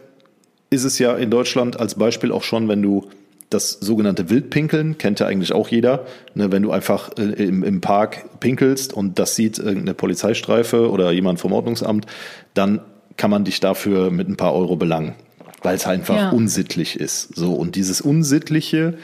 ist 0.70 0.84
es 0.84 0.98
ja 0.98 1.16
in 1.16 1.30
Deutschland 1.30 1.78
als 1.78 1.94
Beispiel 1.94 2.32
auch 2.32 2.42
schon, 2.42 2.66
wenn 2.66 2.82
du 2.82 3.08
das 3.50 3.72
sogenannte 3.72 4.30
Wildpinkeln, 4.30 4.96
kennt 4.96 5.20
ja 5.20 5.26
eigentlich 5.26 5.52
auch 5.52 5.68
jeder, 5.68 6.06
ne, 6.34 6.50
wenn 6.52 6.62
du 6.62 6.70
einfach 6.70 7.10
äh, 7.18 7.22
im, 7.22 7.64
im 7.64 7.80
Park 7.80 8.40
pinkelst 8.40 8.92
und 8.94 9.18
das 9.18 9.34
sieht 9.34 9.58
irgendeine 9.58 9.94
Polizeistreife 9.94 10.88
oder 10.90 11.10
jemand 11.10 11.40
vom 11.40 11.52
Ordnungsamt, 11.52 12.06
dann 12.54 12.80
kann 13.16 13.30
man 13.30 13.44
dich 13.44 13.60
dafür 13.60 14.10
mit 14.10 14.28
ein 14.28 14.36
paar 14.36 14.54
Euro 14.54 14.76
belangen, 14.76 15.14
weil 15.62 15.74
es 15.74 15.86
einfach 15.86 16.16
ja. 16.16 16.30
unsittlich 16.30 16.98
ist. 16.98 17.36
So 17.36 17.52
und 17.52 17.74
dieses 17.74 18.00
Unsittliche 18.00 18.94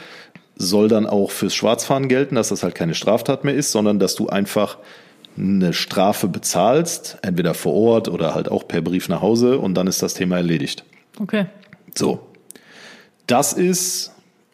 soll 0.55 0.87
dann 0.87 1.05
auch 1.05 1.29
fürs 1.29 1.53
Schwarzfahren 1.53 2.07
gelten, 2.07 2.35
dass 2.35 2.49
das 2.49 2.63
halt 2.63 2.73
keine 2.73 2.95
Straftat 2.95 3.43
mehr 3.43 3.53
ist, 3.53 3.71
sondern 3.71 3.99
dass 3.99 4.15
du 4.15 4.27
einfach 4.27 4.77
eine 5.37 5.73
Strafe 5.73 6.27
bezahlst, 6.27 7.17
entweder 7.21 7.53
vor 7.53 7.73
Ort 7.73 8.09
oder 8.09 8.33
halt 8.33 8.49
auch 8.49 8.67
per 8.67 8.81
Brief 8.81 9.09
nach 9.09 9.21
Hause 9.21 9.59
und 9.59 9.75
dann 9.75 9.87
ist 9.87 10.01
das 10.01 10.13
Thema 10.13 10.37
erledigt. 10.37 10.83
Okay. 11.19 11.45
So. 11.95 12.19
Das 13.27 13.53
ist 13.53 14.13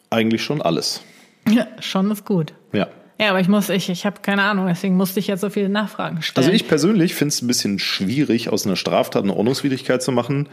eigentlich 0.09 0.43
schon 0.43 0.61
alles. 0.61 1.01
Ja, 1.49 1.67
schon 1.79 2.11
ist 2.11 2.25
gut. 2.25 2.53
Ja. 2.71 2.87
Ja, 3.19 3.29
aber 3.29 3.39
ich 3.39 3.47
muss, 3.47 3.69
ich, 3.69 3.89
ich 3.89 4.05
habe 4.05 4.21
keine 4.21 4.41
Ahnung, 4.41 4.67
deswegen 4.67 4.97
musste 4.97 5.19
ich 5.19 5.27
jetzt 5.27 5.41
so 5.41 5.49
viele 5.49 5.69
Nachfragen 5.69 6.21
stellen. 6.21 6.45
Also 6.45 6.53
ich 6.53 6.67
persönlich 6.67 7.13
finde 7.13 7.29
es 7.29 7.41
ein 7.41 7.47
bisschen 7.47 7.79
schwierig, 7.79 8.49
aus 8.49 8.65
einer 8.65 8.75
Straftat 8.75 9.23
eine 9.23 9.35
Ordnungswidrigkeit 9.35 10.01
zu 10.01 10.11
machen, 10.11 10.49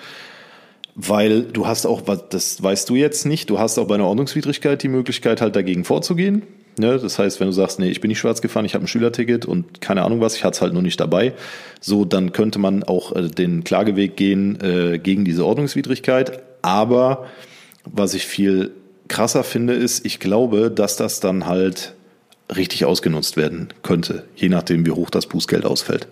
weil 0.95 1.43
du 1.43 1.67
hast 1.67 1.87
auch, 1.87 2.03
das 2.03 2.63
weißt 2.63 2.89
du 2.91 2.97
jetzt 2.97 3.25
nicht, 3.25 3.49
du 3.49 3.59
hast 3.59 3.79
auch 3.79 3.87
bei 3.87 3.95
einer 3.95 4.07
Ordnungswidrigkeit 4.07 4.83
die 4.83 4.89
Möglichkeit, 4.89 5.41
halt 5.41 5.57
dagegen 5.57 5.85
vorzugehen. 5.85 6.43
Ne? 6.81 6.99
Das 6.99 7.19
heißt, 7.19 7.39
wenn 7.39 7.47
du 7.47 7.53
sagst, 7.53 7.79
nee, 7.79 7.89
ich 7.89 8.01
bin 8.01 8.09
nicht 8.09 8.19
schwarz 8.19 8.43
gefahren, 8.43 8.65
ich 8.65 8.75
habe 8.75 8.85
ein 8.85 8.89
Schülerticket 8.89 9.47
und 9.47 9.81
keine 9.81 10.03
Ahnung 10.03 10.21
was, 10.21 10.35
ich 10.35 10.45
hatte 10.45 10.57
es 10.57 10.63
halt 10.63 10.73
nur 10.73 10.83
nicht 10.83 10.99
dabei, 10.99 11.35
so 11.81 12.05
dann 12.05 12.33
könnte 12.33 12.59
man 12.59 12.83
auch 12.83 13.15
äh, 13.15 13.29
den 13.29 13.63
Klageweg 13.63 14.17
gehen 14.17 14.59
äh, 14.61 14.99
gegen 14.99 15.25
diese 15.25 15.47
Ordnungswidrigkeit. 15.47 16.43
Aber 16.63 17.27
was 17.85 18.15
ich 18.15 18.27
viel 18.27 18.73
krasser 19.09 19.45
finde, 19.45 19.75
ist, 19.75 20.05
ich 20.05 20.19
glaube, 20.19 20.71
dass 20.71 20.97
das 20.97 21.21
dann 21.21 21.47
halt 21.47 21.95
richtig 22.55 22.85
ausgenutzt 22.85 23.37
werden 23.37 23.69
könnte, 23.83 24.25
je 24.35 24.49
nachdem, 24.49 24.85
wie 24.87 24.91
hoch 24.91 25.11
das 25.11 25.27
Bußgeld 25.27 25.65
ausfällt. 25.65 26.09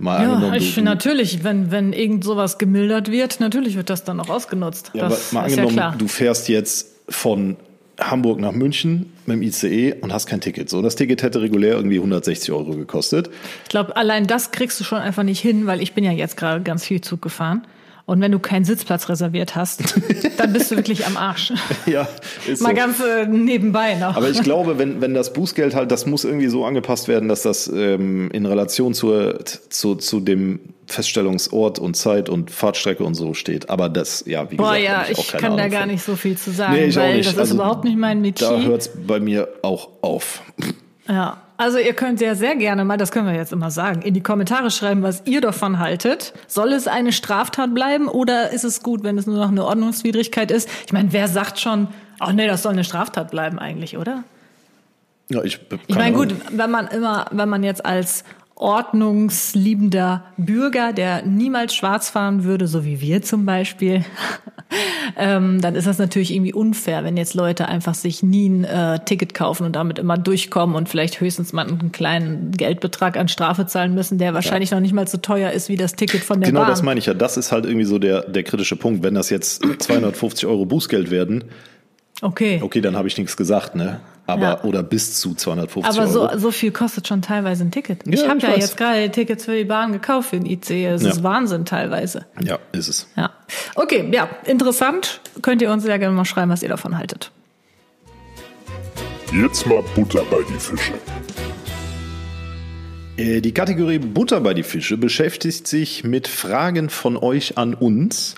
Mal 0.00 0.22
ja, 0.22 0.54
ich 0.54 0.74
finde 0.74 0.90
natürlich, 0.90 1.42
wenn, 1.42 1.72
wenn 1.72 1.92
irgend 1.92 2.22
sowas 2.22 2.58
gemildert 2.58 3.10
wird, 3.10 3.40
natürlich 3.40 3.76
wird 3.76 3.90
das 3.90 4.04
dann 4.04 4.20
auch 4.20 4.28
ausgenutzt. 4.28 4.92
Ja, 4.94 5.08
das 5.08 5.32
aber 5.32 5.40
mal 5.40 5.46
angenommen, 5.48 5.76
ja 5.76 5.94
du 5.98 6.06
fährst 6.06 6.48
jetzt 6.48 6.94
von 7.08 7.56
Hamburg 7.98 8.40
nach 8.40 8.52
München 8.52 9.12
mit 9.26 9.36
dem 9.36 9.42
ICE 9.42 9.94
und 10.00 10.12
hast 10.12 10.26
kein 10.26 10.40
Ticket. 10.40 10.70
So, 10.70 10.82
das 10.82 10.96
Ticket 10.96 11.22
hätte 11.22 11.40
regulär 11.40 11.74
irgendwie 11.74 11.96
160 11.96 12.52
Euro 12.52 12.72
gekostet. 12.72 13.28
Ich 13.64 13.70
glaube, 13.70 13.96
allein 13.96 14.26
das 14.26 14.52
kriegst 14.52 14.78
du 14.78 14.84
schon 14.84 14.98
einfach 14.98 15.24
nicht 15.24 15.40
hin, 15.40 15.66
weil 15.66 15.82
ich 15.82 15.94
bin 15.94 16.04
ja 16.04 16.12
jetzt 16.12 16.36
gerade 16.36 16.62
ganz 16.62 16.84
viel 16.84 17.00
Zug 17.00 17.22
gefahren. 17.22 17.66
Und 18.08 18.22
wenn 18.22 18.32
du 18.32 18.38
keinen 18.38 18.64
Sitzplatz 18.64 19.10
reserviert 19.10 19.54
hast, 19.54 19.94
dann 20.38 20.54
bist 20.54 20.70
du 20.70 20.76
wirklich 20.76 21.04
am 21.06 21.18
Arsch. 21.18 21.52
ja, 21.86 22.08
ist 22.46 22.62
Mal 22.62 22.70
so. 22.70 22.74
ganz 22.74 23.00
äh, 23.00 23.26
nebenbei 23.26 23.96
noch. 23.96 24.16
Aber 24.16 24.30
ich 24.30 24.42
glaube, 24.42 24.78
wenn, 24.78 25.02
wenn 25.02 25.12
das 25.12 25.34
Bußgeld 25.34 25.74
halt, 25.74 25.90
das 25.90 26.06
muss 26.06 26.24
irgendwie 26.24 26.46
so 26.46 26.64
angepasst 26.64 27.06
werden, 27.06 27.28
dass 27.28 27.42
das 27.42 27.68
ähm, 27.68 28.30
in 28.30 28.46
Relation 28.46 28.94
zur, 28.94 29.44
zu, 29.44 29.94
zu 29.96 30.20
dem 30.20 30.60
Feststellungsort 30.86 31.78
und 31.78 31.98
Zeit 31.98 32.30
und 32.30 32.50
Fahrtstrecke 32.50 33.04
und 33.04 33.12
so 33.12 33.34
steht. 33.34 33.68
Aber 33.68 33.90
das, 33.90 34.24
ja, 34.26 34.50
wie 34.50 34.56
Boah, 34.56 34.76
gesagt, 34.76 34.84
ja, 34.84 35.04
ich, 35.10 35.18
ich 35.18 35.28
kann 35.28 35.44
Ahnung 35.44 35.58
da 35.58 35.68
gar 35.68 35.80
von. 35.82 35.90
nicht 35.90 36.02
so 36.02 36.16
viel 36.16 36.38
zu 36.38 36.50
sagen, 36.50 36.72
nee, 36.72 36.94
weil 36.94 37.18
das 37.18 37.34
ist 37.34 37.38
also, 37.38 37.56
überhaupt 37.56 37.84
nicht 37.84 37.98
mein 37.98 38.22
Metier. 38.22 38.48
Da 38.48 38.60
hört 38.62 38.80
es 38.80 38.90
bei 39.06 39.20
mir 39.20 39.48
auch 39.60 39.90
auf. 40.00 40.40
Ja, 41.06 41.42
also 41.58 41.78
ihr 41.78 41.92
könnt 41.92 42.20
ja 42.20 42.36
sehr 42.36 42.54
gerne 42.54 42.84
mal, 42.84 42.96
das 42.96 43.10
können 43.10 43.26
wir 43.26 43.34
jetzt 43.34 43.52
immer 43.52 43.72
sagen, 43.72 44.00
in 44.02 44.14
die 44.14 44.22
Kommentare 44.22 44.70
schreiben, 44.70 45.02
was 45.02 45.22
ihr 45.26 45.40
davon 45.40 45.80
haltet. 45.80 46.32
Soll 46.46 46.72
es 46.72 46.86
eine 46.86 47.12
Straftat 47.12 47.74
bleiben 47.74 48.06
oder 48.06 48.52
ist 48.52 48.62
es 48.62 48.80
gut, 48.80 49.02
wenn 49.02 49.18
es 49.18 49.26
nur 49.26 49.38
noch 49.38 49.48
eine 49.48 49.64
Ordnungswidrigkeit 49.64 50.52
ist? 50.52 50.68
Ich 50.86 50.92
meine, 50.92 51.12
wer 51.12 51.26
sagt 51.26 51.58
schon, 51.58 51.88
ach 52.20 52.32
nee, 52.32 52.46
das 52.46 52.62
soll 52.62 52.72
eine 52.72 52.84
Straftat 52.84 53.32
bleiben 53.32 53.58
eigentlich, 53.58 53.98
oder? 53.98 54.22
Ja, 55.30 55.42
ich, 55.42 55.58
ich 55.88 55.96
meine, 55.96 56.16
gut, 56.16 56.32
wenn 56.52 56.70
man 56.70 56.86
immer, 56.86 57.26
wenn 57.32 57.48
man 57.48 57.64
jetzt 57.64 57.84
als 57.84 58.22
ordnungsliebender 58.58 60.24
Bürger, 60.36 60.92
der 60.92 61.24
niemals 61.24 61.74
schwarz 61.74 62.10
fahren 62.10 62.44
würde, 62.44 62.66
so 62.66 62.84
wie 62.84 63.00
wir 63.00 63.22
zum 63.22 63.46
Beispiel, 63.46 64.04
ähm, 65.16 65.60
dann 65.60 65.76
ist 65.76 65.86
das 65.86 65.98
natürlich 65.98 66.34
irgendwie 66.34 66.52
unfair, 66.52 67.04
wenn 67.04 67.16
jetzt 67.16 67.34
Leute 67.34 67.68
einfach 67.68 67.94
sich 67.94 68.22
nie 68.22 68.48
ein 68.48 68.64
äh, 68.64 68.98
Ticket 69.04 69.32
kaufen 69.32 69.64
und 69.64 69.76
damit 69.76 69.98
immer 69.98 70.18
durchkommen 70.18 70.74
und 70.74 70.88
vielleicht 70.88 71.20
höchstens 71.20 71.52
mal 71.52 71.66
einen 71.66 71.92
kleinen 71.92 72.50
Geldbetrag 72.50 73.16
an 73.16 73.28
Strafe 73.28 73.66
zahlen 73.66 73.94
müssen, 73.94 74.18
der 74.18 74.34
wahrscheinlich 74.34 74.70
ja. 74.70 74.76
noch 74.76 74.82
nicht 74.82 74.92
mal 74.92 75.06
so 75.06 75.18
teuer 75.18 75.52
ist 75.52 75.68
wie 75.68 75.76
das 75.76 75.94
Ticket 75.94 76.22
von 76.22 76.40
der 76.40 76.50
genau, 76.50 76.60
Bahn. 76.60 76.66
Genau, 76.66 76.72
das 76.72 76.82
meine 76.82 76.98
ich 76.98 77.06
ja. 77.06 77.14
Das 77.14 77.36
ist 77.36 77.52
halt 77.52 77.64
irgendwie 77.64 77.86
so 77.86 77.98
der, 77.98 78.22
der 78.22 78.42
kritische 78.42 78.76
Punkt. 78.76 79.02
Wenn 79.04 79.14
das 79.14 79.30
jetzt 79.30 79.62
250 79.78 80.46
Euro 80.46 80.66
Bußgeld 80.66 81.10
werden, 81.10 81.44
Okay. 82.20 82.60
Okay, 82.62 82.80
dann 82.80 82.96
habe 82.96 83.08
ich 83.08 83.16
nichts 83.16 83.36
gesagt, 83.36 83.74
ne? 83.74 84.00
Aber 84.26 84.42
ja. 84.42 84.64
oder 84.64 84.82
bis 84.82 85.20
zu 85.20 85.34
250 85.34 85.84
Aber 85.84 86.06
Euro. 86.06 86.24
Aber 86.24 86.34
so, 86.34 86.38
so 86.38 86.50
viel 86.50 86.70
kostet 86.70 87.08
schon 87.08 87.22
teilweise 87.22 87.64
ein 87.64 87.70
Ticket. 87.70 88.06
Ja, 88.06 88.12
ich 88.12 88.28
habe 88.28 88.40
ja 88.40 88.48
weiß. 88.48 88.58
jetzt 88.58 88.76
gerade 88.76 89.10
Tickets 89.10 89.46
für 89.46 89.56
die 89.56 89.64
Bahn 89.64 89.92
gekauft 89.92 90.30
für 90.30 90.36
den 90.38 90.44
IC. 90.44 90.70
Es 90.70 91.02
ja. 91.02 91.10
ist 91.10 91.22
Wahnsinn 91.22 91.64
teilweise. 91.64 92.26
Ja, 92.40 92.58
ist 92.72 92.88
es. 92.88 93.08
Ja. 93.16 93.30
Okay, 93.74 94.06
ja, 94.12 94.28
interessant. 94.44 95.20
Könnt 95.40 95.62
ihr 95.62 95.70
uns 95.70 95.84
sehr 95.84 95.98
gerne 95.98 96.14
mal 96.14 96.24
schreiben, 96.24 96.50
was 96.50 96.62
ihr 96.62 96.68
davon 96.68 96.98
haltet. 96.98 97.30
Jetzt 99.32 99.66
mal 99.66 99.82
Butter 99.94 100.22
bei 100.30 100.38
die 100.48 100.58
Fische. 100.58 100.94
Äh, 103.16 103.40
die 103.40 103.52
Kategorie 103.52 103.98
Butter 103.98 104.40
bei 104.40 104.54
die 104.54 104.62
Fische 104.62 104.96
beschäftigt 104.96 105.66
sich 105.66 106.04
mit 106.04 106.28
Fragen 106.28 106.88
von 106.88 107.16
euch 107.16 107.58
an 107.58 107.74
uns. 107.74 108.36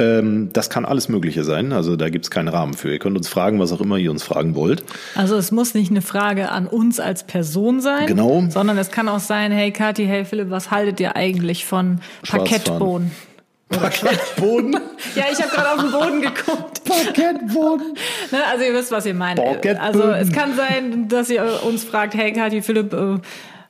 Ähm, 0.00 0.48
das 0.52 0.70
kann 0.70 0.84
alles 0.84 1.08
Mögliche 1.08 1.44
sein. 1.44 1.72
Also 1.72 1.96
da 1.96 2.08
gibt 2.08 2.24
es 2.24 2.30
keinen 2.30 2.48
Rahmen 2.48 2.74
für. 2.74 2.90
Ihr 2.90 2.98
könnt 2.98 3.16
uns 3.16 3.28
fragen, 3.28 3.60
was 3.60 3.72
auch 3.72 3.80
immer 3.80 3.96
ihr 3.96 4.10
uns 4.10 4.22
fragen 4.22 4.54
wollt. 4.54 4.82
Also 5.14 5.36
es 5.36 5.52
muss 5.52 5.74
nicht 5.74 5.90
eine 5.90 6.02
Frage 6.02 6.50
an 6.50 6.66
uns 6.66 7.00
als 7.00 7.24
Person 7.24 7.80
sein, 7.80 8.06
genau. 8.06 8.44
sondern 8.48 8.78
es 8.78 8.90
kann 8.90 9.08
auch 9.08 9.20
sein, 9.20 9.52
hey 9.52 9.70
Kathi, 9.70 10.06
hey 10.06 10.24
Philipp, 10.24 10.50
was 10.50 10.70
haltet 10.70 11.00
ihr 11.00 11.16
eigentlich 11.16 11.66
von 11.66 12.00
Parkettbohnen? 12.26 13.10
Parkettboden? 13.68 14.72
ja, 15.14 15.24
ich 15.30 15.40
habe 15.40 15.50
gerade 15.54 15.72
auf 15.72 15.80
den 15.80 15.92
Boden 15.92 16.22
geguckt. 16.22 16.84
Parkettboden. 16.84 17.94
Ne, 18.32 18.38
also 18.50 18.64
ihr 18.64 18.74
wisst, 18.74 18.92
was 18.92 19.06
ihr 19.06 19.14
meint. 19.14 19.40
Also 19.80 20.12
es 20.12 20.30
kann 20.30 20.54
sein, 20.54 21.08
dass 21.08 21.30
ihr 21.30 21.64
uns 21.64 21.82
fragt, 21.82 22.14
hey 22.14 22.32
Kathi, 22.32 22.62
Philipp, 22.62 22.92
äh, 22.92 23.18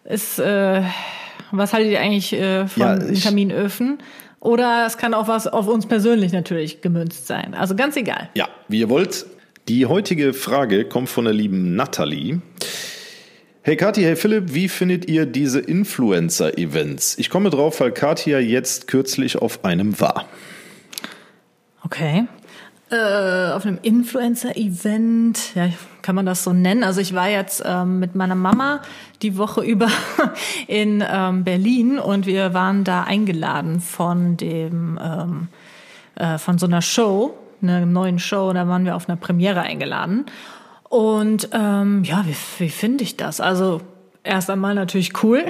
ist, 0.04 0.38
äh, 0.38 0.82
was 1.50 1.72
haltet 1.72 1.92
ihr 1.92 2.00
eigentlich 2.00 2.32
äh, 2.34 2.66
von 2.66 2.82
ja, 2.82 3.20
Kaminöfen? 3.22 3.98
Oder 4.40 4.86
es 4.86 4.96
kann 4.96 5.12
auch 5.12 5.28
was 5.28 5.46
auf 5.46 5.68
uns 5.68 5.86
persönlich 5.86 6.32
natürlich 6.32 6.80
gemünzt 6.80 7.26
sein. 7.26 7.54
Also 7.54 7.76
ganz 7.76 7.96
egal. 7.96 8.30
Ja, 8.34 8.48
wie 8.68 8.80
ihr 8.80 8.88
wollt. 8.88 9.26
Die 9.68 9.84
heutige 9.86 10.32
Frage 10.32 10.86
kommt 10.86 11.10
von 11.10 11.26
der 11.26 11.34
lieben 11.34 11.76
Natalie. 11.76 12.40
Hey 13.62 13.76
Kathi, 13.76 14.00
hey 14.00 14.16
Philipp, 14.16 14.54
wie 14.54 14.68
findet 14.68 15.08
ihr 15.10 15.26
diese 15.26 15.60
Influencer-Events? 15.60 17.18
Ich 17.18 17.28
komme 17.28 17.50
drauf, 17.50 17.78
weil 17.80 17.92
Katia 17.92 18.38
jetzt 18.38 18.88
kürzlich 18.88 19.36
auf 19.36 19.66
einem 19.66 20.00
war. 20.00 20.26
Okay. 21.84 22.26
Äh, 22.90 23.52
auf 23.52 23.66
einem 23.66 23.78
Influencer-Event, 23.82 25.54
ja, 25.54 25.68
kann 26.10 26.16
man 26.16 26.26
das 26.26 26.42
so 26.42 26.52
nennen? 26.52 26.82
Also 26.82 27.00
ich 27.00 27.14
war 27.14 27.28
jetzt 27.28 27.62
ähm, 27.64 28.00
mit 28.00 28.16
meiner 28.16 28.34
Mama 28.34 28.80
die 29.22 29.38
Woche 29.38 29.60
über 29.60 29.86
in 30.66 31.04
ähm, 31.08 31.44
Berlin 31.44 32.00
und 32.00 32.26
wir 32.26 32.52
waren 32.52 32.82
da 32.82 33.04
eingeladen 33.04 33.80
von 33.80 34.36
dem 34.36 34.98
ähm, 35.00 35.46
äh, 36.16 36.36
von 36.38 36.58
so 36.58 36.66
einer 36.66 36.82
Show, 36.82 37.38
einer 37.62 37.86
neuen 37.86 38.18
Show. 38.18 38.52
Da 38.52 38.66
waren 38.66 38.84
wir 38.84 38.96
auf 38.96 39.08
einer 39.08 39.14
Premiere 39.18 39.60
eingeladen. 39.60 40.26
Und 40.88 41.48
ähm, 41.52 42.02
ja, 42.02 42.24
wie, 42.26 42.34
wie 42.58 42.70
finde 42.70 43.04
ich 43.04 43.16
das? 43.16 43.40
Also 43.40 43.80
erst 44.24 44.50
einmal 44.50 44.74
natürlich 44.74 45.12
cool. 45.22 45.44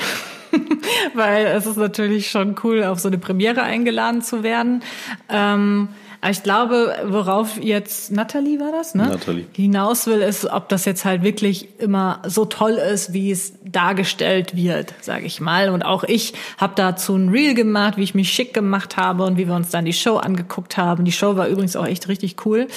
weil 1.14 1.46
es 1.46 1.64
ist 1.64 1.78
natürlich 1.78 2.30
schon 2.30 2.54
cool, 2.64 2.84
auf 2.84 3.00
so 3.00 3.08
eine 3.08 3.16
Premiere 3.16 3.62
eingeladen 3.62 4.20
zu 4.20 4.42
werden. 4.42 4.82
Ähm, 5.30 5.88
aber 6.20 6.30
ich 6.32 6.42
glaube, 6.42 6.94
worauf 7.06 7.56
jetzt 7.58 8.12
Natalie 8.12 8.60
war 8.60 8.72
das, 8.72 8.94
ne? 8.94 9.08
Natalie. 9.08 9.46
Hinaus 9.52 10.06
will, 10.06 10.20
ist, 10.20 10.44
ob 10.44 10.68
das 10.68 10.84
jetzt 10.84 11.06
halt 11.06 11.22
wirklich 11.22 11.80
immer 11.80 12.20
so 12.26 12.44
toll 12.44 12.72
ist, 12.72 13.14
wie 13.14 13.30
es 13.30 13.54
dargestellt 13.64 14.54
wird, 14.54 14.92
sage 15.00 15.24
ich 15.24 15.40
mal. 15.40 15.70
Und 15.70 15.82
auch 15.82 16.04
ich 16.04 16.34
habe 16.58 16.74
dazu 16.76 17.16
ein 17.16 17.30
Reel 17.30 17.54
gemacht, 17.54 17.96
wie 17.96 18.02
ich 18.02 18.14
mich 18.14 18.30
schick 18.30 18.52
gemacht 18.52 18.98
habe 18.98 19.24
und 19.24 19.38
wie 19.38 19.46
wir 19.46 19.54
uns 19.54 19.70
dann 19.70 19.86
die 19.86 19.94
Show 19.94 20.16
angeguckt 20.16 20.76
haben. 20.76 21.06
Die 21.06 21.12
Show 21.12 21.36
war 21.36 21.48
übrigens 21.48 21.74
auch 21.74 21.86
echt 21.86 22.08
richtig 22.08 22.44
cool. 22.44 22.68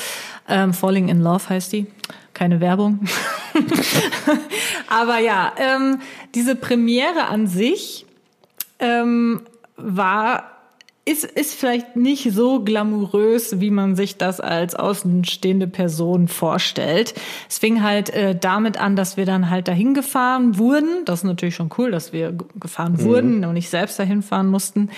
Ähm, 0.47 0.73
Falling 0.73 1.09
in 1.09 1.21
Love 1.21 1.49
heißt 1.49 1.73
die. 1.73 1.87
Keine 2.33 2.61
Werbung. 2.61 3.01
Aber 4.87 5.19
ja, 5.19 5.51
ähm, 5.57 5.99
diese 6.33 6.55
Premiere 6.55 7.25
an 7.27 7.47
sich 7.47 8.05
ähm, 8.79 9.41
war 9.75 10.52
ist, 11.05 11.25
ist 11.25 11.53
vielleicht 11.53 11.97
nicht 11.97 12.31
so 12.31 12.63
glamourös, 12.63 13.59
wie 13.59 13.71
man 13.71 13.97
sich 13.97 14.15
das 14.15 14.39
als 14.39 14.73
außenstehende 14.73 15.67
Person 15.67 16.29
vorstellt. 16.29 17.13
Es 17.49 17.57
fing 17.57 17.83
halt 17.83 18.09
äh, 18.11 18.37
damit 18.39 18.79
an, 18.79 18.95
dass 18.95 19.17
wir 19.17 19.25
dann 19.25 19.49
halt 19.49 19.67
dahin 19.67 19.93
gefahren 19.93 20.57
wurden. 20.57 21.03
Das 21.03 21.19
ist 21.19 21.23
natürlich 21.25 21.55
schon 21.55 21.69
cool, 21.77 21.91
dass 21.91 22.13
wir 22.13 22.33
gefahren 22.55 22.93
mhm. 22.93 23.03
wurden 23.03 23.45
und 23.45 23.53
nicht 23.53 23.69
selbst 23.69 23.99
dahin 23.99 24.21
fahren 24.21 24.47
mussten. 24.47 24.89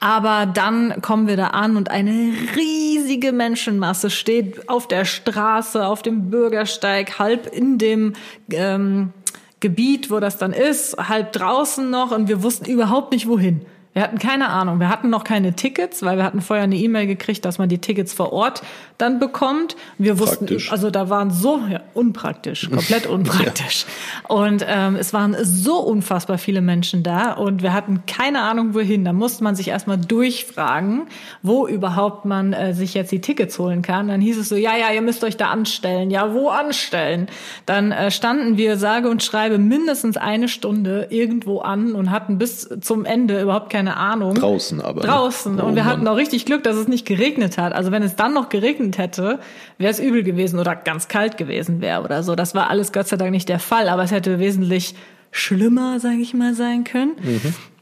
Aber 0.00 0.46
dann 0.46 1.02
kommen 1.02 1.28
wir 1.28 1.36
da 1.36 1.48
an 1.48 1.76
und 1.76 1.90
eine 1.90 2.32
riesige 2.56 3.32
Menschenmasse 3.32 4.08
steht 4.08 4.66
auf 4.70 4.88
der 4.88 5.04
Straße, 5.04 5.86
auf 5.86 6.00
dem 6.00 6.30
Bürgersteig, 6.30 7.18
halb 7.18 7.46
in 7.54 7.76
dem 7.76 8.14
ähm, 8.50 9.12
Gebiet, 9.60 10.10
wo 10.10 10.20
das 10.20 10.38
dann 10.38 10.54
ist, 10.54 10.96
halb 10.96 11.32
draußen 11.32 11.90
noch 11.90 12.12
und 12.12 12.28
wir 12.28 12.42
wussten 12.42 12.64
überhaupt 12.64 13.12
nicht 13.12 13.28
wohin. 13.28 13.66
Wir 14.00 14.04
hatten 14.04 14.18
keine 14.18 14.48
Ahnung. 14.48 14.80
Wir 14.80 14.88
hatten 14.88 15.10
noch 15.10 15.24
keine 15.24 15.52
Tickets, 15.52 16.02
weil 16.02 16.16
wir 16.16 16.24
hatten 16.24 16.40
vorher 16.40 16.64
eine 16.64 16.76
E-Mail 16.76 17.06
gekriegt, 17.06 17.44
dass 17.44 17.58
man 17.58 17.68
die 17.68 17.76
Tickets 17.76 18.14
vor 18.14 18.32
Ort 18.32 18.62
dann 18.96 19.18
bekommt. 19.18 19.76
Wir 19.98 20.18
wussten, 20.18 20.46
Praktisch. 20.46 20.72
also 20.72 20.90
da 20.90 21.10
waren 21.10 21.30
so 21.30 21.60
ja, 21.70 21.80
unpraktisch, 21.92 22.70
komplett 22.70 23.06
unpraktisch. 23.06 23.84
Und 24.26 24.64
ähm, 24.66 24.96
es 24.96 25.12
waren 25.12 25.36
so 25.42 25.80
unfassbar 25.80 26.38
viele 26.38 26.62
Menschen 26.62 27.02
da 27.02 27.32
und 27.32 27.62
wir 27.62 27.74
hatten 27.74 28.04
keine 28.06 28.40
Ahnung 28.40 28.72
wohin. 28.72 29.04
Da 29.04 29.12
musste 29.12 29.44
man 29.44 29.54
sich 29.54 29.68
erstmal 29.68 29.98
durchfragen, 29.98 31.02
wo 31.42 31.66
überhaupt 31.66 32.24
man 32.24 32.54
äh, 32.54 32.72
sich 32.72 32.94
jetzt 32.94 33.12
die 33.12 33.20
Tickets 33.20 33.58
holen 33.58 33.82
kann. 33.82 34.08
Dann 34.08 34.22
hieß 34.22 34.38
es 34.38 34.48
so, 34.48 34.56
ja, 34.56 34.78
ja, 34.78 34.90
ihr 34.94 35.02
müsst 35.02 35.24
euch 35.24 35.36
da 35.36 35.50
anstellen. 35.50 36.10
Ja, 36.10 36.32
wo 36.32 36.48
anstellen? 36.48 37.28
Dann 37.66 37.92
äh, 37.92 38.10
standen 38.10 38.56
wir 38.56 38.78
sage 38.78 39.10
und 39.10 39.22
schreibe 39.22 39.58
mindestens 39.58 40.16
eine 40.16 40.48
Stunde 40.48 41.08
irgendwo 41.10 41.58
an 41.58 41.92
und 41.92 42.10
hatten 42.10 42.38
bis 42.38 42.66
zum 42.80 43.04
Ende 43.04 43.42
überhaupt 43.42 43.68
keine 43.68 43.89
Ahnung. 43.96 44.34
Draußen 44.34 44.80
aber. 44.80 45.02
ne? 45.02 45.06
Draußen. 45.08 45.60
Oh 45.60 45.64
und 45.64 45.74
wir 45.76 45.84
hatten 45.84 46.04
Mann. 46.04 46.12
auch 46.14 46.16
richtig 46.16 46.46
Glück, 46.46 46.62
dass 46.64 46.76
es 46.76 46.88
nicht 46.88 47.06
geregnet 47.06 47.58
hat. 47.58 47.72
Also 47.72 47.90
wenn 47.92 48.02
es 48.02 48.16
dann 48.16 48.34
noch 48.34 48.48
geregnet 48.48 48.98
hätte, 48.98 49.38
wäre 49.78 49.90
es 49.90 50.00
übel 50.00 50.22
gewesen 50.22 50.58
oder 50.58 50.76
ganz 50.76 51.08
kalt 51.08 51.36
gewesen 51.36 51.80
wäre 51.80 52.02
oder 52.02 52.22
so. 52.22 52.34
Das 52.34 52.54
war 52.54 52.70
alles 52.70 52.92
Gott 52.92 53.08
sei 53.08 53.16
Dank 53.16 53.30
nicht 53.30 53.48
der 53.48 53.58
Fall, 53.58 53.88
aber 53.88 54.02
es 54.02 54.10
hätte 54.12 54.38
wesentlich 54.38 54.94
schlimmer, 55.32 56.00
sage 56.00 56.16
ich 56.16 56.34
mal, 56.34 56.54
sein 56.54 56.82
können. 56.82 57.12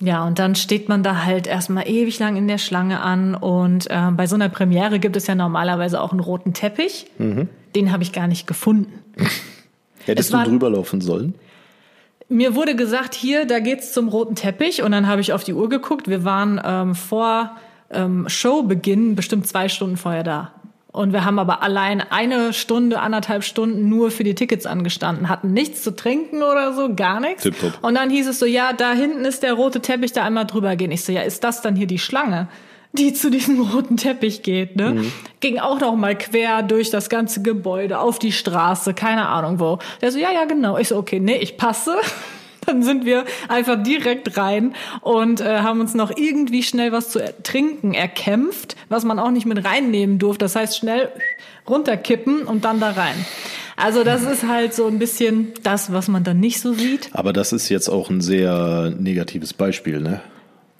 Ja, 0.01 0.27
und 0.27 0.39
dann 0.39 0.55
steht 0.55 0.91
man 0.91 1.03
da 1.03 1.25
halt 1.25 1.47
erstmal 1.47 1.89
ewig 1.89 2.19
lang 2.19 2.37
in 2.37 2.47
der 2.47 2.59
Schlange 2.59 3.01
an. 3.01 3.35
Und 3.35 3.87
ähm, 3.89 4.17
bei 4.19 4.27
so 4.27 4.35
einer 4.35 4.51
Premiere 4.51 4.99
gibt 4.99 5.17
es 5.17 5.27
ja 5.27 5.35
normalerweise 5.35 6.01
auch 6.03 6.11
einen 6.11 6.21
roten 6.21 6.53
Teppich. 6.53 7.07
Den 7.75 7.91
habe 7.93 8.03
ich 8.03 8.13
gar 8.13 8.27
nicht 8.27 8.47
gefunden. 8.47 8.93
Hättest 10.05 10.29
es 10.29 10.33
du 10.33 10.37
war- 10.37 10.45
drüber 10.45 10.69
laufen 10.71 11.01
sollen? 11.01 11.35
Mir 12.29 12.55
wurde 12.55 12.77
gesagt, 12.77 13.15
hier, 13.15 13.47
da 13.47 13.59
geht's 13.59 13.93
zum 13.93 14.09
roten 14.09 14.35
Teppich. 14.35 14.83
Und 14.83 14.93
dann 14.93 15.07
habe 15.07 15.21
ich 15.21 15.33
auf 15.33 15.45
die 15.45 15.55
Uhr 15.55 15.69
geguckt. 15.69 16.09
Wir 16.09 16.25
waren 16.25 16.61
ähm, 16.65 16.95
vor 16.95 17.57
ähm, 17.91 18.29
Showbeginn 18.29 19.17
bestimmt 19.17 19.47
zwei 19.47 19.69
Stunden 19.69 19.97
vorher 19.97 20.25
da. 20.25 20.53
Und 20.91 21.13
wir 21.13 21.25
haben 21.25 21.39
aber 21.39 21.63
allein 21.63 22.01
eine 22.01 22.53
Stunde, 22.53 23.01
anderthalb 23.01 23.45
Stunden 23.45 23.89
nur 23.89 24.11
für 24.11 24.25
die 24.25 24.35
Tickets 24.35 24.67
angestanden, 24.67 25.29
hatten 25.29 25.53
nichts 25.53 25.83
zu 25.83 25.95
trinken 25.95 26.43
oder 26.43 26.73
so, 26.73 26.95
gar 26.95 27.21
nichts. 27.21 27.43
Tipptopp. 27.43 27.79
Und 27.83 27.95
dann 27.95 28.11
hieß 28.11 28.27
es 28.27 28.39
so, 28.39 28.47
ja, 28.47 28.73
da 28.73 28.93
hinten 28.93 29.25
ist 29.25 29.43
der 29.43 29.53
rote 29.53 29.81
Teppich, 29.81 30.13
da 30.13 30.25
einmal 30.25 30.47
drüber 30.47 30.77
gehen. 30.77 30.91
Ich 30.91 31.05
so, 31.05 31.13
ja, 31.13 31.21
ist 31.21 31.45
das 31.45 31.61
dann 31.61 31.77
hier 31.77 31.87
die 31.87 31.99
Schlange? 31.99 32.49
Die 32.99 33.13
zu 33.13 33.31
diesem 33.31 33.61
roten 33.73 33.97
Teppich 33.97 34.43
geht, 34.43 34.77
ne? 34.77 34.91
Mhm. 34.91 35.13
Ging 35.41 35.59
auch 35.59 35.81
noch 35.81 35.97
mal 35.97 36.17
quer 36.17 36.63
durch 36.63 36.91
das 36.91 37.09
ganze 37.09 37.43
Gebäude, 37.43 38.01
auf 38.01 38.19
die 38.19 38.33
Straße, 38.33 38.95
keine 38.95 39.29
Ahnung 39.29 39.61
wo. 39.61 39.79
Der 40.01 40.11
so, 40.11 40.19
ja, 40.19 40.33
ja, 40.33 40.45
genau. 40.45 40.77
Ich 40.79 40.89
so, 40.89 40.97
okay, 40.97 41.21
nee, 41.21 41.37
ich 41.37 41.57
passe. 41.57 41.97
Dann 42.67 42.83
sind 42.83 43.07
wir 43.07 43.25
einfach 43.49 43.83
direkt 43.83 44.37
rein 44.37 44.75
und 45.01 45.41
äh, 45.41 45.61
haben 45.61 45.81
uns 45.81 45.95
noch 45.95 46.15
irgendwie 46.15 46.63
schnell 46.63 46.93
was 46.93 47.09
zu 47.09 47.21
trinken 47.43 47.95
erkämpft, 47.95 48.77
was 48.91 49.05
man 49.05 49.19
auch 49.19 49.31
nicht 49.31 49.47
mit 49.47 49.65
reinnehmen 49.65 50.19
durfte. 50.19 50.45
Das 50.45 50.55
heißt, 50.55 50.77
schnell 50.77 51.11
runterkippen 51.67 52.43
und 52.43 52.67
dann 52.67 52.79
da 52.79 52.91
rein. 52.91 53.15
Also 53.77 54.05
das 54.05 54.23
ist 54.23 54.47
halt 54.47 54.75
so 54.75 54.87
ein 54.87 54.99
bisschen 54.99 55.55
das, 55.63 55.93
was 55.93 56.09
man 56.09 56.25
dann 56.25 56.41
nicht 56.41 56.61
so 56.61 56.75
sieht. 56.75 57.09
Aber 57.13 57.33
das 57.33 57.53
ist 57.53 57.71
jetzt 57.71 57.89
auch 57.89 58.11
ein 58.11 58.21
sehr 58.21 58.93
negatives 58.99 59.55
Beispiel, 59.55 60.01
ne? 60.01 60.21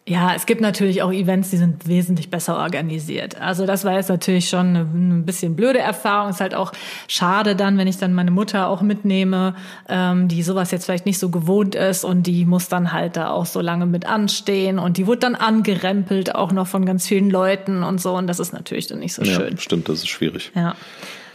Ja, 0.09 0.33
es 0.35 0.47
gibt 0.47 0.61
natürlich 0.63 1.03
auch 1.03 1.13
Events, 1.13 1.51
die 1.51 1.59
sind 1.59 1.87
wesentlich 1.87 2.31
besser 2.31 2.57
organisiert. 2.57 3.39
Also 3.41 3.67
das 3.67 3.85
war 3.85 3.93
jetzt 3.93 4.09
natürlich 4.09 4.49
schon 4.49 4.69
eine, 4.69 4.79
ein 4.81 5.25
bisschen 5.27 5.55
blöde 5.55 5.81
Erfahrung. 5.81 6.31
Ist 6.31 6.41
halt 6.41 6.55
auch 6.55 6.73
schade 7.09 7.55
dann, 7.55 7.77
wenn 7.77 7.87
ich 7.87 7.99
dann 7.99 8.15
meine 8.15 8.31
Mutter 8.31 8.69
auch 8.69 8.81
mitnehme, 8.81 9.55
ähm, 9.89 10.27
die 10.29 10.43
sowas 10.43 10.71
jetzt 10.71 10.87
vielleicht 10.87 11.05
nicht 11.05 11.19
so 11.19 11.29
gewohnt 11.29 11.75
ist 11.75 12.05
und 12.05 12.23
die 12.27 12.47
muss 12.47 12.69
dann 12.69 12.93
halt 12.93 13.17
da 13.19 13.31
auch 13.31 13.45
so 13.45 13.61
lange 13.61 13.85
mit 13.85 14.07
anstehen 14.07 14.79
und 14.79 14.97
die 14.97 15.07
wurde 15.07 15.19
dann 15.19 15.35
angerempelt 15.35 16.35
auch 16.35 16.53
noch 16.53 16.67
von 16.67 16.87
ganz 16.87 17.07
vielen 17.07 17.29
Leuten 17.29 17.83
und 17.83 18.01
so 18.01 18.15
und 18.15 18.27
das 18.29 18.41
ist 18.41 18.55
natürlich 18.55 18.87
dann 18.87 19.01
nicht 19.01 19.13
so 19.13 19.25
schön. 19.25 19.51
Ja, 19.53 19.59
stimmt, 19.59 19.89
das 19.91 19.99
ist 19.99 20.09
schwierig. 20.09 20.53
Ja. 20.55 20.75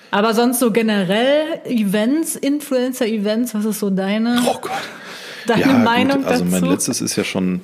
Aber 0.09 0.33
sonst 0.33 0.59
so 0.59 0.71
generell 0.71 1.61
Events, 1.65 2.35
Influencer-Events, 2.35 3.53
was 3.53 3.65
ist 3.65 3.79
so 3.79 3.89
deine, 3.89 4.41
Oh 4.47 4.57
Gott. 4.61 4.71
deine 5.47 5.61
Ja, 5.61 5.67
Meinung 5.77 6.17
gut, 6.23 6.25
also 6.27 6.43
dazu? 6.45 6.55
mein 6.61 6.71
letztes 6.71 7.01
ist 7.01 7.15
ja 7.15 7.23
schon 7.23 7.61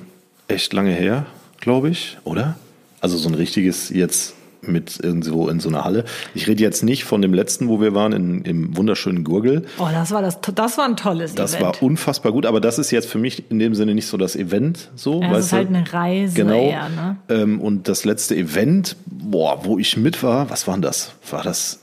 echt 0.50 0.72
lange 0.72 0.92
her, 0.92 1.26
glaube 1.60 1.88
ich, 1.90 2.18
oder? 2.24 2.56
Also 3.00 3.16
so 3.16 3.28
ein 3.28 3.34
richtiges 3.34 3.88
jetzt 3.90 4.34
mit 4.62 5.00
irgendwo 5.02 5.48
in 5.48 5.58
so 5.58 5.70
einer 5.70 5.84
Halle. 5.84 6.04
Ich 6.34 6.46
rede 6.46 6.62
jetzt 6.62 6.84
nicht 6.84 7.04
von 7.04 7.22
dem 7.22 7.32
letzten, 7.32 7.68
wo 7.68 7.80
wir 7.80 7.94
waren, 7.94 8.12
in, 8.12 8.42
im 8.42 8.76
wunderschönen 8.76 9.24
Gurgel. 9.24 9.64
Oh, 9.78 9.88
das 9.90 10.10
war 10.10 10.20
das, 10.20 10.38
das 10.54 10.76
war 10.76 10.84
ein 10.84 10.96
tolles 10.98 11.34
Das 11.34 11.54
Event. 11.54 11.64
war 11.64 11.82
unfassbar 11.82 12.30
gut, 12.32 12.44
aber 12.44 12.60
das 12.60 12.78
ist 12.78 12.90
jetzt 12.90 13.08
für 13.08 13.16
mich 13.16 13.50
in 13.50 13.58
dem 13.58 13.74
Sinne 13.74 13.94
nicht 13.94 14.06
so 14.06 14.18
das 14.18 14.36
Event, 14.36 14.90
so, 14.96 15.22
Ja, 15.22 15.30
weißt 15.30 15.40
ist 15.46 15.52
du? 15.52 15.56
halt 15.56 15.68
eine 15.68 15.90
Reise 15.90 16.34
Genau. 16.34 16.60
eher, 16.60 16.88
ne? 16.90 17.16
Ähm, 17.30 17.58
und 17.58 17.88
das 17.88 18.04
letzte 18.04 18.36
Event, 18.36 18.96
boah, 19.06 19.64
wo 19.64 19.78
ich 19.78 19.96
mit 19.96 20.22
war, 20.22 20.50
was 20.50 20.66
war 20.66 20.74
denn 20.74 20.82
das? 20.82 21.12
War 21.30 21.42
das 21.42 21.80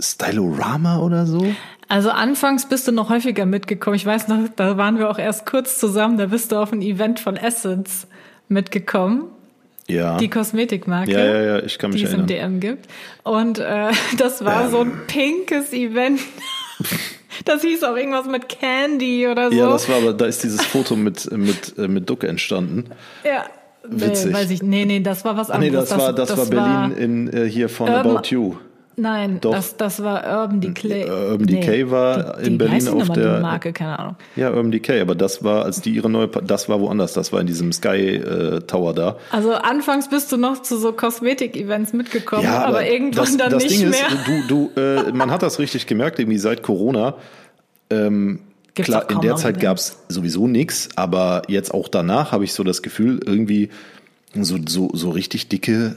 Stylorama 0.00 1.00
oder 1.00 1.26
so? 1.26 1.44
Also 1.90 2.10
anfangs 2.10 2.66
bist 2.68 2.86
du 2.88 2.92
noch 2.92 3.10
häufiger 3.10 3.44
mitgekommen. 3.46 3.96
Ich 3.96 4.06
weiß 4.06 4.28
noch, 4.28 4.38
da 4.54 4.76
waren 4.76 4.96
wir 4.98 5.10
auch 5.10 5.18
erst 5.18 5.44
kurz 5.44 5.78
zusammen. 5.78 6.16
Da 6.18 6.26
bist 6.26 6.52
du 6.52 6.56
auf 6.56 6.72
ein 6.72 6.82
Event 6.82 7.18
von 7.20 7.36
Essence 7.36 8.06
mitgekommen, 8.48 9.24
Ja. 9.88 10.16
die 10.16 10.30
Kosmetikmarke. 10.30 11.10
ja, 11.10 11.18
ja, 11.24 11.42
ja, 11.42 11.58
ich 11.64 11.78
kann 11.78 11.90
mich 11.90 12.00
die 12.00 12.06
es 12.06 12.12
im 12.14 12.20
erinnern. 12.28 12.58
DM 12.58 12.60
gibt. 12.60 12.86
Und 13.24 13.58
äh, 13.58 13.90
das 14.18 14.44
war 14.44 14.70
so 14.70 14.80
ein 14.80 14.92
pinkes 15.06 15.72
Event. 15.74 16.20
Das 17.44 17.62
hieß 17.62 17.84
auch 17.84 17.96
irgendwas 17.96 18.26
mit 18.26 18.48
Candy 18.48 19.26
oder 19.28 19.50
so. 19.50 19.56
Ja, 19.56 19.70
das 19.70 19.88
war 19.88 19.96
aber, 19.98 20.12
da 20.12 20.26
ist 20.26 20.42
dieses 20.42 20.62
Foto 20.66 20.96
mit, 20.96 21.30
mit, 21.30 21.78
äh, 21.78 21.86
mit 21.88 22.10
Duck 22.10 22.24
entstanden. 22.24 22.86
Ja. 23.24 23.44
Witzig. 23.84 24.26
Nee, 24.26 24.34
weiß 24.34 24.50
ich, 24.50 24.62
nee, 24.62 24.84
nee, 24.84 25.00
das 25.00 25.24
war 25.24 25.36
was 25.36 25.48
Ah, 25.48 25.56
nee, 25.58 25.68
anderes. 25.68 25.88
das 25.88 25.98
war, 25.98 26.12
das, 26.12 26.36
war 26.36 26.46
Berlin 26.46 26.92
in, 26.98 27.32
äh, 27.32 27.48
hier 27.48 27.68
von 27.70 27.88
Urban- 27.88 28.16
About 28.16 28.28
You. 28.28 28.56
Nein, 29.00 29.38
Doch. 29.40 29.52
das, 29.52 29.76
das 29.78 30.02
war 30.02 30.24
Urban 30.42 30.60
Decay. 30.60 31.02
Äh, 31.04 31.30
Urban 31.32 31.46
Decay 31.46 31.90
war 31.90 32.38
in 32.40 32.52
wie 32.54 32.56
Berlin 32.58 32.80
die 32.80 32.88
auf 32.88 32.98
nochmal, 33.08 33.16
der- 33.18 33.36
Die 33.36 33.42
Marke, 33.42 33.72
keine 33.72 33.98
Ahnung. 33.98 34.16
Ja, 34.36 34.50
Urban 34.50 34.70
Decay, 34.70 35.00
aber 35.00 35.14
das 35.14 35.42
war, 35.42 35.64
als 35.64 35.80
die 35.80 35.90
ihre 35.94 36.10
neue, 36.10 36.28
das 36.28 36.68
war 36.68 36.80
woanders, 36.80 37.14
das 37.14 37.32
war 37.32 37.40
in 37.40 37.46
diesem 37.46 37.72
Sky 37.72 38.16
äh, 38.16 38.60
Tower 38.60 38.92
da. 38.92 39.16
Also 39.30 39.52
anfangs 39.54 40.10
bist 40.10 40.30
du 40.32 40.36
noch 40.36 40.60
zu 40.62 40.76
so 40.76 40.92
Kosmetik-Events 40.92 41.92
mitgekommen, 41.94 42.46
aber, 42.46 42.86
irgendwann 42.86 43.24
das, 43.24 43.36
dann 43.38 43.50
das 43.52 43.62
nicht 43.62 43.80
Ding 43.80 43.88
mehr. 43.90 44.06
Ist, 44.08 44.48
du, 44.48 44.70
du, 44.74 44.80
äh, 44.80 45.12
man 45.12 45.30
hat 45.30 45.42
das 45.42 45.58
richtig 45.58 45.86
gemerkt, 45.86 46.18
irgendwie 46.18 46.38
seit 46.38 46.62
Corona. 46.62 47.14
Ähm, 47.88 48.40
Gibt's 48.74 48.90
klar, 48.90 49.10
in 49.10 49.20
der 49.20 49.36
Zeit 49.36 49.56
Events. 49.56 49.62
gab's 49.62 49.98
sowieso 50.08 50.46
nix, 50.46 50.90
aber 50.96 51.42
jetzt 51.48 51.72
auch 51.74 51.88
danach 51.88 52.32
habe 52.32 52.44
ich 52.44 52.52
so 52.52 52.62
das 52.62 52.82
Gefühl, 52.82 53.18
irgendwie 53.24 53.70
so, 54.34 54.58
so, 54.66 54.90
so 54.92 55.10
richtig 55.10 55.48
dicke 55.48 55.96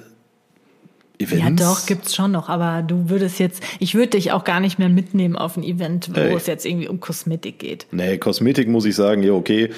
Events. 1.20 1.61
Ja, 1.61 1.68
doch, 1.68 1.86
gibt's 1.86 2.16
schon 2.16 2.32
noch, 2.32 2.49
aber 2.49 2.82
du 2.82 3.09
würdest 3.09 3.39
jetzt, 3.39 3.64
ich 3.80 3.93
würde 3.93 4.09
dich 4.09 4.32
auch 4.32 4.43
gar 4.43 4.59
nicht 4.59 4.80
mehr 4.80 4.89
mitnehmen 4.89 5.36
auf 5.36 5.57
ein 5.57 5.64
Event, 5.64 6.09
wo 6.14 6.20
Ey. 6.20 6.34
es 6.34 6.47
jetzt 6.47 6.66
irgendwie 6.66 6.88
um 6.88 6.99
Kosmetik 6.99 7.59
geht. 7.59 7.86
Nee, 7.91 8.18
Kosmetik 8.18 8.68
muss 8.68 8.86
ich 8.86 8.95
sagen, 8.95 9.22
ja, 9.22 9.34
okay. 9.34 9.70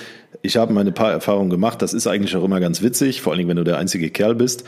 Ich 0.41 0.57
habe 0.57 0.73
meine 0.73 0.91
paar 0.91 1.11
Erfahrungen 1.11 1.49
gemacht. 1.49 1.81
Das 1.81 1.93
ist 1.93 2.07
eigentlich 2.07 2.35
auch 2.35 2.43
immer 2.43 2.59
ganz 2.59 2.81
witzig, 2.81 3.21
vor 3.21 3.33
allen 3.33 3.39
Dingen, 3.39 3.49
wenn 3.49 3.57
du 3.57 3.63
der 3.63 3.77
einzige 3.77 4.09
Kerl 4.09 4.35
bist. 4.35 4.63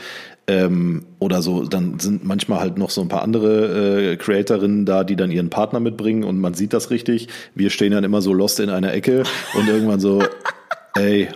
Ähm, 0.46 1.04
oder 1.18 1.40
so, 1.40 1.64
dann 1.64 1.98
sind 2.00 2.24
manchmal 2.24 2.60
halt 2.60 2.78
noch 2.78 2.90
so 2.90 3.00
ein 3.00 3.08
paar 3.08 3.22
andere 3.22 4.12
äh, 4.12 4.16
Creatorinnen 4.16 4.86
da, 4.86 5.04
die 5.04 5.16
dann 5.16 5.30
ihren 5.30 5.50
Partner 5.50 5.78
mitbringen 5.80 6.24
und 6.24 6.38
man 6.38 6.54
sieht 6.54 6.72
das 6.72 6.90
richtig. 6.90 7.28
Wir 7.54 7.70
stehen 7.70 7.92
dann 7.92 8.04
immer 8.04 8.22
so 8.22 8.32
lost 8.32 8.60
in 8.60 8.70
einer 8.70 8.92
Ecke 8.92 9.24
und 9.54 9.68
irgendwann 9.68 10.00
so, 10.00 10.22
ey, 10.94 11.28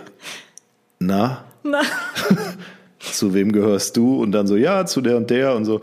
na, 0.99 1.43
Na, 1.63 1.81
zu 3.11 3.33
wem 3.33 3.51
gehörst 3.51 3.97
du? 3.97 4.21
Und 4.21 4.31
dann 4.31 4.47
so, 4.47 4.55
ja, 4.55 4.85
zu 4.85 5.01
der 5.01 5.17
und 5.17 5.29
der 5.29 5.55
und 5.55 5.65
so. 5.65 5.81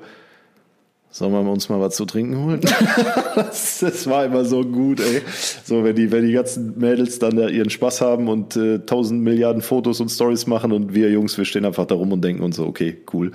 Sollen 1.13 1.33
wir 1.33 1.41
uns 1.41 1.69
mal 1.69 1.81
was 1.81 1.97
zu 1.97 2.05
trinken 2.05 2.39
holen? 2.45 2.61
das, 3.35 3.81
das 3.81 4.07
war 4.07 4.25
immer 4.27 4.45
so 4.45 4.63
gut, 4.63 5.01
ey. 5.01 5.23
So, 5.65 5.83
wenn 5.83 5.97
die, 5.97 6.13
wenn 6.13 6.25
die 6.25 6.33
ganzen 6.33 6.79
Mädels 6.79 7.19
dann 7.19 7.37
da 7.37 7.49
ihren 7.49 7.69
Spaß 7.69 8.01
haben 8.01 8.29
und 8.29 8.55
äh, 8.55 8.79
tausend 8.87 9.23
Milliarden 9.23 9.61
Fotos 9.61 10.01
und 10.01 10.09
Stories 10.09 10.47
machen 10.47 10.71
und 10.71 10.95
wir 10.95 11.11
Jungs, 11.11 11.37
wir 11.37 11.45
stehen 11.45 11.65
einfach 11.65 11.87
da 11.87 11.97
rum 11.97 12.13
und 12.13 12.23
denken 12.23 12.45
uns 12.45 12.55
so, 12.57 12.65
okay, 12.65 12.99
cool. 13.13 13.33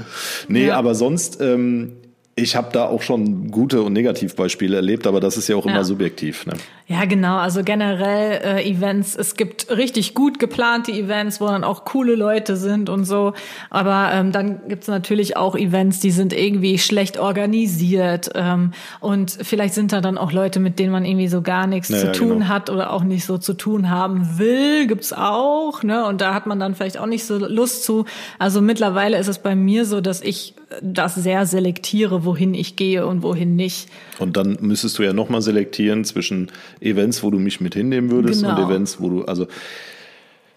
Nee, 0.48 0.68
Ja. 0.68 0.78
aber 0.78 0.96
sonst, 0.96 1.42
ähm, 1.42 1.92
ich 2.38 2.58
habe 2.58 2.68
da 2.74 2.86
auch 2.88 3.02
schon 3.02 3.50
gute 3.50 3.82
und 3.82 3.94
Negativbeispiele 3.94 4.76
erlebt, 4.76 5.08
aber 5.08 5.22
das 5.22 5.38
ist 5.38 5.48
ja 5.48 5.56
auch 5.56 5.66
immer 5.66 5.76
Ja. 5.76 5.84
subjektiv. 5.86 6.46
Ne? 6.46 6.54
Ja, 6.88 7.06
genau. 7.06 7.38
Also 7.38 7.64
generell 7.64 8.42
äh, 8.44 8.70
Events. 8.70 9.16
Es 9.16 9.36
gibt 9.38 9.70
richtig 9.70 10.14
gut 10.16 10.38
geplante 10.38 10.92
Events, 10.92 11.40
wo 11.40 11.48
dann 11.48 11.64
auch 11.64 11.86
coole 11.86 12.16
Leute 12.16 12.58
sind 12.58 12.90
und 12.90 13.06
so. 13.06 13.34
Aber 13.70 14.10
ähm, 14.14 14.34
dann 14.34 14.60
gibt's 14.68 14.88
natürlich 14.88 15.38
auch 15.38 15.56
Events, 15.56 16.02
die 16.02 16.12
sind 16.12 16.34
irgendwie 16.34 16.78
schlecht 16.78 17.18
organisiert. 17.18 18.30
Ähm, 18.36 18.72
und 19.00 19.32
vielleicht 19.42 19.74
sind 19.74 19.94
da 19.94 20.02
dann 20.02 20.18
auch 20.18 20.34
Leute, 20.34 20.60
mit 20.60 20.78
denen 20.78 20.92
man 20.92 21.06
irgendwie 21.06 21.30
so 21.30 21.42
gar 21.42 21.68
nichts 21.68 21.88
Ja, 21.88 22.00
zu 22.00 22.12
tun 22.12 22.30
genau. 22.40 22.48
hat 22.50 22.70
oder 22.70 22.92
auch 22.92 23.06
nicht 23.06 23.24
so 23.26 23.38
zu 23.38 23.54
tun 23.54 23.90
haben 23.90 24.38
will. 24.38 24.88
Gibt's 24.88 25.14
auch. 25.14 25.84
Ne? 25.84 26.06
Und 26.06 26.20
da 26.20 26.34
hat 26.34 26.48
man 26.48 26.60
dann 26.60 26.76
vielleicht 26.76 26.98
auch 27.00 27.06
nicht 27.08 27.24
so 27.24 27.38
Lust 27.38 27.86
zu. 27.86 28.04
Also 28.40 28.60
mittlerweile 28.62 29.18
ist 29.18 29.30
es 29.30 29.40
bei 29.40 29.56
mir 29.56 29.86
so, 29.86 30.02
dass 30.02 30.22
ich 30.22 30.54
das 30.82 31.16
sehr 31.16 31.46
selektiere, 31.46 32.26
wohin 32.26 32.54
ich 32.54 32.76
gehe 32.76 33.06
und 33.06 33.24
wohin 33.24 33.56
nicht. 33.56 33.88
Und 34.20 34.38
dann 34.38 34.58
müsstest 34.62 34.98
du 34.98 35.04
ja 35.04 35.14
nochmal 35.14 35.42
selektieren 35.42 36.04
zwischen 36.06 36.52
Events, 36.82 37.24
wo 37.24 37.32
du 37.32 37.40
mich 37.40 37.62
mit 37.62 37.74
hinnehmen 37.76 38.12
würdest 38.12 38.42
Genau. 38.44 38.56
und 38.62 38.70
Events, 38.72 39.00
wo 39.00 39.10
du, 39.10 39.26
also 39.26 39.48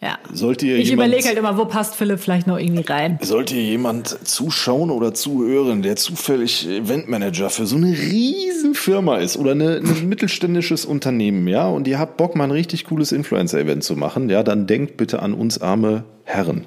Ja. 0.01 0.17
Sollte 0.33 0.65
ihr 0.67 0.77
ich 0.77 0.93
überlege 0.93 1.27
halt 1.27 1.37
immer, 1.39 1.59
wo 1.59 1.65
passt 1.65 1.97
Philipp 1.97 2.21
vielleicht 2.21 2.47
noch 2.47 2.57
irgendwie 2.59 2.85
rein. 2.85 3.19
Sollte 3.21 3.55
hier 3.55 3.65
jemand 3.65 4.07
zuschauen 4.29 4.91
oder 4.91 5.13
zuhören, 5.13 5.83
der 5.83 5.97
zufällig 5.97 6.69
Eventmanager 6.69 7.51
für 7.51 7.67
so 7.67 7.75
eine 7.77 7.89
riesen 7.91 8.75
Firma 8.75 9.17
ist 9.17 9.37
oder 9.37 9.51
eine, 9.53 9.79
ein 9.79 10.09
mittelständisches 10.09 10.85
Unternehmen, 10.85 11.49
ja, 11.49 11.67
und 11.67 11.89
ihr 11.89 11.99
habt 11.99 12.17
Bock, 12.17 12.37
mal 12.37 12.45
ein 12.45 12.53
richtig 12.53 12.85
cooles 12.85 13.11
Influencer-Event 13.11 13.83
zu 13.83 13.97
machen, 13.97 14.31
ja, 14.31 14.45
dann 14.45 14.69
denkt 14.69 14.97
bitte 14.99 15.21
an 15.21 15.35
uns 15.35 15.61
arme 15.61 16.05
Herren. 16.23 16.67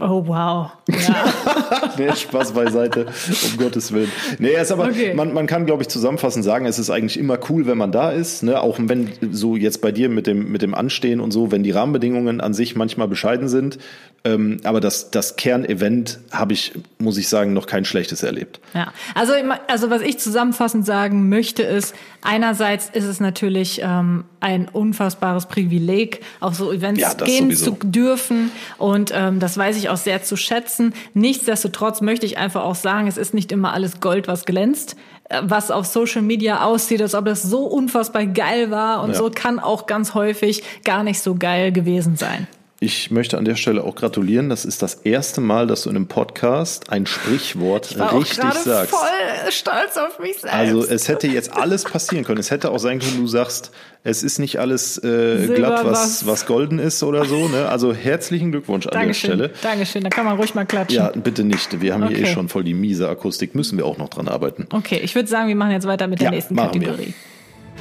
Oh, 0.00 0.24
wow. 0.26 0.70
Ja. 0.88 1.24
Nee, 1.98 2.14
Spaß 2.14 2.52
beiseite, 2.52 3.06
um 3.06 3.58
Gottes 3.58 3.92
Willen. 3.92 4.10
Nee, 4.38 4.50
ist 4.60 4.70
aber, 4.70 4.84
Okay. 4.84 5.14
man, 5.14 5.32
man 5.34 5.46
kann, 5.48 5.66
glaube 5.66 5.82
ich, 5.82 5.88
zusammenfassend 5.88 6.44
sagen, 6.44 6.64
es 6.66 6.78
ist 6.78 6.90
eigentlich 6.90 7.18
immer 7.18 7.38
cool, 7.50 7.66
wenn 7.66 7.76
man 7.78 7.90
da 7.90 8.10
ist, 8.10 8.44
ne? 8.44 8.60
auch 8.60 8.78
wenn 8.80 9.10
so 9.32 9.56
jetzt 9.56 9.80
bei 9.80 9.90
dir 9.90 10.08
mit 10.08 10.28
dem, 10.28 10.52
mit 10.52 10.62
dem 10.62 10.74
Anstehen 10.74 11.18
und 11.20 11.32
so, 11.32 11.50
wenn 11.50 11.64
die 11.64 11.72
Rahmenbedingungen 11.72 12.40
an 12.40 12.54
sich 12.54 12.76
manchmal 12.76 13.08
bescheiden 13.08 13.48
sind, 13.48 13.78
ähm, 14.24 14.58
aber 14.64 14.80
das, 14.80 15.10
das 15.10 15.36
Kernevent 15.36 16.18
habe 16.30 16.52
ich, 16.52 16.72
muss 16.98 17.18
ich 17.18 17.28
sagen, 17.28 17.52
noch 17.52 17.66
kein 17.66 17.84
schlechtes 17.84 18.22
erlebt. 18.22 18.60
Ja, 18.74 18.92
also, 19.14 19.32
also 19.68 19.90
was 19.90 20.02
ich 20.02 20.18
zusammenfassend 20.18 20.86
sagen 20.86 21.28
möchte 21.28 21.62
ist, 21.64 21.94
einerseits 22.22 22.90
ist 22.92 23.04
es 23.04 23.20
natürlich 23.20 23.80
ähm, 23.82 24.24
ein 24.40 24.68
unfassbares 24.68 25.46
Privileg, 25.46 26.20
auf 26.40 26.54
so 26.54 26.72
Events 26.72 27.00
Ja, 27.00 27.14
gehen 27.14 27.46
sowieso. 27.50 27.72
zu 27.72 27.86
dürfen 27.86 28.50
und 28.76 29.12
ähm, 29.14 29.38
das 29.40 29.56
weiß 29.56 29.76
ich 29.76 29.87
auch 29.88 29.96
sehr 29.96 30.22
zu 30.22 30.36
schätzen. 30.36 30.94
Nichtsdestotrotz 31.14 32.00
möchte 32.00 32.26
ich 32.26 32.38
einfach 32.38 32.62
auch 32.64 32.74
sagen, 32.74 33.06
es 33.08 33.16
ist 33.16 33.34
nicht 33.34 33.52
immer 33.52 33.72
alles 33.72 34.00
Gold, 34.00 34.28
was 34.28 34.44
glänzt. 34.44 34.96
Äh, 35.28 35.42
Was 35.44 35.70
auf 35.70 35.86
Social 35.86 36.22
Media 36.22 36.64
aussieht, 36.64 37.02
als 37.02 37.14
ob 37.14 37.26
das 37.26 37.42
so 37.42 37.60
unfassbar 37.66 38.24
geil 38.26 38.70
war 38.70 39.02
und 39.02 39.10
Ja. 39.10 39.16
so 39.16 39.30
kann 39.34 39.58
auch 39.58 39.86
ganz 39.86 40.14
häufig 40.14 40.62
gar 40.84 41.02
nicht 41.02 41.20
so 41.20 41.34
geil 41.34 41.70
gewesen 41.72 42.16
sein. 42.16 42.46
Ich 42.80 43.10
möchte 43.10 43.36
an 43.38 43.44
der 43.44 43.56
Stelle 43.56 43.82
auch 43.82 43.96
gratulieren. 43.96 44.48
Das 44.48 44.64
ist 44.64 44.82
das 44.82 44.94
erste 44.94 45.40
Mal, 45.40 45.66
dass 45.66 45.82
du 45.82 45.90
in 45.90 45.96
einem 45.96 46.06
Podcast 46.06 46.90
ein 46.92 47.06
Sprichwort 47.06 47.98
War 47.98 48.12
auch 48.12 48.20
richtig 48.20 48.38
gerade 48.38 48.58
sagst. 48.60 48.90
voll 48.92 49.50
stolz 49.50 49.96
auf 49.96 50.20
mich 50.20 50.34
selbst. 50.38 50.54
Also 50.54 50.84
es 50.84 51.08
hätte 51.08 51.26
jetzt 51.26 51.52
alles 51.56 51.82
passieren 51.82 52.24
können. 52.24 52.38
Es 52.38 52.52
hätte 52.52 52.70
auch 52.70 52.78
sein 52.78 53.00
können, 53.00 53.16
du 53.16 53.26
sagst, 53.26 53.72
es 54.04 54.22
ist 54.22 54.38
nicht 54.38 54.60
alles 54.60 54.96
äh, 55.02 55.48
glatt, 55.56 55.84
was, 55.86 56.24
was- 56.24 56.46
golden 56.46 56.78
ist 56.78 57.02
oder 57.02 57.24
so. 57.24 57.48
Ne? 57.48 57.68
Also 57.68 57.92
herzlichen 57.92 58.52
Glückwunsch 58.52 58.86
an 58.86 58.92
Dankeschön, 58.92 59.38
der 59.38 59.48
Stelle. 59.48 59.54
Dankeschön, 59.60 60.04
da 60.04 60.08
kann 60.10 60.24
man 60.24 60.36
ruhig 60.36 60.54
mal 60.54 60.64
klatschen. 60.64 60.96
Ja, 60.98 61.08
bitte 61.10 61.42
nicht. 61.42 61.80
Wir 61.80 61.94
haben 61.94 62.06
hier 62.06 62.16
eh 62.18 62.22
Okay. 62.22 62.32
schon 62.32 62.48
voll 62.48 62.62
die 62.62 62.74
miese 62.74 63.08
Akustik. 63.08 63.56
Müssen 63.56 63.76
wir 63.76 63.86
auch 63.86 63.98
noch 63.98 64.08
dran 64.08 64.28
arbeiten. 64.28 64.68
Okay, 64.72 65.00
ich 65.02 65.16
würde 65.16 65.28
sagen, 65.28 65.48
wir 65.48 65.56
machen 65.56 65.72
jetzt 65.72 65.88
weiter 65.88 66.06
mit 66.06 66.20
der 66.20 66.26
Ja, 66.26 66.30
nächsten 66.30 66.54
machen 66.54 66.80
wir. 66.80 66.90
Kategorie. 66.90 67.12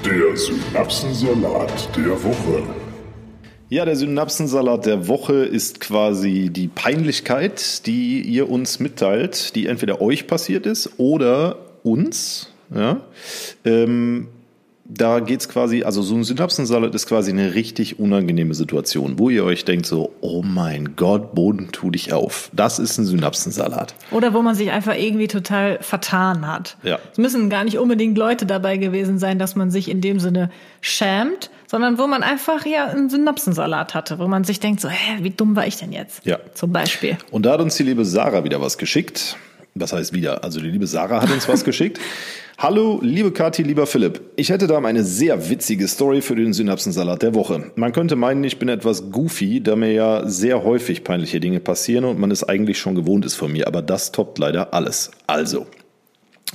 Der 0.04 0.36
Synapsensalat 0.36 1.90
der 1.96 2.24
Woche. 2.24 2.64
Ja, 3.70 3.84
der 3.84 3.98
Synapsensalat 3.98 4.86
der 4.86 5.10
Woche 5.10 5.44
ist 5.44 5.82
quasi 5.82 6.50
die 6.50 6.70
Peinlichkeit, 6.70 7.86
die 7.86 8.22
ihr 8.22 8.50
uns 8.50 8.80
mitteilt, 8.80 9.56
die 9.56 9.68
entweder 9.68 10.00
euch 10.00 10.26
passiert 10.26 10.66
ist 10.66 10.92
oder 10.98 11.58
uns. 11.84 12.50
Ja. 12.74 13.02
Ähm, 13.66 14.30
da 14.86 15.20
geht's 15.20 15.50
quasi, 15.50 15.84
also 15.84 16.02
so 16.02 16.16
ein 16.16 16.24
Synapsensalat 16.24 16.96
ist 16.96 17.08
quasi 17.08 17.32
eine 17.32 17.56
richtig 17.56 18.00
unangenehme 18.00 18.54
Situation, 18.54 19.20
wo 19.20 19.30
ihr 19.30 19.44
euch 19.44 19.66
denkt 19.66 19.86
so, 19.86 20.14
oh 20.22 20.44
mein 20.44 20.96
Gott, 20.96 21.36
Boden 21.36 21.68
tu 21.74 21.92
dich 21.92 22.14
auf. 22.14 22.50
Das 22.54 22.80
ist 22.80 22.98
ein 22.98 23.06
Synapsensalat. 23.06 23.96
Oder 24.12 24.34
wo 24.34 24.42
man 24.42 24.56
sich 24.56 24.72
einfach 24.72 24.96
irgendwie 24.98 25.28
total 25.28 25.80
vertan 25.82 26.48
hat. 26.48 26.78
Ja. 26.84 27.00
Es 27.12 27.18
müssen 27.18 27.50
gar 27.50 27.66
nicht 27.66 27.80
unbedingt 27.80 28.18
Leute 28.18 28.46
dabei 28.46 28.78
gewesen 28.78 29.20
sein, 29.20 29.40
dass 29.40 29.58
man 29.58 29.72
sich 29.72 29.92
in 29.92 30.00
dem 30.00 30.22
Sinne 30.22 30.52
schämt, 30.80 31.50
sondern 31.68 31.98
wo 31.98 32.08
man 32.08 32.24
einfach 32.24 32.66
ja 32.66 32.86
einen 32.88 33.10
Synapsensalat 33.10 33.94
hatte, 33.94 34.20
wo 34.20 34.28
man 34.28 34.44
sich 34.44 34.60
denkt 34.60 34.82
so, 34.82 34.90
hä, 34.90 35.18
wie 35.22 35.30
dumm 35.30 35.56
war 35.56 35.68
ich 35.68 35.78
denn 35.78 35.92
jetzt? 35.92 36.26
Ja. 36.26 36.40
Zum 36.54 36.72
Beispiel. 36.72 37.18
Und 37.30 37.46
da 37.46 37.54
hat 37.54 37.62
uns 37.62 37.76
die 37.76 37.84
liebe 37.84 38.06
Sarah 38.06 38.44
wieder 38.44 38.62
was 38.62 38.78
geschickt. 38.78 39.38
Was 39.76 39.94
heißt 39.94 40.14
wieder? 40.14 40.44
Also 40.44 40.60
die 40.60 40.70
liebe 40.70 40.88
Sarah 40.88 41.22
hat 41.22 41.30
uns 41.30 41.48
was 41.48 41.64
geschickt. 41.66 42.00
Hallo, 42.58 43.00
liebe 43.04 43.32
Kathi, 43.32 43.62
lieber 43.62 43.86
Philipp. 43.86 44.20
Ich 44.36 44.50
hätte 44.50 44.66
da 44.66 44.80
eine 44.80 45.04
sehr 45.04 45.48
witzige 45.48 45.88
Story 45.88 46.22
für 46.22 46.36
den 46.36 46.54
Synapsensalat 46.54 47.22
der 47.22 47.36
Woche. 47.36 47.72
Man 47.76 47.92
könnte 47.92 48.16
meinen, 48.16 48.44
ich 48.44 48.58
bin 48.58 48.68
etwas 48.68 49.12
goofy, 49.12 49.62
da 49.62 49.76
mir 49.76 49.92
ja 49.92 50.28
sehr 50.28 50.64
häufig 50.64 51.04
peinliche 51.04 51.40
Dinge 51.40 51.60
passieren 51.60 52.06
und 52.06 52.18
man 52.18 52.32
es 52.32 52.44
eigentlich 52.44 52.80
schon 52.80 52.96
gewohnt 52.96 53.26
ist 53.28 53.36
von 53.36 53.52
mir, 53.52 53.68
aber 53.68 53.84
das 53.84 54.12
toppt 54.12 54.40
leider 54.40 54.74
alles. 54.74 55.12
Also, 55.28 55.68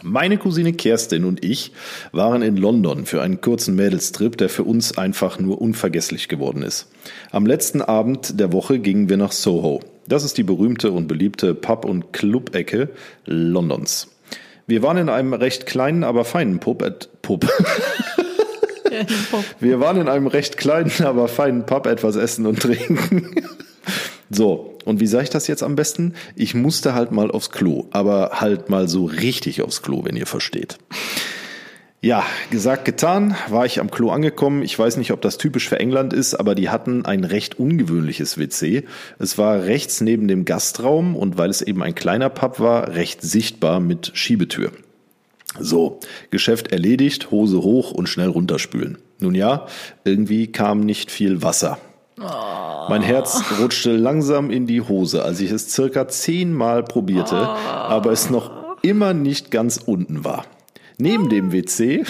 meine 0.03 0.38
Cousine 0.38 0.72
Kerstin 0.72 1.24
und 1.24 1.44
ich 1.44 1.72
waren 2.12 2.42
in 2.42 2.57
London 2.57 3.07
für 3.07 3.22
einen 3.22 3.40
kurzen 3.40 3.74
Mädelstrip, 3.74 4.36
der 4.36 4.48
für 4.48 4.64
uns 4.64 4.98
einfach 4.98 5.38
nur 5.38 5.61
unvergesslich 5.61 6.28
geworden 6.28 6.62
ist. 6.62 6.88
Am 7.30 7.46
letzten 7.46 7.82
Abend 7.82 8.38
der 8.38 8.53
Woche 8.53 8.78
gingen 8.78 9.09
wir 9.09 9.16
nach 9.16 9.32
Soho. 9.32 9.80
Das 10.09 10.24
ist 10.24 10.36
die 10.38 10.42
berühmte 10.42 10.92
und 10.92 11.07
beliebte 11.07 11.55
Pub- 11.55 11.84
und 11.84 12.12
Club-Ecke 12.12 12.90
Londons. 13.24 14.09
Wir 14.66 14.82
waren 14.82 14.96
in 14.96 15.09
einem 15.09 15.34
recht 15.34 15.66
kleinen, 15.66 16.05
aber 16.05 16.24
feinen 16.24 16.59
Pub, 16.59 16.82
äh, 16.82 16.92
Pub. 17.22 17.46
Wir 19.59 19.80
waren 19.80 19.98
in 19.98 20.09
einem 20.09 20.26
recht 20.26 20.59
kleinen, 20.59 20.92
aber 21.03 21.26
feinen 21.26 21.64
Pub 21.64 21.86
etwas 21.86 22.14
essen 22.16 22.44
und 22.46 22.61
trinken. 22.61 23.34
So, 24.30 24.72
und 24.85 25.01
wie 25.01 25.07
sage 25.07 25.24
ich 25.24 25.30
das 25.30 25.47
jetzt 25.47 25.62
am 25.62 25.76
besten? 25.76 26.14
Ich 26.37 26.55
musste 26.55 26.95
halt 26.95 27.12
mal 27.12 27.30
aufs 27.30 27.51
Klo, 27.51 27.87
aber 27.91 28.41
halt 28.41 28.70
mal 28.70 28.89
so 28.89 29.05
richtig 29.05 29.62
aufs 29.62 29.83
Klo, 29.83 30.05
wenn 30.05 30.16
ihr 30.16 30.26
versteht. 30.26 30.78
Ja, 32.05 32.24
gesagt, 32.51 32.85
getan, 32.85 33.37
war 33.49 33.64
ich 33.64 33.78
am 33.78 33.89
Klo 33.89 34.11
angekommen. 34.11 34.64
Ich 34.64 34.76
weiß 34.76 34.97
nicht, 34.97 35.12
ob 35.12 35.20
das 35.20 35.39
typisch 35.39 35.68
für 35.68 35.78
England 35.78 36.12
ist, 36.12 36.35
aber 36.35 36.57
die 36.57 36.68
hatten 36.68 37.05
ein 37.05 37.22
recht 37.22 37.61
ungewöhnliches 37.61 38.39
WC. 38.39 38.83
Es 39.20 39.39
war 39.39 39.62
rechts 39.62 40.01
neben 40.01 40.26
dem 40.26 40.45
Gastraum 40.45 41.14
und 41.14 41.39
weil 41.39 41.49
es 41.49 41.62
eben 41.62 41.80
ein 41.80 41.95
kleiner 41.95 42.28
Pub 42.28 42.59
war, 42.59 42.97
recht 42.97 43.22
sichtbar 43.22 43.78
mit 43.78 44.11
Schiebetür. 44.14 44.72
So, 45.61 46.01
Geschäft 46.30 46.72
erledigt, 46.72 47.30
Hose 47.30 47.62
hoch 47.62 47.93
und 47.93 48.09
schnell 48.09 48.28
runterspülen. 48.28 48.99
Nun 49.20 49.37
ja, 49.37 49.66
irgendwie 50.05 50.49
kam 50.51 50.80
nicht 50.80 51.12
viel 51.12 51.43
Wasser. 51.43 51.78
Mein 52.89 53.03
Herz 53.03 53.43
rutschte 53.61 53.97
langsam 53.97 54.51
in 54.51 54.66
die 54.66 54.81
Hose, 54.81 55.25
als 55.25 55.41
ich 55.41 55.51
es 55.51 55.73
circa 55.73 56.09
zehnmal 56.09 56.83
probierte, 56.83 57.37
aber 57.37 58.12
es 58.12 58.31
noch 58.31 58.51
immer 58.83 59.14
nicht 59.14 59.51
ganz 59.51 59.79
unten 59.85 60.25
war. 60.25 60.45
Neben 60.99 61.29
dem 61.29 61.53
WC 61.53 62.05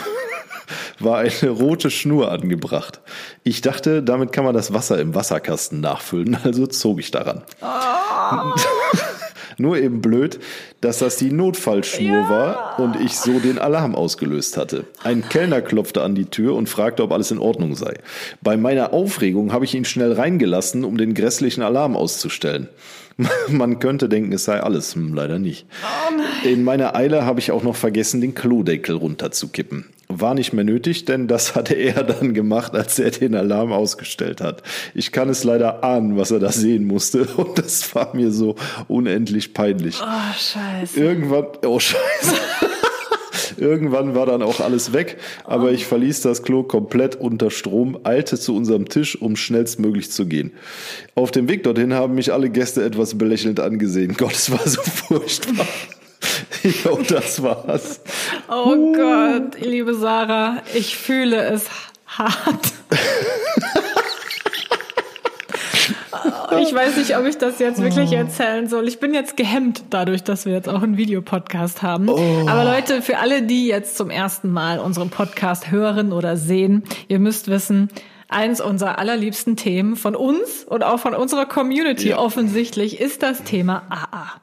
war 0.98 1.18
eine 1.18 1.50
rote 1.50 1.90
Schnur 1.90 2.30
angebracht. 2.30 3.00
Ich 3.42 3.60
dachte, 3.60 4.02
damit 4.02 4.32
kann 4.32 4.44
man 4.44 4.54
das 4.54 4.72
Wasser 4.72 4.98
im 4.98 5.14
Wasserkasten 5.14 5.80
nachfüllen, 5.80 6.36
also 6.42 6.66
zog 6.66 7.00
ich 7.00 7.10
daran. 7.10 7.42
Nur 9.58 9.78
eben 9.78 10.00
blöd, 10.00 10.40
dass 10.80 10.98
das 10.98 11.16
die 11.16 11.30
Notfallschnur 11.30 12.28
war 12.28 12.78
und 12.78 12.96
ich 13.00 13.16
so 13.16 13.38
den 13.38 13.58
Alarm 13.58 13.94
ausgelöst 13.94 14.56
hatte. 14.56 14.84
Ein 15.02 15.28
Kellner 15.28 15.62
klopfte 15.62 16.02
an 16.02 16.14
die 16.14 16.26
Tür 16.26 16.54
und 16.54 16.68
fragte, 16.68 17.02
ob 17.02 17.12
alles 17.12 17.30
in 17.30 17.38
Ordnung 17.38 17.74
sei. 17.74 17.94
Bei 18.40 18.56
meiner 18.56 18.92
Aufregung 18.92 19.52
habe 19.52 19.64
ich 19.64 19.74
ihn 19.74 19.84
schnell 19.84 20.12
reingelassen, 20.12 20.84
um 20.84 20.96
den 20.96 21.14
grässlichen 21.14 21.62
Alarm 21.62 21.96
auszustellen. 21.96 22.68
Man 23.48 23.78
könnte 23.78 24.08
denken, 24.08 24.32
es 24.32 24.44
sei 24.44 24.60
alles, 24.60 24.94
hm, 24.94 25.14
leider 25.14 25.38
nicht. 25.38 25.66
In 26.44 26.64
meiner 26.64 26.94
Eile 26.96 27.24
habe 27.24 27.40
ich 27.40 27.50
auch 27.50 27.62
noch 27.62 27.76
vergessen, 27.76 28.20
den 28.20 28.34
Klodeckel 28.34 28.96
runterzukippen. 28.96 29.86
War 30.20 30.34
nicht 30.34 30.52
mehr 30.52 30.64
nötig, 30.64 31.04
denn 31.04 31.28
das 31.28 31.54
hatte 31.54 31.74
er 31.74 32.02
dann 32.04 32.34
gemacht, 32.34 32.74
als 32.74 32.98
er 32.98 33.10
den 33.10 33.34
Alarm 33.34 33.72
ausgestellt 33.72 34.40
hat. 34.40 34.62
Ich 34.94 35.12
kann 35.12 35.28
es 35.28 35.44
leider 35.44 35.84
ahnen, 35.84 36.16
was 36.16 36.30
er 36.30 36.38
da 36.38 36.52
sehen 36.52 36.84
musste 36.84 37.24
und 37.36 37.58
das 37.58 37.94
war 37.94 38.14
mir 38.14 38.30
so 38.30 38.56
unendlich 38.88 39.54
peinlich. 39.54 40.00
Oh, 40.02 40.34
scheiße. 40.34 40.98
Irgendwann, 40.98 41.46
oh 41.64 41.78
Scheiße. 41.78 42.34
Irgendwann 43.56 44.14
war 44.14 44.26
dann 44.26 44.42
auch 44.42 44.60
alles 44.60 44.92
weg, 44.92 45.18
aber 45.44 45.72
ich 45.72 45.86
verließ 45.86 46.22
das 46.22 46.42
Klo 46.42 46.62
komplett 46.62 47.16
unter 47.16 47.50
Strom, 47.50 47.98
eilte 48.04 48.38
zu 48.38 48.56
unserem 48.56 48.88
Tisch, 48.88 49.20
um 49.20 49.36
schnellstmöglich 49.36 50.10
zu 50.10 50.26
gehen. 50.26 50.52
Auf 51.14 51.30
dem 51.30 51.48
Weg 51.48 51.62
dorthin 51.62 51.94
haben 51.94 52.14
mich 52.14 52.32
alle 52.32 52.50
Gäste 52.50 52.84
etwas 52.84 53.16
belächelnd 53.16 53.60
angesehen. 53.60 54.14
Gott, 54.16 54.32
es 54.32 54.50
war 54.50 54.66
so 54.66 54.82
furchtbar. 54.82 55.66
Jo, 56.62 56.98
das 57.08 57.42
war's. 57.42 58.00
Oh 58.48 58.92
Gott, 58.94 59.60
liebe 59.60 59.94
Sarah, 59.94 60.62
ich 60.74 60.96
fühle 60.96 61.42
es 61.42 61.66
hart. 62.06 62.72
Ich 66.60 66.72
weiß 66.74 66.96
nicht, 66.96 67.16
ob 67.16 67.24
ich 67.26 67.38
das 67.38 67.58
jetzt 67.58 67.80
wirklich 67.82 68.12
erzählen 68.12 68.68
soll. 68.68 68.86
Ich 68.86 69.00
bin 69.00 69.14
jetzt 69.14 69.36
gehemmt 69.36 69.82
dadurch, 69.90 70.22
dass 70.22 70.44
wir 70.44 70.52
jetzt 70.52 70.68
auch 70.68 70.82
einen 70.82 70.96
Videopodcast 70.96 71.82
haben. 71.82 72.08
Aber 72.10 72.64
Leute, 72.64 73.02
für 73.02 73.18
alle, 73.18 73.42
die 73.42 73.66
jetzt 73.66 73.96
zum 73.96 74.10
ersten 74.10 74.50
Mal 74.50 74.78
unseren 74.78 75.10
Podcast 75.10 75.70
hören 75.70 76.12
oder 76.12 76.36
sehen, 76.36 76.84
ihr 77.08 77.18
müsst 77.18 77.48
wissen, 77.48 77.88
eins 78.28 78.60
unserer 78.60 78.98
allerliebsten 78.98 79.56
Themen 79.56 79.96
von 79.96 80.14
uns 80.14 80.64
und 80.64 80.84
auch 80.84 81.00
von 81.00 81.14
unserer 81.14 81.46
Community 81.46 82.10
Ja. 82.10 82.18
offensichtlich 82.18 83.00
ist 83.00 83.22
das 83.22 83.42
Thema 83.42 83.82
AA. 83.88 84.32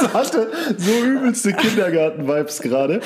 Das 0.00 0.14
hatte 0.14 0.50
so 0.76 0.92
übelste 1.04 1.52
Kindergarten-Vibes 1.52 2.60
gerade. 2.62 3.00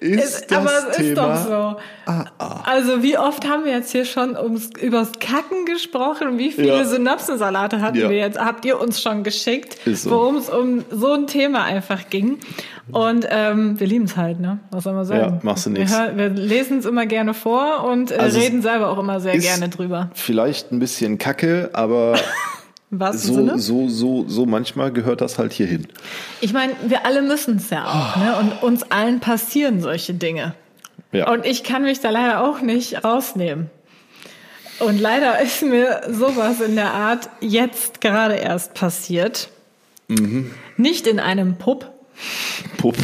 Ist 0.00 0.24
Es- 0.24 0.46
das 0.46 0.58
aber 0.58 0.70
es 0.90 0.96
Thema? 0.96 1.08
ist 1.08 1.18
doch 1.18 1.46
so. 1.48 1.76
Ah, 2.06 2.24
ah. 2.38 2.62
Also 2.66 3.02
wie 3.02 3.16
oft 3.16 3.48
haben 3.48 3.64
wir 3.64 3.72
jetzt 3.72 3.92
hier 3.92 4.04
schon 4.04 4.36
ums, 4.36 4.70
übers 4.80 5.12
Kacken 5.20 5.64
gesprochen? 5.66 6.38
Wie 6.38 6.50
viele 6.50 6.68
Ja. 6.78 6.84
Synapsensalate 6.84 7.80
hatten 7.80 7.98
Ja. 7.98 8.10
wir 8.10 8.16
jetzt? 8.18 8.38
Habt 8.38 8.64
ihr 8.64 8.80
uns 8.80 9.00
schon 9.00 9.22
geschickt, 9.22 9.76
Ist 9.86 10.02
so. 10.04 10.10
worum 10.10 10.36
es 10.36 10.48
um 10.48 10.84
so 10.90 11.12
ein 11.12 11.26
Thema 11.26 11.64
einfach 11.64 12.10
ging? 12.10 12.38
Und 12.90 13.26
ähm, 13.30 13.78
wir 13.78 13.86
lieben 13.86 14.06
es 14.06 14.16
halt, 14.16 14.40
ne? 14.40 14.58
Was 14.72 14.84
soll 14.84 14.92
man 14.94 15.04
sagen? 15.04 15.20
Ja, 15.20 15.38
machst 15.42 15.66
du 15.66 15.70
wir, 15.72 15.78
nix. 15.80 15.96
hören- 15.96 16.16
wir 16.18 16.28
lesen 16.30 16.78
es 16.78 16.84
immer 16.84 17.06
gerne 17.06 17.32
vor 17.32 17.84
und 17.84 18.10
äh, 18.10 18.16
Also 18.16 18.40
reden 18.40 18.60
selber 18.60 18.88
auch 18.90 18.98
immer 18.98 19.20
sehr 19.20 19.34
ist- 19.34 19.44
gerne 19.44 19.68
drüber. 19.68 20.10
Vielleicht 20.14 20.72
ein 20.72 20.80
bisschen 20.80 21.16
Kacke, 21.18 21.70
aber 21.72 22.14
Wahrsten 22.94 23.28
so, 23.28 23.34
Sinne? 23.34 23.58
so, 23.58 23.88
so, 23.88 24.28
so 24.28 24.44
manchmal 24.44 24.92
gehört 24.92 25.22
das 25.22 25.38
halt 25.38 25.54
hier 25.54 25.66
hin. 25.66 25.88
Ich 26.42 26.52
meine, 26.52 26.74
wir 26.86 27.06
alle 27.06 27.22
müssen 27.22 27.56
es 27.56 27.70
ja 27.70 27.86
auch, 27.86 28.16
ne? 28.16 28.36
Und 28.38 28.62
uns 28.62 28.82
allen 28.90 29.20
passieren 29.20 29.80
solche 29.80 30.12
Dinge. 30.12 30.54
Ja. 31.10 31.30
Und 31.30 31.46
ich 31.46 31.64
kann 31.64 31.82
mich 31.82 32.00
da 32.00 32.10
leider 32.10 32.44
auch 32.44 32.60
nicht 32.60 33.02
rausnehmen. 33.02 33.70
Und 34.78 35.00
leider 35.00 35.40
ist 35.40 35.62
mir 35.62 36.02
sowas 36.10 36.60
in 36.60 36.74
der 36.74 36.92
Art 36.92 37.30
jetzt 37.40 38.02
gerade 38.02 38.34
erst 38.34 38.74
passiert. 38.74 39.48
Mhm. 40.08 40.50
Nicht 40.76 41.06
in 41.06 41.18
einem 41.18 41.56
Pub, 41.56 41.90
Pup. 42.76 42.96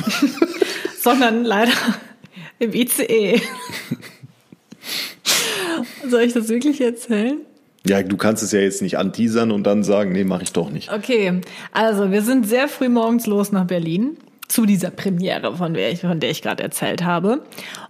sondern 1.01 1.45
leider 1.45 1.72
im 2.59 2.74
ICE. 2.74 3.41
Soll 6.07 6.22
ich 6.22 6.34
das 6.34 6.49
wirklich 6.49 6.80
erzählen? 6.80 7.39
Ja, 7.87 8.03
du 8.03 8.16
kannst 8.16 8.43
es 8.43 8.53
ja 8.53 8.61
jetzt 8.61 8.83
nicht 8.83 8.99
anteasern 8.99 9.51
und 9.51 9.64
dann 9.64 9.83
sagen, 9.85 10.12
nee, 10.12 10.24
mache 10.24 10.43
ich 10.43 10.53
doch 10.53 10.70
nicht. 10.70 10.93
Okay, 10.93 11.41
also 11.72 12.11
wir 12.11 12.22
sind 12.22 12.47
sehr 12.47 12.68
früh 12.68 12.89
morgens 12.89 13.26
los 13.26 13.53
nach 13.53 13.66
Berlin 13.66 14.16
zu 14.49 14.64
dieser 14.66 14.91
Premiere, 14.91 15.57
von 15.57 15.74
der 15.74 15.93
ich, 15.93 16.01
von 16.01 16.20
der 16.20 16.31
ich 16.31 16.43
gerade 16.43 16.62
erzählt 16.62 17.05
habe. 17.05 17.43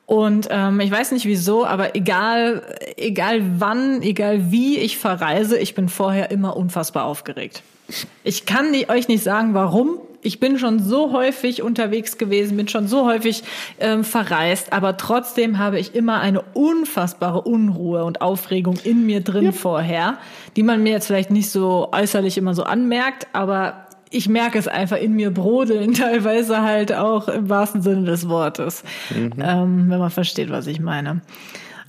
Und 0.06 0.48
ähm, 0.50 0.80
ich 0.80 0.90
weiß 0.90 1.12
nicht 1.12 1.24
wieso, 1.24 1.64
aber 1.64 1.94
egal, 1.94 2.62
egal 2.96 3.42
wann, 3.58 4.02
egal 4.02 4.50
wie 4.50 4.78
ich 4.78 4.98
verreise, 4.98 5.56
ich 5.56 5.74
bin 5.74 5.88
vorher 5.88 6.30
immer 6.30 6.56
unfassbar 6.56 7.04
aufgeregt. 7.04 7.62
Ich 8.24 8.44
kann 8.44 8.72
die, 8.72 8.88
euch 8.88 9.08
nicht 9.08 9.22
sagen, 9.22 9.54
warum. 9.54 9.98
Ich 10.28 10.40
bin 10.40 10.58
schon 10.58 10.78
so 10.78 11.12
häufig 11.12 11.62
unterwegs 11.62 12.18
gewesen, 12.18 12.58
bin 12.58 12.68
schon 12.68 12.86
so 12.86 13.06
häufig 13.06 13.44
ähm, 13.80 14.04
verreist, 14.04 14.74
aber 14.74 14.98
trotzdem 14.98 15.56
habe 15.56 15.78
ich 15.78 15.94
immer 15.94 16.20
eine 16.20 16.42
unfassbare 16.52 17.40
Unruhe 17.40 18.04
und 18.04 18.20
Aufregung 18.20 18.76
in 18.84 19.06
mir 19.06 19.22
drin 19.22 19.54
vorher, 19.54 20.18
die 20.54 20.62
man 20.62 20.82
mir 20.82 20.92
jetzt 20.92 21.06
vielleicht 21.06 21.30
nicht 21.30 21.48
so 21.48 21.88
äußerlich 21.92 22.36
immer 22.36 22.52
so 22.52 22.64
anmerkt, 22.64 23.26
aber 23.32 23.86
ich 24.10 24.28
merke 24.28 24.58
es 24.58 24.68
einfach 24.68 24.98
in 24.98 25.14
mir 25.14 25.32
brodeln, 25.32 25.94
teilweise 25.94 26.60
halt 26.60 26.92
auch 26.92 27.28
im 27.28 27.48
wahrsten 27.48 27.80
Sinne 27.80 28.04
des 28.04 28.28
Wortes, 28.28 28.84
ähm, 29.16 29.86
wenn 29.88 29.98
man 29.98 30.10
versteht, 30.10 30.50
was 30.50 30.66
ich 30.66 30.78
meine. 30.78 31.22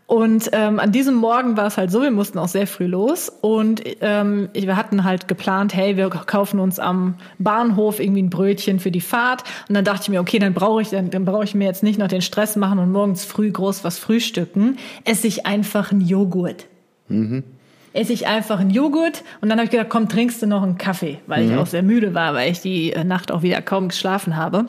Und 0.10 0.50
ähm, 0.54 0.80
an 0.80 0.92
diesem 0.92 1.14
Morgen 1.14 1.56
war 1.56 1.68
es 1.68 1.78
halt 1.78 1.92
so, 1.92 2.02
wir 2.02 2.10
mussten 2.10 2.40
auch 2.40 2.48
sehr 2.48 2.66
früh 2.66 2.88
los 2.88 3.32
und 3.42 3.84
ähm, 4.02 4.50
wir 4.54 4.76
hatten 4.76 5.04
halt 5.04 5.28
geplant, 5.28 5.76
hey, 5.76 5.98
wir 5.98 6.10
kaufen 6.10 6.60
uns 6.60 6.80
am 6.80 7.14
Bahnhof 7.38 8.00
irgendwie 8.00 8.24
ein 8.24 8.32
Brötchen 8.32 8.80
für 8.80 8.90
die 8.90 9.02
Fahrt. 9.02 9.44
Und 9.68 9.76
dann 9.76 9.86
dachte 9.86 10.02
ich 10.02 10.10
mir, 10.10 10.20
okay, 10.20 10.40
dann 10.40 10.56
brauche 10.56 10.82
ich, 10.82 10.90
dann, 10.90 11.12
dann 11.12 11.26
brauche 11.26 11.44
ich 11.44 11.54
mir 11.54 11.66
jetzt 11.66 11.84
nicht 11.84 12.00
noch 12.00 12.08
den 12.08 12.24
Stress 12.24 12.56
machen 12.56 12.80
und 12.80 12.92
morgens 12.92 13.24
früh 13.24 13.52
groß 13.52 13.84
was 13.84 14.00
frühstücken. 14.00 14.78
Esse 15.06 15.28
ich 15.28 15.46
einfach 15.46 15.92
einen 15.92 16.02
Joghurt. 16.02 16.66
Esse 17.94 18.12
ich 18.12 18.26
einfach 18.26 18.60
einen 18.60 18.72
Joghurt 18.72 19.24
und 19.42 19.50
dann 19.50 19.60
habe 19.60 19.66
ich 19.66 19.72
gedacht, 19.72 19.90
komm, 19.90 20.10
trinkst 20.10 20.42
du 20.42 20.48
noch 20.48 20.64
einen 20.64 20.80
Kaffee, 20.80 21.20
weil 21.28 21.46
ich 21.46 21.56
auch 21.56 21.68
sehr 21.68 21.84
müde 21.84 22.16
war, 22.16 22.34
weil 22.34 22.52
ich 22.52 22.62
die 22.62 22.94
äh, 22.94 23.04
Nacht 23.04 23.32
auch 23.32 23.44
wieder 23.44 23.62
kaum 23.62 23.90
geschlafen 23.90 24.38
habe 24.38 24.66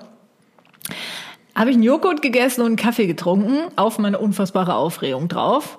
habe 1.60 1.68
ich 1.68 1.76
einen 1.76 1.82
Joghurt 1.82 2.22
gegessen 2.22 2.62
und 2.62 2.68
einen 2.68 2.76
Kaffee 2.76 3.06
getrunken, 3.06 3.58
auf 3.76 3.98
meine 3.98 4.18
unfassbare 4.18 4.76
Aufregung 4.76 5.28
drauf. 5.28 5.78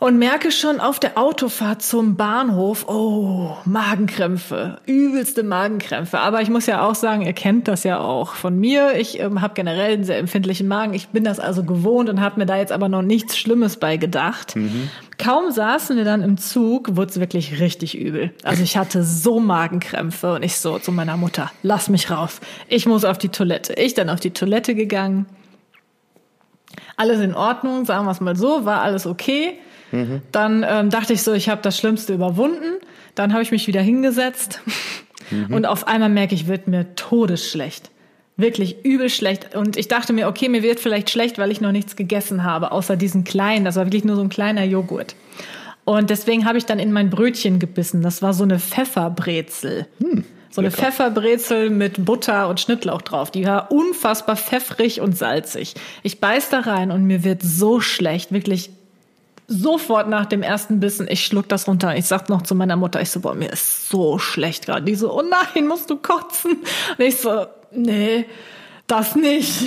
Und 0.00 0.18
merke 0.18 0.50
schon 0.50 0.80
auf 0.80 0.98
der 0.98 1.16
Autofahrt 1.16 1.80
zum 1.80 2.16
Bahnhof, 2.16 2.88
oh, 2.88 3.56
Magenkrämpfe, 3.64 4.80
übelste 4.84 5.44
Magenkrämpfe. 5.44 6.18
Aber 6.18 6.42
ich 6.42 6.50
muss 6.50 6.66
ja 6.66 6.84
auch 6.84 6.96
sagen, 6.96 7.22
ihr 7.22 7.32
kennt 7.32 7.68
das 7.68 7.84
ja 7.84 8.00
auch 8.00 8.34
von 8.34 8.58
mir. 8.58 8.96
Ich 8.98 9.20
ähm, 9.20 9.40
habe 9.40 9.54
generell 9.54 9.92
einen 9.92 10.02
sehr 10.02 10.18
empfindlichen 10.18 10.66
Magen. 10.66 10.92
Ich 10.92 11.10
bin 11.10 11.22
das 11.22 11.38
also 11.38 11.62
gewohnt 11.62 12.10
und 12.10 12.20
habe 12.20 12.40
mir 12.40 12.46
da 12.46 12.56
jetzt 12.56 12.72
aber 12.72 12.88
noch 12.88 13.02
nichts 13.02 13.38
Schlimmes 13.38 13.76
bei 13.76 13.96
gedacht. 13.96 14.56
Kaum 15.18 15.50
saßen 15.50 15.96
wir 15.96 16.04
dann 16.04 16.22
im 16.22 16.36
Zug, 16.36 16.96
wurde 16.96 17.10
es 17.10 17.20
wirklich 17.20 17.60
richtig 17.60 17.96
übel. 17.98 18.32
Also 18.42 18.62
ich 18.62 18.76
hatte 18.76 19.04
so 19.04 19.40
Magenkrämpfe 19.40 20.34
und 20.34 20.42
ich 20.42 20.56
so 20.56 20.78
zu 20.78 20.92
meiner 20.92 21.16
Mutter, 21.16 21.50
lass 21.62 21.88
mich 21.88 22.10
raus. 22.10 22.40
Ich 22.68 22.86
muss 22.86 23.04
auf 23.04 23.18
die 23.18 23.28
Toilette. 23.28 23.74
Ich 23.74 23.94
dann 23.94 24.10
auf 24.10 24.20
die 24.20 24.32
Toilette 24.32 24.74
gegangen. 24.74 25.26
Alles 26.96 27.20
in 27.20 27.34
Ordnung, 27.34 27.84
sagen 27.84 28.06
wir 28.06 28.10
es 28.10 28.20
mal 28.20 28.36
so, 28.36 28.64
war 28.64 28.82
alles 28.82 29.06
okay. 29.06 29.58
Dann 30.32 30.64
ähm, 30.68 30.90
dachte 30.90 31.12
ich 31.12 31.22
so, 31.22 31.32
ich 31.32 31.48
habe 31.48 31.62
das 31.62 31.78
Schlimmste 31.78 32.14
überwunden. 32.14 32.80
Dann 33.14 33.32
habe 33.32 33.42
ich 33.42 33.52
mich 33.52 33.68
wieder 33.68 33.80
hingesetzt 33.80 34.60
und 35.50 35.66
auf 35.66 35.86
einmal 35.86 36.08
merke 36.08 36.34
ich, 36.34 36.48
wird 36.48 36.66
mir 36.66 36.94
todesschlecht. 36.96 37.90
Wirklich 38.36 38.84
übel 38.84 39.08
schlecht. 39.10 39.54
Und 39.54 39.76
ich 39.76 39.88
dachte 39.88 40.12
mir, 40.12 40.28
okay, 40.28 40.48
mir 40.48 40.62
wird 40.62 40.80
vielleicht 40.80 41.10
schlecht, 41.10 41.38
weil 41.38 41.52
ich 41.52 41.60
noch 41.60 41.72
nichts 41.72 41.94
gegessen 41.94 42.42
habe, 42.42 42.72
außer 42.72 42.96
diesen 42.96 43.24
kleinen. 43.24 43.64
Das 43.64 43.76
war 43.76 43.86
wirklich 43.86 44.04
nur 44.04 44.16
so 44.16 44.22
ein 44.22 44.28
kleiner 44.28 44.64
Joghurt. 44.64 45.14
Und 45.84 46.10
deswegen 46.10 46.44
habe 46.44 46.58
ich 46.58 46.66
dann 46.66 46.78
in 46.78 46.92
mein 46.92 47.10
Brötchen 47.10 47.58
gebissen. 47.58 48.02
Das 48.02 48.22
war 48.22 48.32
so 48.32 48.42
eine 48.42 48.58
Pfefferbrezel. 48.58 49.86
so 50.50 50.60
eine 50.60 50.70
lecker. 50.70 50.82
Pfefferbrezel 50.82 51.70
mit 51.70 52.04
Butter 52.04 52.48
und 52.48 52.60
Schnittlauch 52.60 53.02
drauf. 53.02 53.30
Die 53.30 53.44
war 53.44 53.70
unfassbar 53.70 54.36
pfeffrig 54.36 55.00
und 55.00 55.16
salzig. 55.16 55.74
Ich 56.02 56.20
beiß 56.20 56.48
da 56.48 56.60
rein 56.60 56.90
und 56.90 57.04
mir 57.04 57.22
wird 57.22 57.42
so 57.42 57.80
schlecht. 57.80 58.32
Wirklich 58.32 58.70
sofort 59.46 60.08
nach 60.08 60.26
dem 60.26 60.42
ersten 60.42 60.80
Bissen, 60.80 61.06
ich 61.08 61.24
schluck 61.24 61.48
das 61.48 61.68
runter. 61.68 61.96
Ich 61.96 62.06
sag 62.06 62.28
noch 62.28 62.42
zu 62.42 62.54
meiner 62.54 62.76
Mutter, 62.76 63.00
ich 63.00 63.10
so, 63.10 63.20
boah, 63.20 63.34
mir 63.34 63.52
ist 63.52 63.88
so 63.88 64.18
schlecht 64.18 64.66
gerade. 64.66 64.84
Die 64.84 64.94
so, 64.94 65.12
oh 65.12 65.22
nein, 65.22 65.66
musst 65.66 65.90
du 65.90 65.96
kotzen? 65.96 66.52
Und 66.98 67.04
ich 67.04 67.16
so, 67.16 67.46
nee, 67.72 68.26
das 68.86 69.16
nicht. 69.16 69.62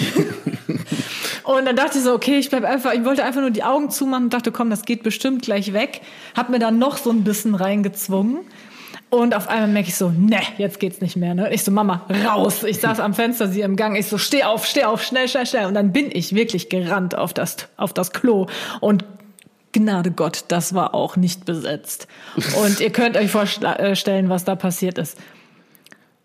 und 1.44 1.66
dann 1.66 1.76
dachte 1.76 1.98
ich 1.98 2.04
so, 2.04 2.14
okay, 2.14 2.38
ich 2.38 2.50
bleib 2.50 2.64
einfach, 2.64 2.94
ich 2.94 3.06
wollte 3.06 3.24
einfach 3.24 3.42
nur 3.42 3.52
die 3.52 3.64
Augen 3.64 3.90
zumachen 3.90 4.26
und 4.26 4.34
dachte, 4.34 4.52
komm, 4.52 4.70
das 4.70 4.84
geht 4.84 5.04
bestimmt 5.04 5.44
gleich 5.44 5.74
weg. 5.74 6.02
Hab 6.36 6.50
mir 6.50 6.60
dann 6.60 6.80
noch 6.80 6.98
so 6.98 7.12
ein 7.12 7.24
Bissen 7.24 7.56
reingezwungen. 7.56 8.40
Und 9.10 9.34
auf 9.34 9.48
einmal 9.48 9.70
merke 9.70 9.88
ich 9.88 9.96
so, 9.96 10.10
ne, 10.10 10.42
jetzt 10.58 10.82
geht's 10.82 11.00
nicht 11.00 11.16
mehr. 11.16 11.34
Ne? 11.34 11.54
Ich 11.54 11.64
so, 11.64 11.72
Mama, 11.72 12.06
raus. 12.26 12.64
Ich 12.64 12.80
saß 12.80 13.00
am 13.00 13.14
Fenster, 13.14 13.48
sie 13.48 13.62
im 13.62 13.78
Gang. 13.78 13.96
Ich 13.96 14.08
so, 14.08 14.18
steh 14.18 14.44
auf, 14.44 14.66
steh 14.66 14.84
auf, 14.84 15.02
schnell, 15.02 15.30
schnell, 15.30 15.46
schnell. 15.46 15.66
Und 15.66 15.76
dann 15.76 15.94
bin 15.94 16.10
ich 16.12 16.36
wirklich 16.36 16.68
gerannt 16.68 17.16
auf 17.16 17.34
das, 17.34 17.56
auf 17.78 17.94
das 17.94 18.12
Klo. 18.12 18.48
Und 18.82 19.06
Gnade 19.74 20.12
Gott, 20.12 20.46
das 20.48 20.74
war 20.74 20.94
auch 20.94 21.16
nicht 21.18 21.46
besetzt. 21.46 22.08
Und 22.64 22.80
ihr 22.80 22.90
könnt 22.90 23.18
euch 23.18 23.30
vorstellen, 23.32 24.30
was 24.30 24.44
da 24.46 24.56
passiert 24.56 24.98
ist. 24.98 25.18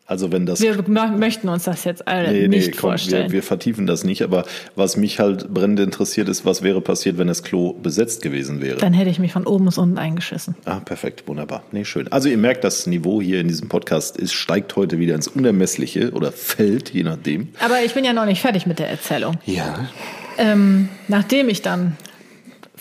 Also 0.04 0.30
wenn 0.32 0.44
das 0.46 0.60
Wir 0.60 0.74
mö- 0.82 1.16
möchten 1.16 1.48
uns 1.48 1.62
das 1.64 1.84
jetzt 1.84 2.06
alle 2.06 2.30
Nee, 2.32 2.48
nicht 2.48 2.66
nee, 2.66 2.70
komm, 2.72 2.80
vorstellen. 2.90 3.26
wir, 3.28 3.32
wir 3.34 3.42
vertiefen 3.42 3.86
das 3.86 4.04
nicht, 4.04 4.22
aber 4.22 4.44
was 4.74 4.96
mich 4.96 5.20
halt 5.20 5.48
brennend 5.54 5.80
interessiert 5.80 6.28
ist, 6.28 6.44
was 6.44 6.62
wäre 6.62 6.80
passiert, 6.82 7.16
wenn 7.18 7.28
das 7.28 7.42
Klo 7.44 7.72
besetzt 7.72 8.20
gewesen 8.20 8.60
wäre? 8.60 8.76
Dann 8.78 8.92
hätte 8.92 9.08
ich 9.10 9.18
mich 9.20 9.32
von 9.32 9.46
oben 9.46 9.64
bis 9.66 9.78
unten 9.78 9.96
eingeschissen. 9.98 10.54
Ah, 10.66 10.80
perfekt, 10.80 11.26
wunderbar. 11.28 11.62
Nee, 11.72 11.84
schön. 11.84 12.10
Also 12.12 12.28
ihr 12.28 12.36
merkt, 12.36 12.64
das 12.64 12.86
Niveau 12.86 13.22
hier 13.22 13.40
in 13.40 13.48
diesem 13.48 13.68
Podcast 13.68 14.16
ist, 14.18 14.32
steigt 14.34 14.76
heute 14.76 14.98
wieder 14.98 15.14
ins 15.14 15.28
Unermessliche 15.28 16.10
oder 16.10 16.30
fällt, 16.32 16.90
je 16.90 17.04
nachdem. 17.04 17.48
Aber 17.64 17.82
ich 17.82 17.94
bin 17.94 18.04
ja 18.04 18.12
noch 18.12 18.26
nicht 18.26 18.40
fertig 18.42 18.66
mit 18.66 18.80
der 18.80 18.90
Erzählung. 18.90 19.38
Ja. 19.46 19.88
Ähm, 20.36 20.88
nachdem 21.08 21.48
ich 21.48 21.62
dann 21.62 21.96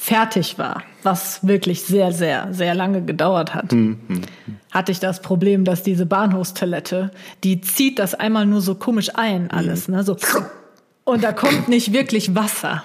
fertig 0.02 0.58
war, 0.58 0.82
was 1.04 1.45
wirklich 1.47 1.84
sehr, 1.84 2.12
sehr, 2.12 2.47
sehr 2.52 2.74
lange 2.74 3.04
gedauert 3.04 3.54
hat, 3.54 3.72
hatte 4.72 4.91
ich 4.91 4.99
das 4.99 5.22
Problem, 5.22 5.64
dass 5.64 5.84
diese 5.84 6.08
Bahnhofstoilette, 6.08 7.12
die 7.43 7.62
zieht 7.62 7.99
das 7.99 8.16
einmal 8.16 8.47
nur 8.47 8.62
so 8.62 8.74
komisch 8.74 9.12
ein, 9.14 9.52
alles, 9.52 9.88
ne, 9.88 10.04
so. 10.04 10.18
Und 11.04 11.24
da 11.24 11.34
kommt 11.34 11.68
nicht 11.68 11.93
wirklich 11.93 12.34
Wasser. 12.34 12.84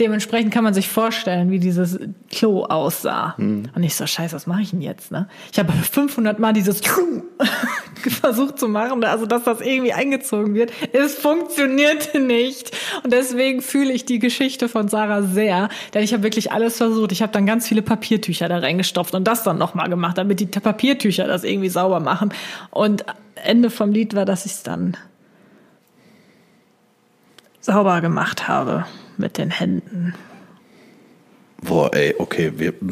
Dementsprechend 0.00 0.50
kann 0.50 0.64
man 0.64 0.72
sich 0.72 0.88
vorstellen, 0.88 1.50
wie 1.50 1.58
dieses 1.58 1.98
Klo 2.30 2.64
aussah. 2.64 3.34
Und 3.74 3.82
ich 3.82 3.94
so, 3.94 4.06
scheiße, 4.06 4.34
was 4.34 4.46
mache 4.46 4.62
ich 4.62 4.70
denn 4.70 4.80
jetzt? 4.80 5.12
Ne? 5.12 5.28
Ich 5.52 5.58
habe 5.58 5.74
500 5.74 6.38
Mal 6.38 6.54
dieses 6.54 6.80
versucht 8.22 8.58
zu 8.58 8.66
machen, 8.66 9.04
also 9.04 9.26
dass 9.26 9.44
das 9.44 9.60
irgendwie 9.60 9.92
eingezogen 9.92 10.54
wird. 10.54 10.72
Es 10.94 11.16
funktionierte 11.16 12.18
nicht. 12.18 12.74
Und 13.04 13.12
deswegen 13.12 13.60
fühle 13.60 13.92
ich 13.92 14.06
die 14.06 14.18
Geschichte 14.18 14.70
von 14.70 14.88
Sarah 14.88 15.22
sehr, 15.22 15.68
denn 15.92 16.02
ich 16.02 16.14
habe 16.14 16.22
wirklich 16.22 16.50
alles 16.50 16.78
versucht. 16.78 17.12
Ich 17.12 17.20
habe 17.20 17.32
dann 17.32 17.44
ganz 17.44 17.68
viele 17.68 17.82
Papiertücher 17.82 18.48
da 18.48 18.56
reingestopft 18.56 19.14
und 19.14 19.24
das 19.24 19.42
dann 19.42 19.58
nochmal 19.58 19.90
gemacht, 19.90 20.16
damit 20.16 20.40
die 20.40 20.46
Papiertücher 20.46 21.26
das 21.26 21.44
irgendwie 21.44 21.68
sauber 21.68 22.00
machen. 22.00 22.32
Und 22.70 23.04
Ende 23.34 23.68
vom 23.68 23.92
Lied 23.92 24.14
war, 24.14 24.24
dass 24.24 24.46
ich 24.46 24.52
es 24.52 24.62
dann 24.62 24.96
sauber 27.60 28.00
gemacht 28.00 28.48
habe 28.48 28.86
mit 29.20 29.38
den 29.38 29.50
Händen. 29.50 30.14
Boah, 31.62 31.94
ey, 31.94 32.14
okay, 32.18 32.52
wir. 32.56 32.74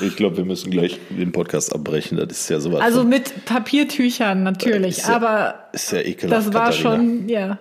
Ich 0.00 0.16
glaube, 0.16 0.36
wir 0.38 0.44
müssen 0.44 0.72
gleich 0.72 0.98
den 1.10 1.30
Podcast 1.30 1.72
abbrechen. 1.72 2.16
Das 2.18 2.26
ist 2.32 2.50
ja 2.50 2.58
sowas. 2.58 2.80
Also 2.80 3.00
von- 3.00 3.08
mit 3.08 3.44
Papiertüchern 3.44 4.42
natürlich, 4.42 4.98
Ist 4.98 5.08
ja- 5.08 5.14
aber 5.14 5.54
ist 5.72 5.92
ja 5.92 6.00
ekelhaft. 6.00 6.46
das 6.48 6.52
war 6.54 6.70
Katharina. 6.70 6.80
schon, 6.96 7.28
ja. 7.28 7.58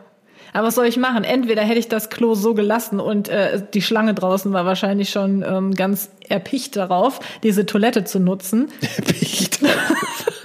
Aber 0.52 0.68
was 0.68 0.74
soll 0.76 0.88
ich 0.88 0.98
machen? 0.98 1.24
Entweder 1.24 1.62
hätte 1.62 1.78
ich 1.78 1.88
das 1.88 2.10
Klo 2.10 2.34
so 2.34 2.56
gelassen 2.56 3.00
und 3.00 3.30
äh, 3.30 3.62
die 3.76 3.84
Schlange 3.84 4.16
draußen 4.16 4.52
war 4.54 4.66
wahrscheinlich 4.66 5.12
schon 5.12 5.46
ähm, 5.48 5.76
ganz 5.76 6.10
erpicht 6.30 6.76
darauf, 6.78 7.20
diese 7.44 7.68
Toilette 7.68 8.06
zu 8.06 8.20
nutzen. 8.20 8.70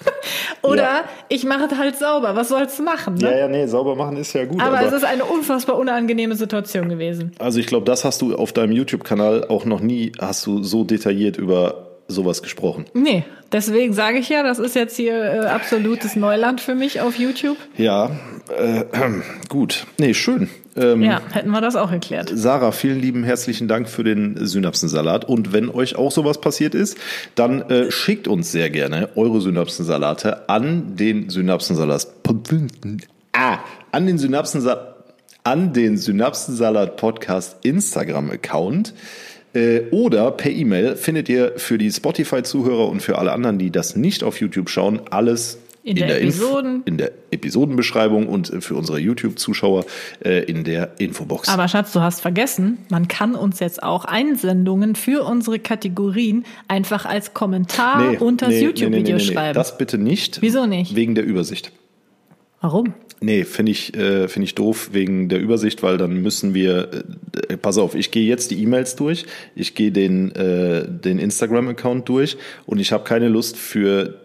Oder 0.67 0.83
Ja. 0.83 1.05
ich 1.29 1.45
mache 1.45 1.65
es 1.71 1.79
halt 1.79 1.97
sauber. 1.97 2.37
Was 2.37 2.49
soll's 2.49 2.79
machen? 2.81 3.15
Ne? 3.15 3.31
Ja, 3.31 3.39
ja, 3.39 3.49
nee, 3.49 3.67
sauber 3.67 3.95
machen 3.97 4.17
ist 4.17 4.33
ja 4.33 4.45
gut. 4.45 4.61
aber, 4.61 4.79
aber 4.79 4.87
es 4.87 4.93
ist 4.93 5.05
eine 5.05 5.25
unfassbar 5.25 5.77
unangenehme 5.79 6.35
Situation 6.37 6.89
gewesen. 6.89 7.33
Also 7.39 7.59
ich 7.61 7.67
glaube, 7.67 7.85
das 7.87 8.05
hast 8.05 8.23
du 8.23 8.35
auf 8.35 8.53
deinem 8.53 8.73
YouTube-Kanal 8.73 9.47
auch 9.49 9.65
noch 9.65 9.81
nie, 9.81 10.13
hast 10.21 10.45
du 10.47 10.63
so 10.63 10.85
detailliert 10.85 11.37
über 11.37 11.86
sowas 12.09 12.43
gesprochen. 12.43 12.85
Nee, 12.95 13.25
deswegen 13.53 13.93
sage 13.93 14.19
ich 14.19 14.29
ja, 14.29 14.43
das 14.43 14.59
ist 14.59 14.75
jetzt 14.77 14.97
hier 14.97 15.15
äh, 15.15 15.39
absolutes 15.47 16.17
Neuland 16.17 16.61
für 16.61 16.75
mich 16.75 17.01
auf 17.01 17.17
YouTube. 17.19 17.57
Ja, 17.77 18.11
äh, 18.57 18.85
gut. 19.49 19.87
Nee, 19.99 20.15
schön. 20.15 20.49
Ähm, 20.77 21.03
Ja, 21.03 21.21
hätten 21.33 21.51
wir 21.51 21.61
das 21.61 21.75
auch 21.75 21.91
erklärt. 21.91 22.31
Sarah, 22.35 22.71
vielen 22.73 23.01
lieben 23.01 23.25
herzlichen 23.25 23.67
Dank 23.67 23.89
für 23.89 24.05
den 24.05 24.37
Synapsensalat. 24.47 25.25
Und 25.25 25.53
wenn 25.53 25.69
euch 25.71 25.97
auch 25.97 26.13
sowas 26.13 26.41
passiert 26.41 26.75
ist, 26.75 26.99
dann 27.35 27.63
äh, 27.71 27.91
schickt 27.91 28.29
uns 28.29 28.53
sehr 28.53 28.71
gerne 28.71 29.09
eure 29.17 29.41
Synapsensalate 29.41 30.49
an 30.49 30.97
den 30.97 31.31
Synapsensalat. 31.31 32.07
Ah, 33.33 33.59
an 33.93 34.07
den 34.07 34.19
Synapsensalat. 34.19 34.95
An 35.45 35.73
den 35.73 35.97
Synapsensalat 35.97 36.97
Podcast 36.97 37.59
Instagram 37.65 38.33
Account 38.33 38.93
oder 39.91 40.31
per 40.33 40.51
E-Mail 40.51 40.97
findet 40.97 41.29
ihr 41.29 41.53
für 41.57 41.79
die 41.79 41.91
Spotify-Zuhörer 41.91 42.89
und 42.89 43.01
für 43.03 43.19
alle 43.19 43.33
anderen, 43.33 43.59
die 43.59 43.71
das 43.71 43.97
nicht 43.97 44.23
auf 44.25 44.41
YouTube 44.41 44.69
schauen, 44.71 45.01
alles 45.11 45.59
In 45.83 45.97
der 45.97 46.17
Inf- 46.21 46.23
Episoden. 46.23 46.83
in 46.85 46.97
der 46.99 47.13
Episodenbeschreibung 47.31 48.27
und 48.29 48.53
äh, 48.53 48.61
für 48.61 48.75
unsere 48.75 48.99
YouTube-Zuschauer 48.99 49.85
äh, 50.25 50.43
in 50.45 50.65
der 50.65 50.99
Infobox. 50.99 51.49
Aber 51.49 51.69
Schatz, 51.69 51.93
du 51.93 52.01
hast 52.01 52.21
vergessen, 52.21 52.79
man 52.91 53.07
kann 53.09 53.35
uns 53.37 53.61
jetzt 53.61 53.83
auch 53.83 54.05
Einsendungen 54.05 54.97
für 54.97 55.25
unsere 55.25 55.59
Kategorien 55.61 56.45
einfach 56.67 57.05
als 57.07 57.35
Kommentar 57.35 58.21
unter 58.21 58.47
das 58.47 58.61
YouTube-Video 58.61 59.19
schreiben. 59.21 59.55
Das 59.55 59.79
bitte 59.79 59.97
nicht. 59.99 60.43
Wieso 60.43 60.67
nicht? 60.67 60.97
Wegen 60.97 61.15
der 61.15 61.25
Übersicht. 61.25 61.71
Warum? 62.61 62.95
Nee, 63.21 63.45
finde 63.45 63.73
ich, 63.73 63.97
äh, 63.97 64.29
finde 64.29 64.45
ich 64.45 64.55
doof 64.55 64.91
wegen 64.93 65.29
der 65.29 65.41
Übersicht, 65.41 65.83
weil 65.83 65.97
dann 65.97 66.21
müssen 66.21 66.53
wir, 66.53 66.91
äh, 67.49 67.57
pass 67.57 67.79
auf, 67.79 67.95
ich 67.95 68.11
gehe 68.11 68.27
jetzt 68.27 68.51
die 68.51 68.63
E-Mails 68.63 68.95
durch, 68.97 69.25
ich 69.55 69.75
gehe 69.75 69.91
den, 69.91 70.33
äh, 70.33 70.87
den 70.87 71.19
Instagram-Account 71.19 72.09
durch 72.09 72.37
und 72.67 72.79
ich 72.79 72.93
habe 72.93 73.05
keine 73.05 73.29
Lust 73.29 73.57
für 73.57 74.21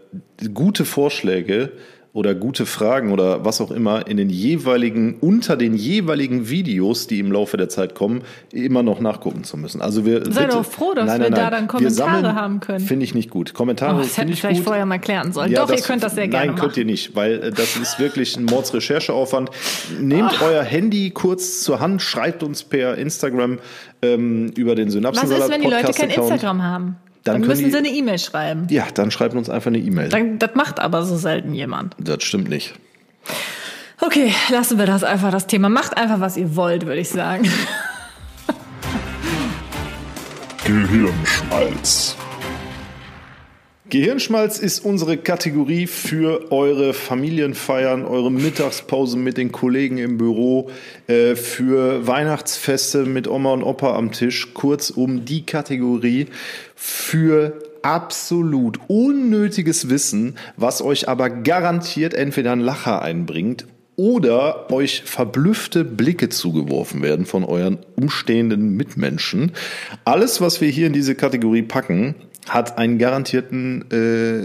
gute 0.54 0.84
Vorschläge 0.84 1.72
oder 2.14 2.36
gute 2.36 2.66
Fragen 2.66 3.14
oder 3.14 3.46
was 3.46 3.62
auch 3.62 3.72
immer 3.72 4.06
in 4.06 4.18
den 4.18 4.30
jeweiligen, 4.30 5.16
unter 5.22 5.56
den 5.56 5.74
jeweiligen 5.76 6.50
Videos, 6.50 7.08
die 7.08 7.20
im 7.20 7.32
Laufe 7.32 7.56
der 7.56 7.70
Zeit 7.70 7.96
kommen, 7.96 8.24
immer 8.52 8.84
noch 8.84 9.00
nachgucken 9.00 9.46
zu 9.46 9.56
müssen. 9.56 9.82
Also 9.82 10.06
wir 10.06 10.26
Sei 10.26 10.42
bitte- 10.46 10.58
doch 10.58 10.66
froh, 10.66 10.94
dass 10.94 11.06
Nein, 11.06 11.22
wir 11.22 11.30
nein, 11.30 11.40
da 11.40 11.50
dann 11.50 11.68
Kommentare 11.70 12.10
sammeln- 12.22 12.36
haben 12.36 12.60
können. 12.60 12.82
Finde 12.86 13.06
ich 13.06 13.16
nicht 13.16 13.30
gut. 13.30 13.54
Kommentare 13.54 13.96
Oh, 13.96 14.00
das 14.00 14.18
hätten 14.18 14.28
wir 14.28 14.34
ich 14.34 14.42
vielleicht 14.42 14.58
gut. 14.60 14.66
vorher 14.66 14.86
mal 14.86 15.00
klären 15.00 15.32
sollen. 15.32 15.54
Doch, 15.54 15.70
ihr 15.72 15.78
könnt 15.78 16.04
das 16.04 16.16
sehr 16.16 16.28
gerne 16.28 16.48
Nein, 16.48 16.56
könnt 16.56 16.72
machen. 16.74 16.80
ihr 16.80 16.86
nicht, 16.86 17.16
weil 17.16 17.44
äh, 17.44 17.52
das 17.52 17.78
ist 17.78 17.98
wirklich 17.98 18.36
ein 18.36 18.44
Mordsrechercheaufwand. 18.44 19.50
Nehmt 20.00 20.42
euer 20.42 20.64
Handy 20.64 21.12
kurz 21.12 21.62
zur 21.62 21.80
Hand, 21.80 22.02
schreibt 22.02 22.44
uns 22.44 22.64
per 22.64 22.98
Instagram 22.98 23.60
ähm, 24.02 24.52
über 24.58 24.76
den 24.76 24.88
Was 24.88 24.94
Synapsensalat 24.96 25.44
ist, 25.46 25.52
wenn 25.54 25.62
die 25.62 25.68
Leute 25.68 25.94
kein. 25.94 26.10
Instagram 26.10 26.62
haben? 26.64 26.96
Dann 27.24 27.42
Dann, 27.42 27.48
müssen 27.48 27.66
die- 27.66 27.72
sie 27.72 27.78
eine 27.78 27.90
E-Mail 27.90 28.18
schreiben. 28.20 28.68
Ja, 28.70 28.86
dann 28.94 29.12
schreibt 29.12 29.36
uns 29.36 29.50
einfach 29.50 29.68
eine 29.68 29.78
E-Mail. 29.78 30.10
Das 30.40 30.50
macht 30.56 30.80
aber 30.80 31.04
so 31.04 31.16
selten 31.18 31.54
jemand. 31.54 31.96
Das 32.00 32.24
stimmt 32.24 32.50
nicht. 32.50 32.74
Okay, 34.00 34.34
lassen 34.50 34.80
wir 34.80 34.88
das 34.88 35.04
einfach, 35.04 35.30
das 35.32 35.46
Thema. 35.46 35.70
Macht 35.70 35.96
einfach, 35.98 36.20
was 36.20 36.36
ihr 36.36 36.56
wollt, 36.56 36.88
würde 36.88 37.02
ich 37.02 37.10
sagen. 37.10 37.48
Gehirnschmalz. 40.66 42.16
Gehirnschmalz 43.92 44.58
ist 44.58 44.86
unsere 44.86 45.18
Kategorie 45.18 45.86
für 45.86 46.50
eure 46.50 46.94
Familienfeiern, 46.94 48.06
eure 48.06 48.32
Mittagspause 48.32 49.18
mit 49.18 49.36
den 49.36 49.52
Kollegen 49.52 49.98
im 49.98 50.18
Büro, 50.18 50.70
äh, 51.08 51.36
für 51.36 52.08
Weihnachtsfeste 52.08 53.04
mit 53.04 53.28
Oma 53.28 53.52
und 53.52 53.64
Opa 53.64 53.98
am 53.98 54.14
Tisch. 54.14 54.54
Kurzum 54.54 55.26
die 55.26 55.46
Kategorie 55.46 56.28
für 56.74 57.60
absolut 57.82 58.80
unnötiges 58.88 59.90
Wissen, 59.90 60.38
was 60.56 60.82
euch 60.82 61.10
aber 61.10 61.30
garantiert 61.30 62.14
entweder 62.14 62.54
einen 62.54 62.62
Lacher 62.62 63.02
einbringt 63.02 63.66
oder 63.98 64.72
euch 64.72 65.04
verblüffte 65.04 65.84
Blicke 65.84 66.30
zugeworfen 66.30 67.02
werden 67.02 67.26
von 67.26 67.44
euren 67.44 67.80
umstehenden 67.98 68.78
Mitmenschen. 68.78 69.52
Alles, 70.06 70.40
was 70.40 70.62
wir 70.62 70.70
hier 70.70 70.88
in 70.88 70.94
diese 70.94 71.14
Kategorie 71.14 71.64
packen, 71.64 72.16
hat 72.50 72.78
einen 72.78 72.98
garantierten 72.98 73.86
äh, 73.92 74.42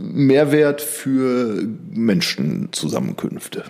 Mehrwert 0.00 0.80
für 0.80 1.66
Menschenzusammenkünfte. 1.90 3.64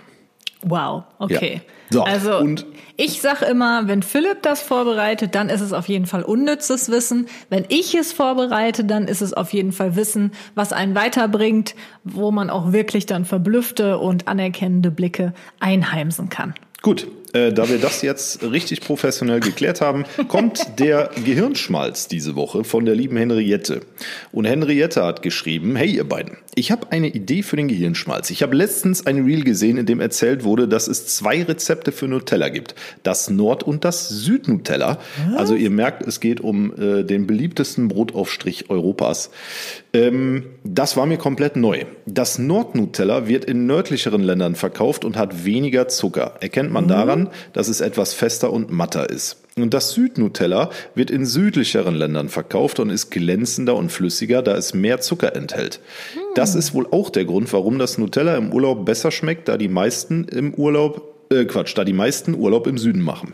Wow, 0.63 1.03
okay. 1.19 1.61
Ja. 1.65 1.73
So, 1.91 2.03
also 2.03 2.37
und- 2.37 2.65
ich 2.97 3.21
sag 3.21 3.41
immer, 3.41 3.87
wenn 3.87 4.03
Philipp 4.03 4.41
das 4.41 4.61
vorbereitet, 4.61 5.33
dann 5.33 5.47
ist 5.47 5.61
es 5.61 5.71
auf 5.71 5.87
jeden 5.87 6.05
Fall 6.05 6.21
unnützes 6.21 6.91
Wissen. 6.91 7.27
Wenn 7.49 7.63
ich 7.69 7.95
es 7.95 8.11
vorbereite, 8.11 8.83
dann 8.83 9.07
ist 9.07 9.21
es 9.21 9.33
auf 9.33 9.53
jeden 9.53 9.71
Fall 9.71 9.95
Wissen, 9.95 10.31
was 10.53 10.73
einen 10.73 10.95
weiterbringt, 10.95 11.75
wo 12.03 12.31
man 12.31 12.49
auch 12.49 12.73
wirklich 12.73 13.05
dann 13.05 13.23
verblüffte 13.23 13.99
und 13.99 14.27
anerkennende 14.27 14.91
Blicke 14.91 15.33
einheimsen 15.61 16.27
kann. 16.27 16.53
Gut, 16.81 17.07
äh, 17.33 17.51
da 17.51 17.69
wir 17.69 17.77
das 17.77 18.01
jetzt 18.01 18.43
richtig 18.43 18.81
professionell 18.81 19.39
geklärt 19.39 19.81
haben, 19.81 20.05
kommt 20.27 20.79
der 20.79 21.09
Gehirnschmalz 21.25 22.07
diese 22.07 22.35
Woche 22.35 22.63
von 22.63 22.85
der 22.85 22.95
lieben 22.95 23.17
Henriette. 23.17 23.81
Und 24.31 24.45
Henriette 24.45 25.03
hat 25.03 25.21
geschrieben, 25.21 25.75
hey 25.75 25.91
ihr 25.91 26.07
beiden, 26.07 26.37
ich 26.59 26.71
habe 26.71 26.91
eine 26.91 27.07
Idee 27.07 27.41
für 27.41 27.55
den 27.55 27.69
Gehirnschmalz. 27.69 28.29
Ich 28.31 28.43
habe 28.43 28.53
letztens 28.53 29.05
ein 29.07 29.23
Reel 29.23 29.45
gesehen, 29.45 29.77
in 29.77 29.85
dem 29.85 30.01
erzählt 30.01 30.43
wurde, 30.43 30.67
dass 30.67 30.89
es 30.89 31.07
zwei 31.07 31.41
Rezepte 31.41 31.93
für 31.93 32.07
Nutella 32.07 32.49
gibt. 32.49 32.75
Das 33.01 33.29
Nord- 33.29 33.63
und 33.63 33.85
das 33.85 34.09
Süd-Nutella. 34.09 34.99
Also 35.37 35.55
ihr 35.55 35.69
merkt, 35.69 36.05
es 36.05 36.19
geht 36.19 36.41
um 36.41 36.73
äh, 36.77 37.03
den 37.03 37.27
beliebtesten 37.27 37.87
Brotaufstrich 37.87 38.69
Europas. 38.69 39.31
Ähm, 39.93 40.47
das 40.65 40.97
war 40.97 41.05
mir 41.05 41.17
komplett 41.17 41.55
neu. 41.55 41.85
Das 42.05 42.37
Nord-Nutella 42.37 43.27
wird 43.27 43.45
in 43.45 43.65
nördlicheren 43.65 44.21
Ländern 44.21 44.55
verkauft 44.55 45.05
und 45.05 45.15
hat 45.15 45.45
weniger 45.45 45.87
Zucker. 45.87 46.35
Erkennt 46.41 46.71
man 46.71 46.89
daran, 46.89 47.29
dass 47.53 47.69
es 47.69 47.79
etwas 47.79 48.13
fester 48.13 48.51
und 48.51 48.69
matter 48.69 49.09
ist. 49.09 49.37
Und 49.61 49.73
das 49.73 49.91
Süd-Nutella 49.91 50.69
wird 50.95 51.11
in 51.11 51.25
südlicheren 51.25 51.95
Ländern 51.95 52.29
verkauft 52.29 52.79
und 52.79 52.89
ist 52.89 53.09
glänzender 53.09 53.75
und 53.75 53.91
flüssiger, 53.91 54.41
da 54.41 54.55
es 54.55 54.73
mehr 54.73 55.01
Zucker 55.01 55.35
enthält. 55.35 55.79
Das 56.35 56.55
ist 56.55 56.73
wohl 56.73 56.87
auch 56.91 57.09
der 57.09 57.25
Grund, 57.25 57.51
warum 57.53 57.79
das 57.79 57.97
Nutella 57.97 58.35
im 58.37 58.53
Urlaub 58.53 58.85
besser 58.85 59.11
schmeckt, 59.11 59.47
da 59.47 59.57
die 59.57 59.67
meisten 59.67 60.25
im 60.25 60.53
Urlaub, 60.53 61.27
äh 61.31 61.45
Quatsch, 61.45 61.77
da 61.77 61.83
die 61.83 61.93
meisten 61.93 62.35
Urlaub 62.35 62.67
im 62.67 62.77
Süden 62.77 63.01
machen. 63.01 63.33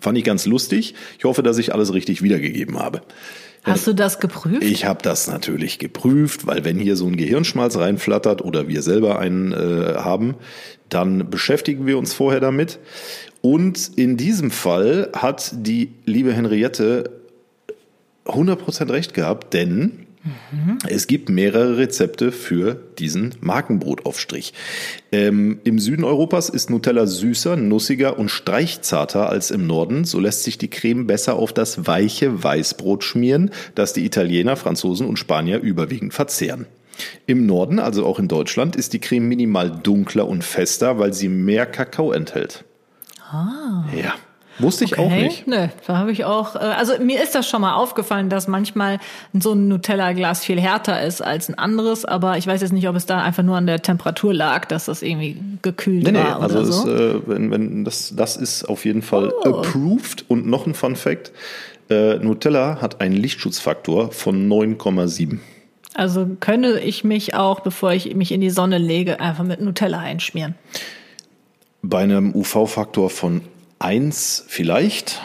Fand 0.00 0.18
ich 0.18 0.24
ganz 0.24 0.46
lustig. 0.46 0.94
Ich 1.18 1.24
hoffe, 1.24 1.42
dass 1.42 1.58
ich 1.58 1.72
alles 1.72 1.94
richtig 1.94 2.22
wiedergegeben 2.22 2.78
habe. 2.78 3.02
Hast 3.64 3.86
du 3.86 3.94
das 3.94 4.20
geprüft? 4.20 4.62
Ich 4.62 4.84
habe 4.84 5.00
das 5.02 5.26
natürlich 5.26 5.78
geprüft, 5.78 6.46
weil 6.46 6.64
wenn 6.64 6.78
hier 6.78 6.96
so 6.96 7.06
ein 7.06 7.16
Gehirnschmalz 7.16 7.78
reinflattert 7.78 8.42
oder 8.42 8.68
wir 8.68 8.82
selber 8.82 9.18
einen 9.18 9.52
äh, 9.52 9.94
haben, 9.94 10.34
dann 10.90 11.30
beschäftigen 11.30 11.86
wir 11.86 11.96
uns 11.96 12.12
vorher 12.12 12.40
damit. 12.40 12.78
Und 13.44 13.90
in 13.96 14.16
diesem 14.16 14.50
Fall 14.50 15.10
hat 15.14 15.52
die 15.54 15.90
liebe 16.06 16.32
Henriette 16.32 17.10
100% 18.24 18.90
recht 18.90 19.12
gehabt, 19.12 19.52
denn 19.52 20.06
es 20.88 21.06
gibt 21.06 21.28
mehrere 21.28 21.76
Rezepte 21.76 22.32
für 22.32 22.80
diesen 22.98 23.34
Markenbrotaufstrich. 23.42 24.54
Ähm, 25.12 25.58
Im 25.62 25.78
Süden 25.78 26.04
Europas 26.04 26.48
ist 26.48 26.70
Nutella 26.70 27.06
süßer, 27.06 27.56
nussiger 27.56 28.18
und 28.18 28.30
streichzarter 28.30 29.28
als 29.28 29.50
im 29.50 29.66
Norden. 29.66 30.06
So 30.06 30.20
lässt 30.20 30.44
sich 30.44 30.56
die 30.56 30.70
Creme 30.70 31.06
besser 31.06 31.34
auf 31.34 31.52
das 31.52 31.86
weiche 31.86 32.42
Weißbrot 32.42 33.04
schmieren, 33.04 33.50
das 33.74 33.92
die 33.92 34.06
Italiener, 34.06 34.56
Franzosen 34.56 35.06
und 35.06 35.18
Spanier 35.18 35.60
überwiegend 35.60 36.14
verzehren. 36.14 36.64
Im 37.26 37.44
Norden, 37.44 37.78
also 37.78 38.06
auch 38.06 38.18
in 38.18 38.28
Deutschland, 38.28 38.74
ist 38.74 38.94
die 38.94 39.00
Creme 39.00 39.28
minimal 39.28 39.70
dunkler 39.70 40.26
und 40.26 40.44
fester, 40.44 40.98
weil 40.98 41.12
sie 41.12 41.28
mehr 41.28 41.66
Kakao 41.66 42.10
enthält. 42.10 42.64
Ah. 43.34 43.84
Ja. 43.94 44.14
Wusste 44.60 44.84
ich 44.84 45.00
auch 45.00 45.10
nicht. 45.10 45.48
Nö, 45.48 45.66
da 45.88 45.96
habe 45.96 46.12
ich 46.12 46.24
auch. 46.24 46.54
äh, 46.54 46.58
Also 46.60 46.92
mir 47.00 47.20
ist 47.20 47.34
das 47.34 47.48
schon 47.48 47.60
mal 47.60 47.74
aufgefallen, 47.74 48.28
dass 48.30 48.46
manchmal 48.46 49.00
so 49.36 49.52
ein 49.52 49.66
Nutella-Glas 49.66 50.44
viel 50.44 50.60
härter 50.60 51.02
ist 51.02 51.20
als 51.22 51.48
ein 51.48 51.58
anderes, 51.58 52.04
aber 52.04 52.38
ich 52.38 52.46
weiß 52.46 52.60
jetzt 52.62 52.72
nicht, 52.72 52.88
ob 52.88 52.94
es 52.94 53.04
da 53.04 53.20
einfach 53.20 53.42
nur 53.42 53.56
an 53.56 53.66
der 53.66 53.82
Temperatur 53.82 54.32
lag, 54.32 54.66
dass 54.66 54.84
das 54.84 55.02
irgendwie 55.02 55.42
gekühlt 55.62 56.04
Nee, 56.04 56.12
nee, 56.12 56.18
war 56.18 56.40
also 56.40 56.58
oder 56.60 56.68
es, 56.68 56.76
so. 56.82 56.88
Oh. 56.88 56.94
äh, 56.94 57.28
wenn, 57.28 57.50
wenn 57.50 57.84
das, 57.84 58.14
das 58.14 58.36
ist 58.36 58.62
auf 58.68 58.84
jeden 58.84 59.02
Fall 59.02 59.32
approved. 59.44 60.24
Und 60.28 60.46
noch 60.46 60.68
ein 60.68 60.74
Fun 60.74 60.94
Fact. 60.94 61.32
Äh, 61.90 62.18
Nutella 62.18 62.80
hat 62.80 63.00
einen 63.00 63.16
Lichtschutzfaktor 63.16 64.12
von 64.12 64.48
9,7. 64.48 65.38
Also 65.94 66.28
könnte 66.38 66.78
ich 66.78 67.02
mich 67.02 67.34
auch, 67.34 67.58
bevor 67.60 67.92
ich 67.92 68.14
mich 68.14 68.30
in 68.30 68.40
die 68.40 68.50
Sonne 68.50 68.78
lege, 68.78 69.18
einfach 69.18 69.44
mit 69.44 69.60
Nutella 69.60 69.98
einschmieren. 69.98 70.54
Bei 71.86 72.00
einem 72.00 72.34
UV-Faktor 72.34 73.10
von 73.10 73.42
1 73.78 74.44
vielleicht. 74.48 75.20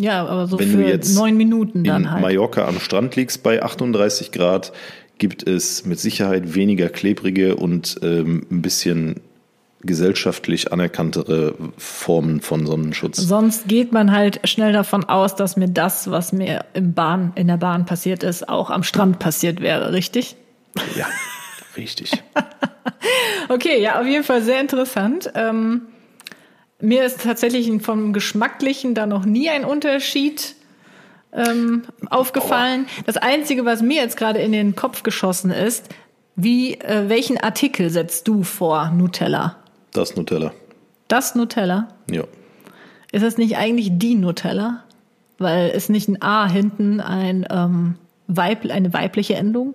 Ja, 0.00 0.24
aber 0.26 0.46
so 0.46 0.58
Wenn 0.58 0.70
für 0.70 0.76
du 0.78 0.88
jetzt 0.88 1.14
neun 1.14 1.36
Minuten 1.36 1.84
dann 1.84 2.02
in 2.02 2.10
halt. 2.10 2.22
Mallorca 2.22 2.66
am 2.66 2.80
Strand 2.80 3.16
liegst 3.16 3.42
bei 3.42 3.62
38 3.62 4.32
Grad, 4.32 4.72
gibt 5.18 5.46
es 5.46 5.84
mit 5.84 5.98
Sicherheit 5.98 6.54
weniger 6.54 6.88
klebrige 6.88 7.56
und 7.56 7.98
ähm, 8.02 8.46
ein 8.50 8.62
bisschen 8.62 9.20
gesellschaftlich 9.82 10.72
anerkanntere 10.72 11.54
Formen 11.76 12.40
von 12.40 12.66
Sonnenschutz. 12.66 13.18
Sonst 13.18 13.68
geht 13.68 13.92
man 13.92 14.12
halt 14.12 14.40
schnell 14.48 14.72
davon 14.72 15.04
aus, 15.04 15.36
dass 15.36 15.56
mir 15.56 15.68
das, 15.68 16.10
was 16.10 16.32
mir 16.32 16.64
im 16.74 16.94
Bahn, 16.94 17.32
in 17.34 17.48
der 17.48 17.58
Bahn 17.58 17.84
passiert 17.86 18.22
ist, 18.22 18.48
auch 18.48 18.70
am 18.70 18.82
Strand 18.82 19.18
passiert 19.18 19.60
wäre, 19.60 19.92
richtig? 19.92 20.36
Ja, 20.96 21.06
richtig. 21.76 22.12
Okay, 23.48 23.80
ja, 23.80 24.00
auf 24.00 24.06
jeden 24.06 24.24
Fall 24.24 24.42
sehr 24.42 24.60
interessant. 24.60 25.30
Ähm, 25.34 25.82
mir 26.84 27.04
ist 27.04 27.22
tatsächlich 27.22 27.70
vom 27.82 28.12
Geschmacklichen 28.12 28.94
da 28.94 29.06
noch 29.06 29.24
nie 29.24 29.48
ein 29.48 29.64
Unterschied 29.64 30.54
ähm, 31.32 31.82
aufgefallen. 32.10 32.86
Das 33.06 33.16
Einzige, 33.16 33.64
was 33.64 33.82
mir 33.82 34.02
jetzt 34.02 34.16
gerade 34.16 34.38
in 34.40 34.52
den 34.52 34.76
Kopf 34.76 35.02
geschossen 35.02 35.50
ist, 35.50 35.88
wie, 36.36 36.74
äh, 36.74 37.08
welchen 37.08 37.38
Artikel 37.38 37.90
setzt 37.90 38.28
du 38.28 38.42
vor 38.42 38.90
Nutella? 38.90 39.56
Das 39.92 40.16
Nutella. 40.16 40.52
Das 41.08 41.34
Nutella? 41.34 41.88
Ja. 42.10 42.24
Ist 43.12 43.24
das 43.24 43.38
nicht 43.38 43.56
eigentlich 43.56 43.90
die 43.92 44.14
Nutella? 44.14 44.84
Weil 45.38 45.70
ist 45.70 45.90
nicht 45.90 46.08
ein 46.08 46.22
A 46.22 46.48
hinten 46.48 47.00
ein, 47.00 47.46
ähm, 47.50 47.96
Weib, 48.26 48.70
eine 48.70 48.92
weibliche 48.92 49.34
Endung? 49.34 49.74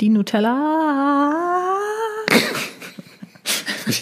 Die 0.00 0.08
Nutella? 0.08 1.59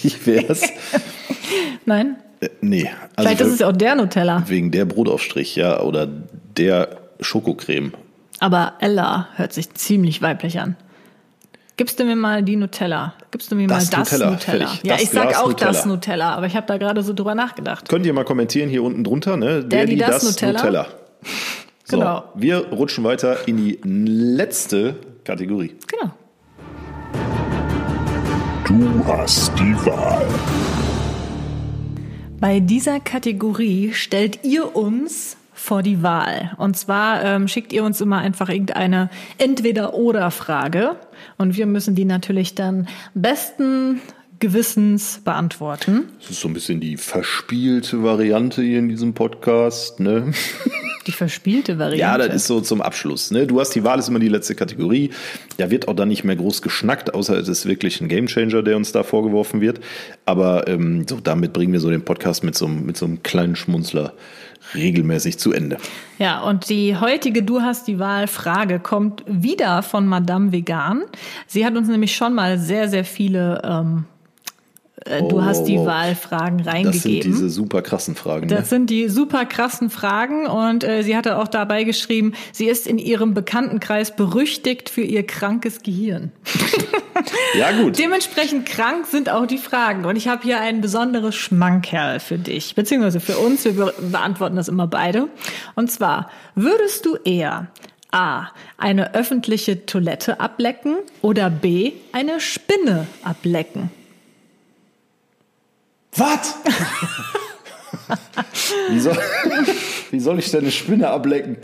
Wie 0.02 0.14
wär's? 0.26 0.62
Nein? 1.86 2.16
Äh, 2.40 2.48
nee. 2.60 2.86
Also 3.16 3.28
Vielleicht 3.28 3.40
ist 3.40 3.48
es 3.54 3.58
ja 3.60 3.68
auch 3.68 3.72
der 3.76 3.94
Nutella. 3.94 4.44
wegen 4.46 4.70
der 4.70 4.84
Brotaufstrich, 4.84 5.56
ja, 5.56 5.80
oder 5.80 6.06
der 6.06 6.98
Schokocreme. 7.20 7.92
Aber 8.40 8.74
Ella 8.80 9.28
hört 9.36 9.52
sich 9.52 9.72
ziemlich 9.74 10.22
weiblich 10.22 10.60
an. 10.60 10.76
Gibst 11.76 11.98
du 12.00 12.04
mir 12.04 12.16
mal 12.16 12.42
die 12.42 12.56
Nutella? 12.56 13.14
Gibst 13.30 13.50
du 13.52 13.56
mir 13.56 13.66
Das 13.68 13.90
mal 13.90 13.98
das 14.00 14.12
Nutella, 14.12 14.30
Nutella? 14.32 14.68
Ja, 14.82 14.94
Das 14.94 15.02
ich 15.02 15.10
sag 15.10 15.28
Glas 15.28 15.40
auch 15.42 15.48
Nutella. 15.48 15.72
das 15.72 15.86
Nutella, 15.86 16.34
aber 16.34 16.46
ich 16.46 16.56
habe 16.56 16.66
da 16.66 16.76
gerade 16.76 17.02
so 17.02 17.12
drüber 17.12 17.34
nachgedacht. 17.34 17.88
Könnt 17.88 18.04
ihr 18.06 18.12
mal 18.12 18.24
kommentieren 18.24 18.68
hier 18.68 18.82
unten 18.82 19.04
drunter, 19.04 19.36
ne? 19.36 19.64
Der, 19.64 19.86
die, 19.86 19.96
das 19.96 20.22
Nutella. 20.24 20.86
So, 21.90 21.96
Genau. 21.96 22.24
wir 22.34 22.66
rutschen 22.68 23.02
weiter 23.02 23.48
in 23.48 23.56
die 23.56 23.78
letzte 23.82 24.96
Kategorie. 25.24 25.74
Genau. 25.86 26.12
Du 28.68 29.02
hast 29.06 29.58
die 29.58 29.74
Wahl. 29.86 30.26
Bei 32.38 32.60
dieser 32.60 33.00
Kategorie 33.00 33.94
stellt 33.94 34.44
ihr 34.44 34.76
uns 34.76 35.38
vor 35.54 35.82
die 35.82 36.02
Wahl. 36.02 36.54
Und 36.58 36.76
zwar 36.76 37.24
ähm, 37.24 37.48
schickt 37.48 37.72
ihr 37.72 37.82
uns 37.82 38.02
immer 38.02 38.18
einfach 38.18 38.50
irgendeine 38.50 39.08
Entweder-Oder-Frage. 39.38 40.96
Und 41.38 41.56
wir 41.56 41.64
müssen 41.64 41.94
die 41.94 42.04
natürlich 42.04 42.54
dann 42.54 42.88
besten 43.14 44.02
Gewissens 44.40 45.20
beantworten. 45.24 46.04
Das 46.20 46.30
ist 46.30 46.40
so 46.40 46.48
ein 46.48 46.54
bisschen 46.54 46.80
die 46.80 46.96
verspielte 46.96 48.02
Variante 48.02 48.62
hier 48.62 48.78
in 48.78 48.88
diesem 48.88 49.14
Podcast, 49.14 50.00
ne? 50.00 50.32
Die 51.06 51.12
verspielte 51.12 51.78
Variante. 51.78 52.00
Ja, 52.02 52.18
das 52.18 52.36
ist 52.36 52.46
so 52.48 52.60
zum 52.60 52.82
Abschluss. 52.82 53.30
Ne? 53.30 53.46
Du 53.46 53.58
hast 53.58 53.70
die 53.74 53.82
Wahl, 53.82 53.98
ist 53.98 54.08
immer 54.10 54.18
die 54.18 54.28
letzte 54.28 54.54
Kategorie. 54.54 55.08
Da 55.56 55.70
wird 55.70 55.88
auch 55.88 55.94
dann 55.94 56.08
nicht 56.08 56.22
mehr 56.22 56.36
groß 56.36 56.60
geschnackt, 56.60 57.14
außer 57.14 57.34
es 57.38 57.48
ist 57.48 57.64
wirklich 57.64 58.02
ein 58.02 58.08
Gamechanger, 58.08 58.62
der 58.62 58.76
uns 58.76 58.92
da 58.92 59.02
vorgeworfen 59.02 59.62
wird. 59.62 59.80
Aber 60.26 60.68
ähm, 60.68 61.06
so, 61.08 61.18
damit 61.18 61.54
bringen 61.54 61.72
wir 61.72 61.80
so 61.80 61.88
den 61.88 62.04
Podcast 62.04 62.44
mit 62.44 62.56
so, 62.56 62.66
einem- 62.66 62.84
mit 62.84 62.98
so 62.98 63.06
einem 63.06 63.22
kleinen 63.22 63.56
Schmunzler 63.56 64.12
regelmäßig 64.74 65.38
zu 65.38 65.54
Ende. 65.54 65.78
Ja, 66.18 66.42
und 66.42 66.68
die 66.68 66.94
heutige 66.98 67.42
Du 67.42 67.62
hast 67.62 67.88
die 67.88 67.98
Wahl 67.98 68.26
Frage 68.26 68.78
kommt 68.78 69.22
wieder 69.26 69.82
von 69.82 70.06
Madame 70.06 70.52
Vegan. 70.52 71.04
Sie 71.46 71.64
hat 71.64 71.74
uns 71.74 71.88
nämlich 71.88 72.14
schon 72.16 72.34
mal 72.34 72.58
sehr, 72.58 72.86
sehr 72.90 73.06
viele 73.06 73.62
ähm, 73.64 74.04
äh, 75.04 75.22
Du 75.22 75.36
Oh, 75.38 75.42
hast 75.44 75.64
die 75.64 75.76
wow. 75.78 75.86
Wahl 75.86 76.14
Fragen 76.14 76.58
Das 76.58 76.66
sind 76.66 76.74
reingegeben. 76.86 77.32
diese 77.32 77.50
super 77.50 77.82
krassen 77.82 78.14
Fragen. 78.14 78.46
Ne? 78.48 78.56
Das 78.56 78.68
sind 78.70 78.90
die 78.90 79.08
super 79.08 79.44
krassen 79.46 79.90
Fragen 79.90 80.46
und 80.46 80.84
äh, 80.84 81.02
sie 81.02 81.16
hatte 81.16 81.38
auch 81.38 81.48
dabei 81.48 81.84
geschrieben, 81.84 82.32
sie 82.52 82.66
ist 82.66 82.86
in 82.86 82.98
ihrem 82.98 83.34
Bekanntenkreis 83.34 84.14
berüchtigt 84.16 84.88
für 84.90 85.02
ihr 85.02 85.26
krankes 85.26 85.82
Gehirn. 85.82 86.32
Ja, 87.58 87.72
gut. 87.72 87.98
Dementsprechend 87.98 88.66
krank 88.66 89.06
sind 89.06 89.28
auch 89.28 89.46
die 89.46 89.58
Fragen. 89.58 90.04
Und 90.04 90.14
ich 90.16 90.28
habe 90.28 90.42
hier 90.44 90.60
ein 90.60 90.80
besonderes 90.80 91.34
Schmankerl 91.34 92.20
für 92.20 92.38
dich, 92.38 92.74
beziehungsweise 92.76 93.18
für 93.20 93.38
uns. 93.38 93.64
Wir 93.64 93.72
be 93.72 93.92
beantworten 94.00 94.54
das 94.54 94.68
immer 94.68 94.86
beide. 94.86 95.28
Und 95.74 95.90
zwar, 95.90 96.30
würdest 96.54 97.04
du 97.06 97.16
eher 97.16 97.66
A. 98.12 98.48
eine 98.76 99.14
öffentliche 99.14 99.84
Toilette 99.84 100.38
ablecken 100.40 100.96
oder 101.20 101.50
B. 101.50 101.92
eine 102.12 102.38
Spinne 102.38 103.06
ablecken? 103.24 103.90
Was? 106.16 106.54
wie, 108.90 109.00
soll, 109.00 109.16
wie 110.10 110.20
soll 110.20 110.38
ich 110.38 110.50
denn 110.50 110.60
eine 110.60 110.70
Spinne 110.70 111.10
ablecken? 111.10 111.56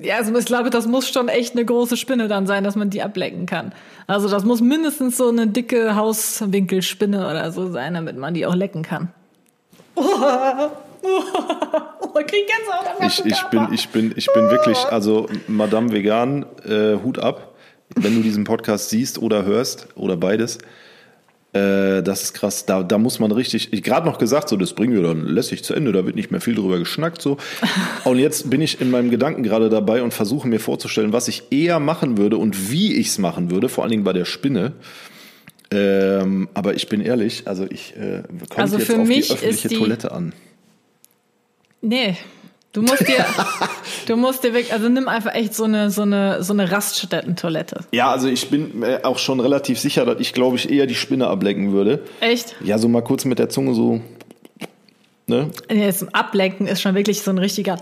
Ja, 0.00 0.16
also 0.16 0.36
ich 0.36 0.44
glaube, 0.44 0.70
das 0.70 0.86
muss 0.86 1.08
schon 1.08 1.28
echt 1.28 1.54
eine 1.54 1.64
große 1.64 1.96
Spinne 1.96 2.28
dann 2.28 2.46
sein, 2.46 2.64
dass 2.64 2.76
man 2.76 2.90
die 2.90 3.02
ablecken 3.02 3.46
kann. 3.46 3.72
Also 4.06 4.28
das 4.28 4.44
muss 4.44 4.60
mindestens 4.60 5.16
so 5.16 5.28
eine 5.28 5.46
dicke 5.46 5.94
Hauswinkelspinne 5.96 7.28
oder 7.28 7.52
so 7.52 7.70
sein, 7.70 7.94
damit 7.94 8.16
man 8.16 8.34
die 8.34 8.46
auch 8.46 8.54
lecken 8.54 8.82
kann. 8.82 9.12
Oh, 11.04 11.08
oh, 12.14 12.18
ich 12.20 12.26
krieg 12.26 12.46
Gänsehaut 12.46 13.00
am 13.00 13.06
Ich, 13.08 13.24
ich, 13.24 13.42
bin, 13.44 13.68
ich, 13.72 13.88
bin, 13.88 14.14
ich 14.14 14.32
bin 14.32 14.50
wirklich, 14.50 14.78
also 14.84 15.26
Madame 15.48 15.90
Vegan, 15.90 16.46
äh, 16.64 16.96
Hut 17.02 17.18
ab, 17.18 17.54
wenn 17.96 18.14
du 18.14 18.22
diesen 18.22 18.44
Podcast 18.44 18.90
siehst 18.90 19.18
oder 19.18 19.44
hörst 19.44 19.88
oder 19.96 20.16
beides. 20.16 20.58
Äh, 21.54 22.02
das 22.02 22.22
ist 22.22 22.32
krass. 22.34 22.64
Da, 22.64 22.82
da 22.82 22.96
muss 22.96 23.18
man 23.18 23.30
richtig, 23.30 23.72
ich 23.72 23.82
gerade 23.82 24.06
noch 24.06 24.16
gesagt, 24.18 24.48
so, 24.48 24.56
das 24.56 24.72
bringen 24.72 24.94
wir 24.94 25.02
dann 25.02 25.26
lässig 25.26 25.62
zu 25.64 25.74
Ende, 25.74 25.92
da 25.92 26.06
wird 26.06 26.16
nicht 26.16 26.30
mehr 26.30 26.40
viel 26.40 26.54
drüber 26.54 26.78
geschnackt. 26.78 27.20
So. 27.20 27.36
Und 28.04 28.18
jetzt 28.18 28.48
bin 28.48 28.62
ich 28.62 28.80
in 28.80 28.90
meinem 28.90 29.10
Gedanken 29.10 29.42
gerade 29.42 29.68
dabei 29.68 30.02
und 30.02 30.14
versuche 30.14 30.48
mir 30.48 30.60
vorzustellen, 30.60 31.12
was 31.12 31.28
ich 31.28 31.44
eher 31.50 31.78
machen 31.78 32.16
würde 32.16 32.38
und 32.38 32.70
wie 32.70 32.94
ich 32.94 33.08
es 33.08 33.18
machen 33.18 33.50
würde, 33.50 33.68
vor 33.68 33.84
allen 33.84 33.90
Dingen 33.90 34.04
bei 34.04 34.12
der 34.14 34.24
Spinne. 34.24 34.72
Ähm, 35.70 36.48
aber 36.54 36.74
ich 36.74 36.88
bin 36.88 37.00
ehrlich, 37.00 37.42
also 37.46 37.66
ich 37.68 37.94
äh, 37.96 38.22
komme 38.48 38.62
Also 38.62 38.78
jetzt 38.78 38.90
auf 38.90 39.06
mich 39.06 39.28
die 39.28 39.34
öffentliche 39.34 39.68
die- 39.68 39.76
Toilette 39.78 40.12
an. 40.12 40.32
Nee. 41.80 42.16
Du 42.72 42.80
musst 42.82 43.06
dir, 43.06 43.24
du 44.06 44.16
musst 44.16 44.44
dir 44.44 44.54
wirklich, 44.54 44.72
also 44.72 44.88
nimm 44.88 45.06
einfach 45.08 45.34
echt 45.34 45.54
so 45.54 45.64
eine, 45.64 45.90
so 45.90 46.02
eine, 46.02 46.42
so 46.42 46.52
eine 46.54 46.72
Raststättentoilette. 46.72 47.80
Ja, 47.92 48.10
also 48.10 48.28
ich 48.28 48.48
bin 48.48 48.82
äh, 48.82 49.00
auch 49.02 49.18
schon 49.18 49.40
relativ 49.40 49.78
sicher, 49.78 50.06
dass 50.06 50.18
ich, 50.20 50.32
glaube 50.32 50.56
ich, 50.56 50.70
eher 50.70 50.86
die 50.86 50.94
Spinne 50.94 51.26
ablecken 51.26 51.72
würde. 51.72 52.02
Echt? 52.20 52.56
Ja, 52.64 52.78
so 52.78 52.88
mal 52.88 53.02
kurz 53.02 53.26
mit 53.26 53.38
der 53.38 53.50
Zunge 53.50 53.74
so. 53.74 54.00
Ne? 55.26 55.50
Das 55.68 56.12
Ablecken 56.14 56.66
ist 56.66 56.80
schon 56.80 56.94
wirklich 56.94 57.20
so 57.22 57.30
ein 57.30 57.38
richtiger, 57.38 57.78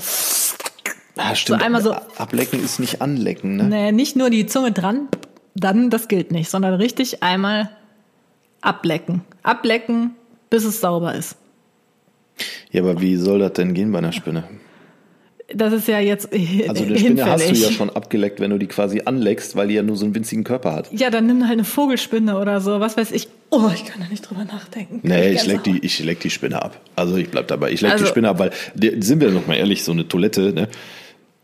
Ah, 1.17 1.35
stimmt. 1.35 1.63
einmal 1.63 1.83
so- 1.83 1.95
Ablecken 2.19 2.63
ist 2.63 2.81
nicht 2.81 3.01
anlecken, 3.01 3.57
ne? 3.57 3.65
nee, 3.65 3.93
nicht 3.93 4.17
nur 4.17 4.29
die 4.31 4.47
Zunge 4.47 4.73
dran, 4.73 5.09
dann, 5.55 5.91
das 5.91 6.09
gilt 6.09 6.33
nicht, 6.33 6.51
sondern 6.51 6.75
richtig 6.75 7.23
einmal 7.23 7.71
ablecken. 8.61 9.23
Ablecken, 9.43 10.17
bis 10.51 10.65
es 10.65 10.81
sauber 10.81 11.15
ist. 11.15 11.37
Ja, 12.73 12.83
aber 12.83 13.01
wie 13.01 13.17
soll 13.17 13.39
das 13.39 13.53
denn 13.53 13.75
gehen 13.75 13.93
bei 13.93 13.99
einer 13.99 14.13
Spinne? 14.13 14.45
Das 15.55 15.73
ist 15.73 15.89
ja 15.89 15.99
jetzt 15.99 16.29
Also 16.69 16.85
eine 16.85 16.99
Spinne 16.99 17.25
hast 17.25 17.41
du 17.43 17.47
hinfällig. 17.47 17.63
ja 17.63 17.73
schon 17.73 17.91
abgeleckt, 17.91 18.39
wenn 18.41 18.51
du 18.51 18.59
die 18.59 18.67
quasi 18.67 19.03
anleckst, 19.05 19.57
weil 19.57 19.69
die 19.69 19.75
ja 19.75 19.83
nur 19.83 19.97
so 19.97 20.05
einen 20.05 20.15
winzigen 20.15 20.45
Körper 20.45 20.73
hat. 20.73 20.93
Ja, 20.93 21.11
dann 21.11 21.27
nimm 21.27 21.43
halt 21.45 21.55
eine 21.55 21.65
Vogelspinne 21.65 22.39
oder 22.39 22.61
so, 22.61 22.79
was 22.81 22.97
weiß 22.97 23.11
ich. 23.13 23.29
Oh, 23.51 23.69
ich 23.75 23.85
kann 23.85 24.01
da 24.01 24.09
nicht 24.09 24.23
drüber 24.23 24.45
nachdenken. 24.45 25.01
Nee, 25.03 25.31
ich 25.31 25.39
Gänsehaut. 25.43 25.67
leck, 25.67 25.81
die, 25.81 25.85
ich 25.87 25.99
leck 26.05 26.21
die 26.21 26.31
Spinne 26.31 26.63
ab. 26.63 26.81
Also 26.95 27.17
ich 27.17 27.31
bleib 27.31 27.49
dabei. 27.49 27.73
Ich 27.73 27.81
leck 27.81 27.93
Also- 27.93 28.05
die 28.05 28.11
Spinne 28.11 28.29
ab, 28.29 28.39
weil, 28.39 28.53
sind 29.03 29.21
wir 29.21 29.31
noch 29.31 29.47
mal 29.47 29.55
ehrlich, 29.57 29.83
so 29.83 29.93
eine 29.93 30.07
Toilette, 30.07 30.53
ne? 30.53 30.69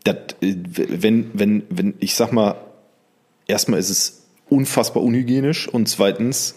Das, 0.05 0.15
äh, 0.41 0.55
wenn, 0.75 1.31
wenn, 1.33 1.63
wenn, 1.69 1.93
ich 1.99 2.15
sag 2.15 2.31
mal, 2.31 2.55
erstmal 3.47 3.79
ist 3.79 3.89
es 3.89 4.23
unfassbar 4.49 5.03
unhygienisch 5.03 5.67
und 5.67 5.89
zweitens 5.89 6.55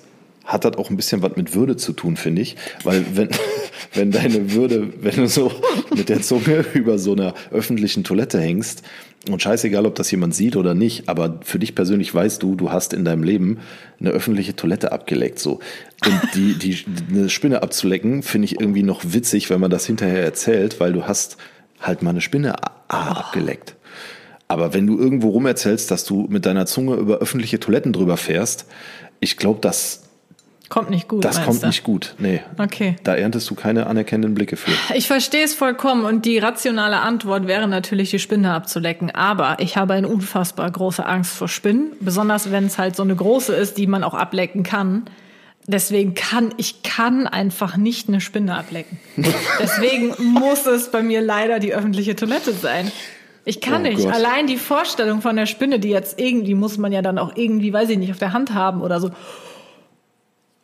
hat 0.50 0.64
das 0.64 0.76
auch 0.76 0.90
ein 0.90 0.96
bisschen 0.96 1.22
was 1.22 1.36
mit 1.36 1.54
Würde 1.54 1.76
zu 1.76 1.92
tun, 1.92 2.16
finde 2.16 2.42
ich. 2.42 2.56
Weil 2.84 3.04
wenn, 3.14 3.28
wenn 3.94 4.10
deine 4.10 4.52
Würde, 4.52 4.92
wenn 5.00 5.16
du 5.16 5.28
so 5.28 5.52
mit 5.96 6.08
der 6.08 6.20
Zunge 6.22 6.64
über 6.74 6.98
so 6.98 7.12
einer 7.12 7.34
öffentlichen 7.50 8.04
Toilette 8.04 8.40
hängst 8.40 8.82
und 9.30 9.42
scheißegal, 9.42 9.86
ob 9.86 9.94
das 9.94 10.10
jemand 10.10 10.34
sieht 10.34 10.56
oder 10.56 10.74
nicht, 10.74 11.08
aber 11.08 11.40
für 11.44 11.58
dich 11.58 11.74
persönlich 11.74 12.12
weißt 12.14 12.42
du, 12.42 12.56
du 12.56 12.72
hast 12.72 12.92
in 12.92 13.04
deinem 13.04 13.22
Leben 13.22 13.58
eine 14.00 14.10
öffentliche 14.10 14.56
Toilette 14.56 14.92
abgeleckt, 14.92 15.38
so. 15.38 15.60
Und 16.04 16.20
die, 16.34 16.54
die, 16.54 16.84
eine 17.10 17.28
Spinne 17.28 17.62
abzulecken, 17.62 18.22
finde 18.22 18.46
ich 18.46 18.60
irgendwie 18.60 18.82
noch 18.82 19.02
witzig, 19.04 19.50
wenn 19.50 19.60
man 19.60 19.70
das 19.70 19.86
hinterher 19.86 20.24
erzählt, 20.24 20.80
weil 20.80 20.92
du 20.92 21.06
hast 21.06 21.36
halt 21.78 22.02
mal 22.02 22.10
eine 22.10 22.22
Spinne 22.22 22.54
ah, 22.88 23.12
abgeleckt. 23.12 23.76
Aber 24.48 24.74
wenn 24.74 24.86
du 24.86 24.98
irgendwo 24.98 25.28
rum 25.28 25.46
erzählst, 25.46 25.92
dass 25.92 26.04
du 26.04 26.26
mit 26.28 26.44
deiner 26.44 26.66
Zunge 26.66 26.96
über 26.96 27.18
öffentliche 27.18 27.60
Toiletten 27.60 27.92
drüber 27.92 28.16
fährst, 28.16 28.66
ich 29.20 29.36
glaube, 29.36 29.60
das, 29.60 30.09
Kommt 30.70 30.88
nicht 30.88 31.08
gut. 31.08 31.24
das 31.24 31.44
kommt 31.44 31.64
du? 31.64 31.66
nicht 31.66 31.82
gut. 31.82 32.14
Nee. 32.18 32.42
Okay. 32.56 32.94
Da 33.02 33.16
erntest 33.16 33.50
du 33.50 33.56
keine 33.56 33.88
anerkennenden 33.88 34.34
Blicke 34.34 34.56
für. 34.56 34.70
Ich 34.94 35.08
verstehe 35.08 35.42
es 35.44 35.52
vollkommen 35.52 36.04
und 36.04 36.24
die 36.24 36.38
rationale 36.38 37.00
Antwort 37.00 37.48
wäre 37.48 37.66
natürlich, 37.66 38.10
die 38.10 38.20
Spinne 38.20 38.52
abzulecken. 38.54 39.10
Aber 39.10 39.56
ich 39.58 39.76
habe 39.76 39.94
eine 39.94 40.06
unfassbar 40.06 40.70
große 40.70 41.04
Angst 41.04 41.32
vor 41.32 41.48
Spinnen, 41.48 41.92
besonders 41.98 42.52
wenn 42.52 42.66
es 42.66 42.78
halt 42.78 42.94
so 42.94 43.02
eine 43.02 43.16
große 43.16 43.52
ist, 43.52 43.78
die 43.78 43.88
man 43.88 44.04
auch 44.04 44.14
ablecken 44.14 44.62
kann. 44.62 45.06
Deswegen 45.66 46.14
kann 46.14 46.54
ich 46.56 46.84
kann 46.84 47.26
einfach 47.26 47.76
nicht 47.76 48.08
eine 48.08 48.20
Spinne 48.20 48.56
ablecken. 48.56 49.00
Deswegen 49.60 50.14
muss 50.18 50.66
es 50.66 50.92
bei 50.92 51.02
mir 51.02 51.20
leider 51.20 51.58
die 51.58 51.74
öffentliche 51.74 52.14
Toilette 52.14 52.52
sein. 52.52 52.92
Ich 53.44 53.60
kann 53.60 53.84
Oh 53.84 53.88
nicht. 53.88 54.04
Gott. 54.04 54.14
Allein 54.14 54.46
die 54.46 54.56
Vorstellung 54.56 55.20
von 55.20 55.34
der 55.34 55.46
Spinne, 55.46 55.80
die 55.80 55.88
jetzt 55.90 56.20
irgendwie 56.20 56.54
muss 56.54 56.78
man 56.78 56.92
ja 56.92 57.02
dann 57.02 57.18
auch 57.18 57.32
irgendwie, 57.34 57.72
weiß 57.72 57.88
ich 57.90 57.98
nicht, 57.98 58.12
auf 58.12 58.18
der 58.18 58.32
Hand 58.32 58.54
haben 58.54 58.82
oder 58.82 59.00
so. 59.00 59.10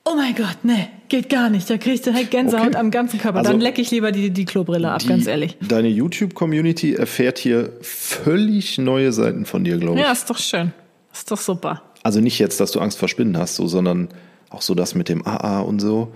Oh 0.08 0.14
mein 0.14 0.36
Gott, 0.36 0.58
nee, 0.62 0.86
geht 1.08 1.28
gar 1.28 1.50
nicht. 1.50 1.68
Da 1.68 1.78
krieg 1.78 1.94
ich 1.94 2.02
direkt 2.02 2.30
Gänsehaut 2.30 2.68
Okay. 2.68 2.76
am 2.76 2.90
ganzen 2.92 3.18
Körper. 3.18 3.38
Also- 3.38 3.50
dann 3.50 3.60
lecke 3.60 3.80
ich 3.82 3.90
lieber 3.90 4.12
die, 4.12 4.30
die 4.30 4.44
Klobrille 4.44 4.90
ab, 4.92 5.02
ganz 5.06 5.26
ehrlich. 5.26 5.56
Deine 5.60 5.88
YouTube-Community 5.88 6.94
erfährt 6.94 7.38
hier 7.38 7.72
völlig 7.82 8.78
neue 8.78 9.12
Seiten 9.12 9.44
von 9.46 9.64
dir, 9.64 9.78
glaube 9.78 9.98
ich. 9.98 10.04
Ja, 10.04 10.12
ist 10.12 10.30
doch 10.30 10.38
schön. 10.38 10.72
Ist 11.12 11.30
doch 11.30 11.38
super. 11.40 11.82
Also 12.04 12.20
nicht 12.20 12.38
jetzt, 12.38 12.60
dass 12.60 12.70
du 12.70 12.78
Angst 12.78 12.98
vor 12.98 13.08
Spinnen 13.08 13.36
hast, 13.36 13.56
so, 13.56 13.66
sondern 13.66 14.08
auch 14.50 14.62
so 14.62 14.74
das 14.76 14.94
mit 14.94 15.08
dem 15.08 15.26
AA 15.26 15.60
und 15.60 15.80
so. 15.80 16.12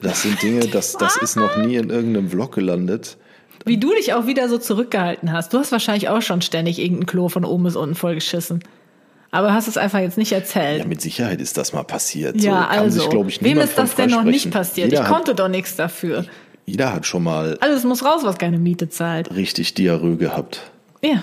Das 0.00 0.22
sind 0.22 0.40
Dinge, 0.42 0.60
das, 0.72 0.94
das 0.94 1.16
ist 1.18 1.36
noch 1.36 1.58
nie 1.58 1.76
in 1.76 1.90
irgendeinem 1.90 2.30
Vlog 2.30 2.52
gelandet. 2.54 3.18
Wie 3.66 3.76
du 3.78 3.92
dich 3.94 4.14
auch 4.14 4.26
wieder 4.26 4.48
so 4.48 4.56
zurückgehalten 4.58 5.32
hast. 5.32 5.52
Du 5.52 5.58
hast 5.58 5.70
wahrscheinlich 5.70 6.08
auch 6.08 6.22
schon 6.22 6.40
ständig 6.42 6.78
irgendein 6.78 7.06
Klo 7.06 7.28
von 7.28 7.44
oben 7.44 7.64
bis 7.64 7.76
unten 7.76 7.94
vollgeschissen. 7.94 8.60
Aber 9.34 9.52
hast 9.52 9.66
es 9.66 9.76
einfach 9.76 9.98
jetzt 9.98 10.16
nicht 10.16 10.30
erzählt. 10.32 10.78
Ja, 10.80 10.86
mit 10.86 11.00
Sicherheit 11.00 11.40
ist 11.40 11.56
das 11.56 11.72
mal 11.72 11.82
passiert. 11.82 12.40
Ja, 12.40 12.52
so, 12.62 12.68
kann 12.68 12.78
also. 12.78 13.00
sich, 13.00 13.10
glaube 13.10 13.28
ich, 13.30 13.42
Wem 13.42 13.58
ist 13.58 13.76
das 13.76 13.96
denn 13.96 14.10
noch 14.10 14.22
nicht 14.22 14.50
passiert? 14.52 14.90
Jeder 14.92 15.02
ich 15.02 15.08
hat, 15.08 15.12
konnte 15.14 15.34
doch 15.34 15.48
nichts 15.48 15.74
dafür. 15.74 16.24
Jeder 16.66 16.92
hat 16.92 17.04
schon 17.04 17.24
mal 17.24 17.58
Alles 17.60 17.82
muss 17.84 18.04
raus, 18.04 18.20
was 18.22 18.38
keine 18.38 18.58
Miete 18.58 18.88
zahlt. 18.88 19.34
richtig 19.34 19.74
Diarrhoe 19.74 20.16
gehabt. 20.16 20.62
Ja. 21.02 21.22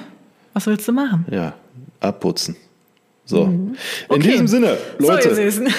Was 0.53 0.67
willst 0.67 0.87
du 0.87 0.91
machen? 0.91 1.25
Ja, 1.31 1.53
abputzen. 2.01 2.57
So. 3.23 3.45
In 3.45 3.77
Okay. 4.09 4.31
diesem 4.31 4.47
Sinne, 4.47 4.77
Leute, 4.99 5.33
So, 5.33 5.41
ihr 5.41 5.51
Süßen. 5.51 5.73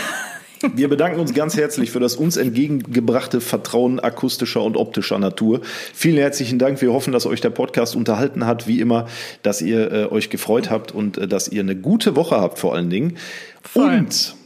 Wir 0.75 0.89
bedanken 0.89 1.21
uns 1.21 1.35
ganz 1.35 1.57
herzlich 1.57 1.91
für 1.91 2.01
das 2.01 2.17
uns 2.17 2.37
entgegengebrachte 2.37 3.41
Vertrauen 3.41 4.01
akustischer 4.01 4.63
und 4.63 4.77
optischer 4.77 5.19
Natur. 5.19 5.61
Vielen 5.95 6.17
herzlichen 6.17 6.59
Dank. 6.59 6.81
Wir 6.81 6.93
hoffen, 6.93 7.13
dass 7.13 7.27
euch 7.27 7.41
der 7.41 7.51
Podcast 7.51 7.97
unterhalten 7.97 8.47
hat, 8.47 8.67
wie 8.67 8.81
immer, 8.81 9.07
dass 9.43 9.61
ihr 9.63 9.93
äh, 9.93 10.07
euch 10.07 10.31
gefreut 10.31 10.71
habt 10.71 10.93
und 10.93 11.19
äh, 11.19 11.29
dass 11.29 11.49
ihr 11.49 11.61
eine 11.61 11.77
gute 11.77 12.17
Woche 12.17 12.37
habt 12.37 12.59
vor 12.59 12.75
allen 12.75 12.91
Dingen. 12.91 13.17
Voll. 13.63 13.99
Und 13.99 14.37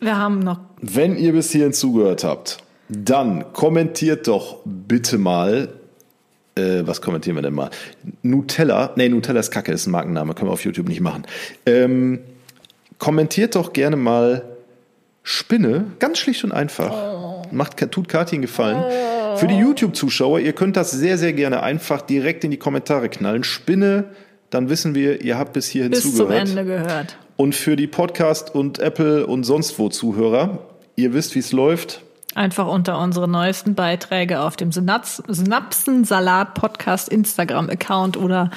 Wir 0.00 0.18
haben 0.18 0.40
noch. 0.40 0.60
wenn 0.80 1.16
ihr 1.16 1.32
bis 1.32 1.50
hierhin 1.52 1.72
zugehört 1.72 2.24
habt, 2.24 2.58
dann 2.88 3.52
kommentiert 3.52 4.28
doch 4.28 4.58
bitte 4.64 5.18
mal. 5.18 5.68
Äh, 6.54 6.82
was 6.84 7.00
kommentieren 7.00 7.36
wir 7.36 7.42
denn 7.42 7.54
mal? 7.54 7.70
Nutella. 8.22 8.92
Nee, 8.96 9.08
Nutella 9.08 9.40
ist 9.40 9.50
Kacke, 9.50 9.72
ist 9.72 9.86
ein 9.86 9.90
Markenname, 9.90 10.34
können 10.34 10.50
wir 10.50 10.52
auf 10.52 10.64
YouTube 10.64 10.88
nicht 10.88 11.00
machen. 11.00 11.22
Ähm, 11.64 12.18
kommentiert 12.98 13.54
doch 13.54 13.72
gerne 13.72 13.96
mal 13.96 14.44
Spinne, 15.22 15.86
ganz 15.98 16.18
schlicht 16.18 16.44
und 16.44 16.52
einfach. 16.52 17.50
Macht, 17.52 17.78
tut 17.90 18.08
Kathi 18.08 18.36
einen 18.36 18.42
Gefallen. 18.42 18.82
Für 19.36 19.46
die 19.46 19.56
YouTube-Zuschauer, 19.56 20.40
ihr 20.40 20.52
könnt 20.52 20.76
das 20.76 20.90
sehr, 20.90 21.16
sehr 21.18 21.32
gerne 21.32 21.62
einfach 21.62 22.02
direkt 22.02 22.44
in 22.44 22.50
die 22.50 22.56
Kommentare 22.56 23.08
knallen. 23.08 23.44
Spinne, 23.44 24.06
dann 24.50 24.68
wissen 24.68 24.94
wir, 24.94 25.22
ihr 25.22 25.38
habt 25.38 25.52
bis 25.52 25.68
hierhin 25.68 25.92
Bis 25.92 26.02
zum 26.02 26.12
zugehört. 26.12 26.48
Ende 26.48 26.64
gehört. 26.64 27.16
Und 27.36 27.54
für 27.54 27.76
die 27.76 27.86
Podcast 27.86 28.54
und 28.54 28.78
Apple 28.78 29.26
und 29.26 29.44
sonst 29.44 29.78
wo 29.78 29.88
Zuhörer, 29.88 30.66
ihr 30.96 31.14
wisst, 31.14 31.34
wie 31.34 31.38
es 31.38 31.52
läuft. 31.52 32.02
Einfach 32.34 32.66
unter 32.66 32.98
unsere 32.98 33.28
neuesten 33.28 33.74
Beiträge 33.74 34.40
auf 34.40 34.56
dem 34.56 34.70
Synaps- 34.70 35.22
Synapsen-Salat-Podcast 35.28 37.08
Instagram-Account 37.08 38.16
oder 38.16 38.50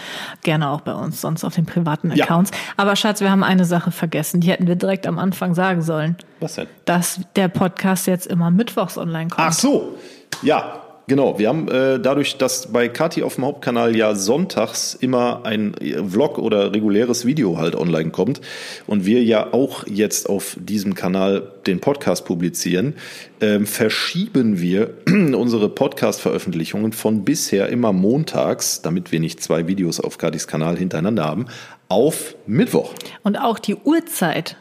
gerne 0.43 0.69
auch 0.69 0.81
bei 0.81 0.93
uns 0.93 1.19
sonst 1.21 1.43
auf 1.43 1.55
den 1.55 1.65
privaten 1.65 2.11
Ja. 2.13 2.23
Accounts. 2.25 2.51
Aber 2.77 2.95
Schatz, 2.95 3.21
wir 3.21 3.31
haben 3.31 3.43
eine 3.43 3.65
Sache 3.65 3.91
vergessen. 3.91 4.39
Die 4.41 4.49
hätten 4.49 4.67
wir 4.67 4.75
direkt 4.75 5.07
am 5.07 5.19
Anfang 5.19 5.53
sagen 5.55 5.81
sollen. 5.81 6.15
Was 6.39 6.55
denn? 6.55 6.67
Dass 6.85 7.19
der 7.35 7.47
Podcast 7.49 8.07
jetzt 8.07 8.27
immer 8.27 8.49
mittwochs 8.51 8.97
online 8.97 9.29
kommt. 9.29 9.47
Ach 9.47 9.53
so, 9.53 9.97
ja, 10.41 10.81
genau. 11.07 11.39
Wir 11.39 11.49
haben 11.49 11.67
äh, 11.67 11.99
dadurch, 11.99 12.37
dass 12.37 12.71
bei 12.71 12.87
Kati 12.87 13.23
auf 13.23 13.35
dem 13.35 13.45
Hauptkanal 13.45 13.95
ja 13.95 14.15
sonntags 14.15 14.93
immer 14.93 15.45
ein 15.45 15.73
äh, 15.75 16.03
Vlog 16.03 16.37
oder 16.37 16.73
reguläres 16.73 17.25
Video 17.25 17.57
halt 17.57 17.75
online 17.75 18.11
kommt 18.11 18.41
und 18.87 19.05
wir 19.05 19.23
ja 19.23 19.53
auch 19.53 19.85
jetzt 19.87 20.29
auf 20.29 20.57
diesem 20.59 20.95
Kanal 20.95 21.51
den 21.67 21.79
Podcast 21.79 22.25
publizieren, 22.25 22.95
ähm, 23.41 23.65
verschieben 23.65 24.59
wir 24.59 24.93
unsere 25.07 25.69
Podcast-Veröffentlichungen 25.69 26.93
von 26.93 27.25
bisher 27.25 27.69
immer 27.69 27.93
montags, 27.93 28.81
damit 28.81 29.11
wir 29.11 29.19
nicht 29.19 29.41
zwei 29.41 29.67
Videos 29.67 29.99
auf 29.99 30.17
Katis 30.17 30.47
Kanal 30.47 30.77
hintereinander 30.77 31.23
haben, 31.23 31.47
auf 31.87 32.35
Mittwoch. 32.47 32.93
Und 33.23 33.37
auch 33.37 33.59
die 33.59 33.75
Uhrzeit 33.75 34.57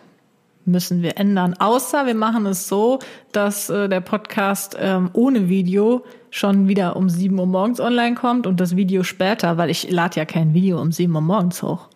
müssen 0.66 1.02
wir 1.02 1.18
ändern. 1.18 1.54
Außer 1.58 2.06
wir 2.06 2.14
machen 2.14 2.46
es 2.46 2.68
so, 2.68 2.98
dass 3.32 3.70
äh, 3.70 3.88
der 3.88 4.00
Podcast 4.00 4.76
ähm, 4.80 5.10
ohne 5.12 5.48
Video 5.48 6.04
schon 6.30 6.68
wieder 6.68 6.96
um 6.96 7.08
7 7.08 7.38
Uhr 7.38 7.46
morgens 7.46 7.80
online 7.80 8.14
kommt 8.14 8.46
und 8.46 8.60
das 8.60 8.74
Video 8.76 9.02
später, 9.02 9.56
weil 9.56 9.70
ich 9.70 9.90
lade 9.90 10.16
ja 10.18 10.24
kein 10.24 10.54
Video 10.54 10.80
um 10.80 10.90
7 10.92 11.14
Uhr 11.14 11.20
morgens 11.20 11.62
hoch. 11.62 11.88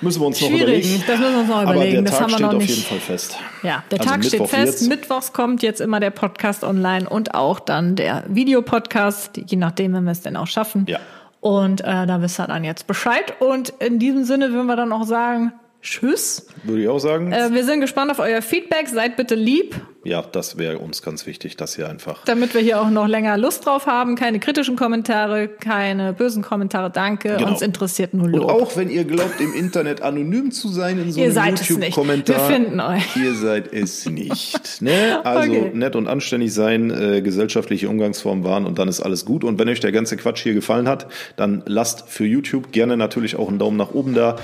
Müssen 0.00 0.20
wir 0.22 0.26
uns 0.28 0.40
noch 0.40 0.46
Schwierig, 0.48 0.62
überlegen. 0.62 1.04
das 1.08 1.18
müssen 1.18 1.32
wir 1.34 1.40
uns 1.40 1.48
noch 1.48 1.56
Aber 1.56 1.72
überlegen. 1.74 1.92
der 1.94 2.02
Das 2.04 2.12
Tag 2.12 2.20
haben 2.20 2.30
wir 2.30 2.36
steht 2.36 2.46
noch 2.52 2.54
auf 2.54 2.62
jeden 2.62 2.82
Fall 2.82 2.98
fest. 3.00 3.36
Ja, 3.64 3.82
der 3.90 3.98
Also 4.00 4.10
Tag 4.10 4.24
steht 4.24 4.32
Mittwoch 4.40 4.48
fest. 4.48 4.66
wird's. 4.66 4.88
Mittwochs 4.88 5.32
kommt 5.32 5.62
jetzt 5.64 5.80
immer 5.80 5.98
der 5.98 6.10
Podcast 6.10 6.62
online 6.62 7.08
und 7.08 7.34
auch 7.34 7.58
dann 7.58 7.96
der 7.96 8.22
Videopodcast, 8.28 9.40
je 9.48 9.56
nachdem, 9.56 9.94
wenn 9.94 10.04
wir 10.04 10.12
es 10.12 10.20
denn 10.20 10.36
auch 10.36 10.46
schaffen. 10.46 10.86
Ja. 10.88 11.00
Und 11.40 11.80
äh, 11.80 12.06
da 12.06 12.22
wisst 12.22 12.38
ihr 12.38 12.46
dann 12.46 12.62
jetzt 12.62 12.86
Bescheid. 12.86 13.34
Und 13.40 13.70
in 13.80 13.98
diesem 13.98 14.22
Sinne 14.24 14.52
würden 14.52 14.66
wir 14.66 14.76
dann 14.76 14.92
auch 14.92 15.04
sagen, 15.04 15.52
tschüss. 15.82 16.46
Würde 16.64 16.82
ich 16.82 16.88
auch 16.88 16.98
sagen. 16.98 17.32
Äh, 17.32 17.50
wir 17.52 17.64
sind 17.64 17.80
gespannt 17.80 18.10
auf 18.10 18.18
euer 18.18 18.42
Feedback. 18.42 18.88
Seid 18.88 19.16
bitte 19.16 19.34
lieb, 19.34 19.76
Ja, 20.04 20.22
das 20.22 20.58
wäre 20.58 20.78
uns 20.78 21.02
ganz 21.02 21.26
wichtig, 21.26 21.56
dass 21.56 21.76
ihr 21.78 21.88
einfach. 21.88 22.24
damit 22.24 22.54
wir 22.54 22.60
hier 22.60 22.80
auch 22.80 22.90
noch 22.90 23.06
länger 23.06 23.36
Lust 23.38 23.64
drauf 23.66 23.86
haben. 23.86 24.16
Keine 24.16 24.38
kritischen 24.40 24.74
Kommentare, 24.76 25.48
keine 25.48 26.12
bösen 26.12 26.42
Kommentare. 26.42 26.90
Danke. 26.90 27.36
Genau. 27.36 27.50
Uns 27.50 27.62
interessiert 27.62 28.12
nur 28.14 28.26
Und 28.26 28.32
Lob. 28.32 28.50
auch 28.50 28.76
wenn 28.76 28.90
ihr 28.90 29.04
glaubt, 29.04 29.40
im 29.40 29.54
Internet 29.54 30.02
anonym 30.02 30.50
zu 30.50 30.68
sein 30.68 30.98
in 30.98 31.12
so 31.12 31.20
Ihr 31.20 31.36
einem. 31.40 31.56
YouTube-Kommentar. 31.56 32.48
Wir 32.48 32.54
finden 32.56 32.80
euch. 32.80 33.16
Ihr 33.16 33.34
seid 33.34 33.72
es 33.72 34.06
nicht. 34.08 34.82
Ne? 34.82 35.20
Also 35.24 35.50
Okay. 35.52 35.70
nett 35.74 35.94
und 35.96 36.06
anständig 36.08 36.52
sein, 36.52 36.90
äh, 36.90 37.22
gesellschaftliche 37.22 37.88
Umgangsformen 37.88 38.44
wahren 38.44 38.66
und 38.66 38.78
dann 38.78 38.88
ist 38.88 39.00
alles 39.00 39.24
gut. 39.24 39.44
Und 39.44 39.58
wenn 39.58 39.68
euch 39.68 39.80
der 39.80 39.92
ganze 39.92 40.16
Quatsch 40.16 40.42
hier 40.42 40.54
gefallen 40.54 40.88
hat, 40.88 41.06
dann 41.36 41.62
lasst 41.66 42.08
für 42.08 42.24
YouTube 42.24 42.72
gerne 42.72 42.96
natürlich 42.96 43.36
auch 43.36 43.48
einen 43.48 43.58
Daumen 43.58 43.76
nach 43.76 43.92
oben 43.92 44.14
da. 44.14 44.36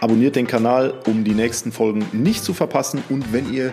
Abonniert 0.00 0.36
den 0.36 0.46
Kanal, 0.46 0.94
um 1.06 1.24
die 1.24 1.32
nächsten 1.32 1.72
Folgen 1.72 2.06
nicht 2.12 2.44
zu 2.44 2.54
verpassen. 2.54 3.02
Und 3.08 3.32
wenn 3.32 3.52
ihr 3.52 3.72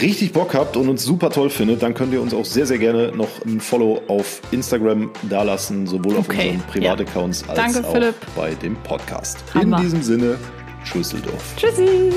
richtig 0.00 0.32
Bock 0.32 0.54
habt 0.54 0.76
und 0.76 0.88
uns 0.88 1.04
super 1.04 1.30
toll 1.30 1.50
findet, 1.50 1.82
dann 1.82 1.94
könnt 1.94 2.12
ihr 2.12 2.20
uns 2.22 2.34
auch 2.34 2.44
sehr, 2.44 2.66
sehr 2.66 2.78
gerne 2.78 3.12
noch 3.14 3.44
ein 3.44 3.60
Follow 3.60 4.02
auf 4.08 4.40
Instagram 4.50 5.10
dalassen, 5.28 5.86
sowohl 5.86 6.16
auf 6.16 6.28
Okay, 6.28 6.50
unseren 6.52 6.66
Privataccounts 6.68 7.48
als 7.48 7.58
Danke, 7.58 7.86
auch 7.88 7.92
Philipp. 7.92 8.14
bei 8.34 8.54
dem 8.54 8.74
Podcast. 8.76 9.44
Hammer. 9.52 9.76
In 9.78 9.82
diesem 9.84 10.02
Sinne, 10.02 10.38
Tschüsseldorf. 10.84 11.54
Tschüssi. 11.56 12.10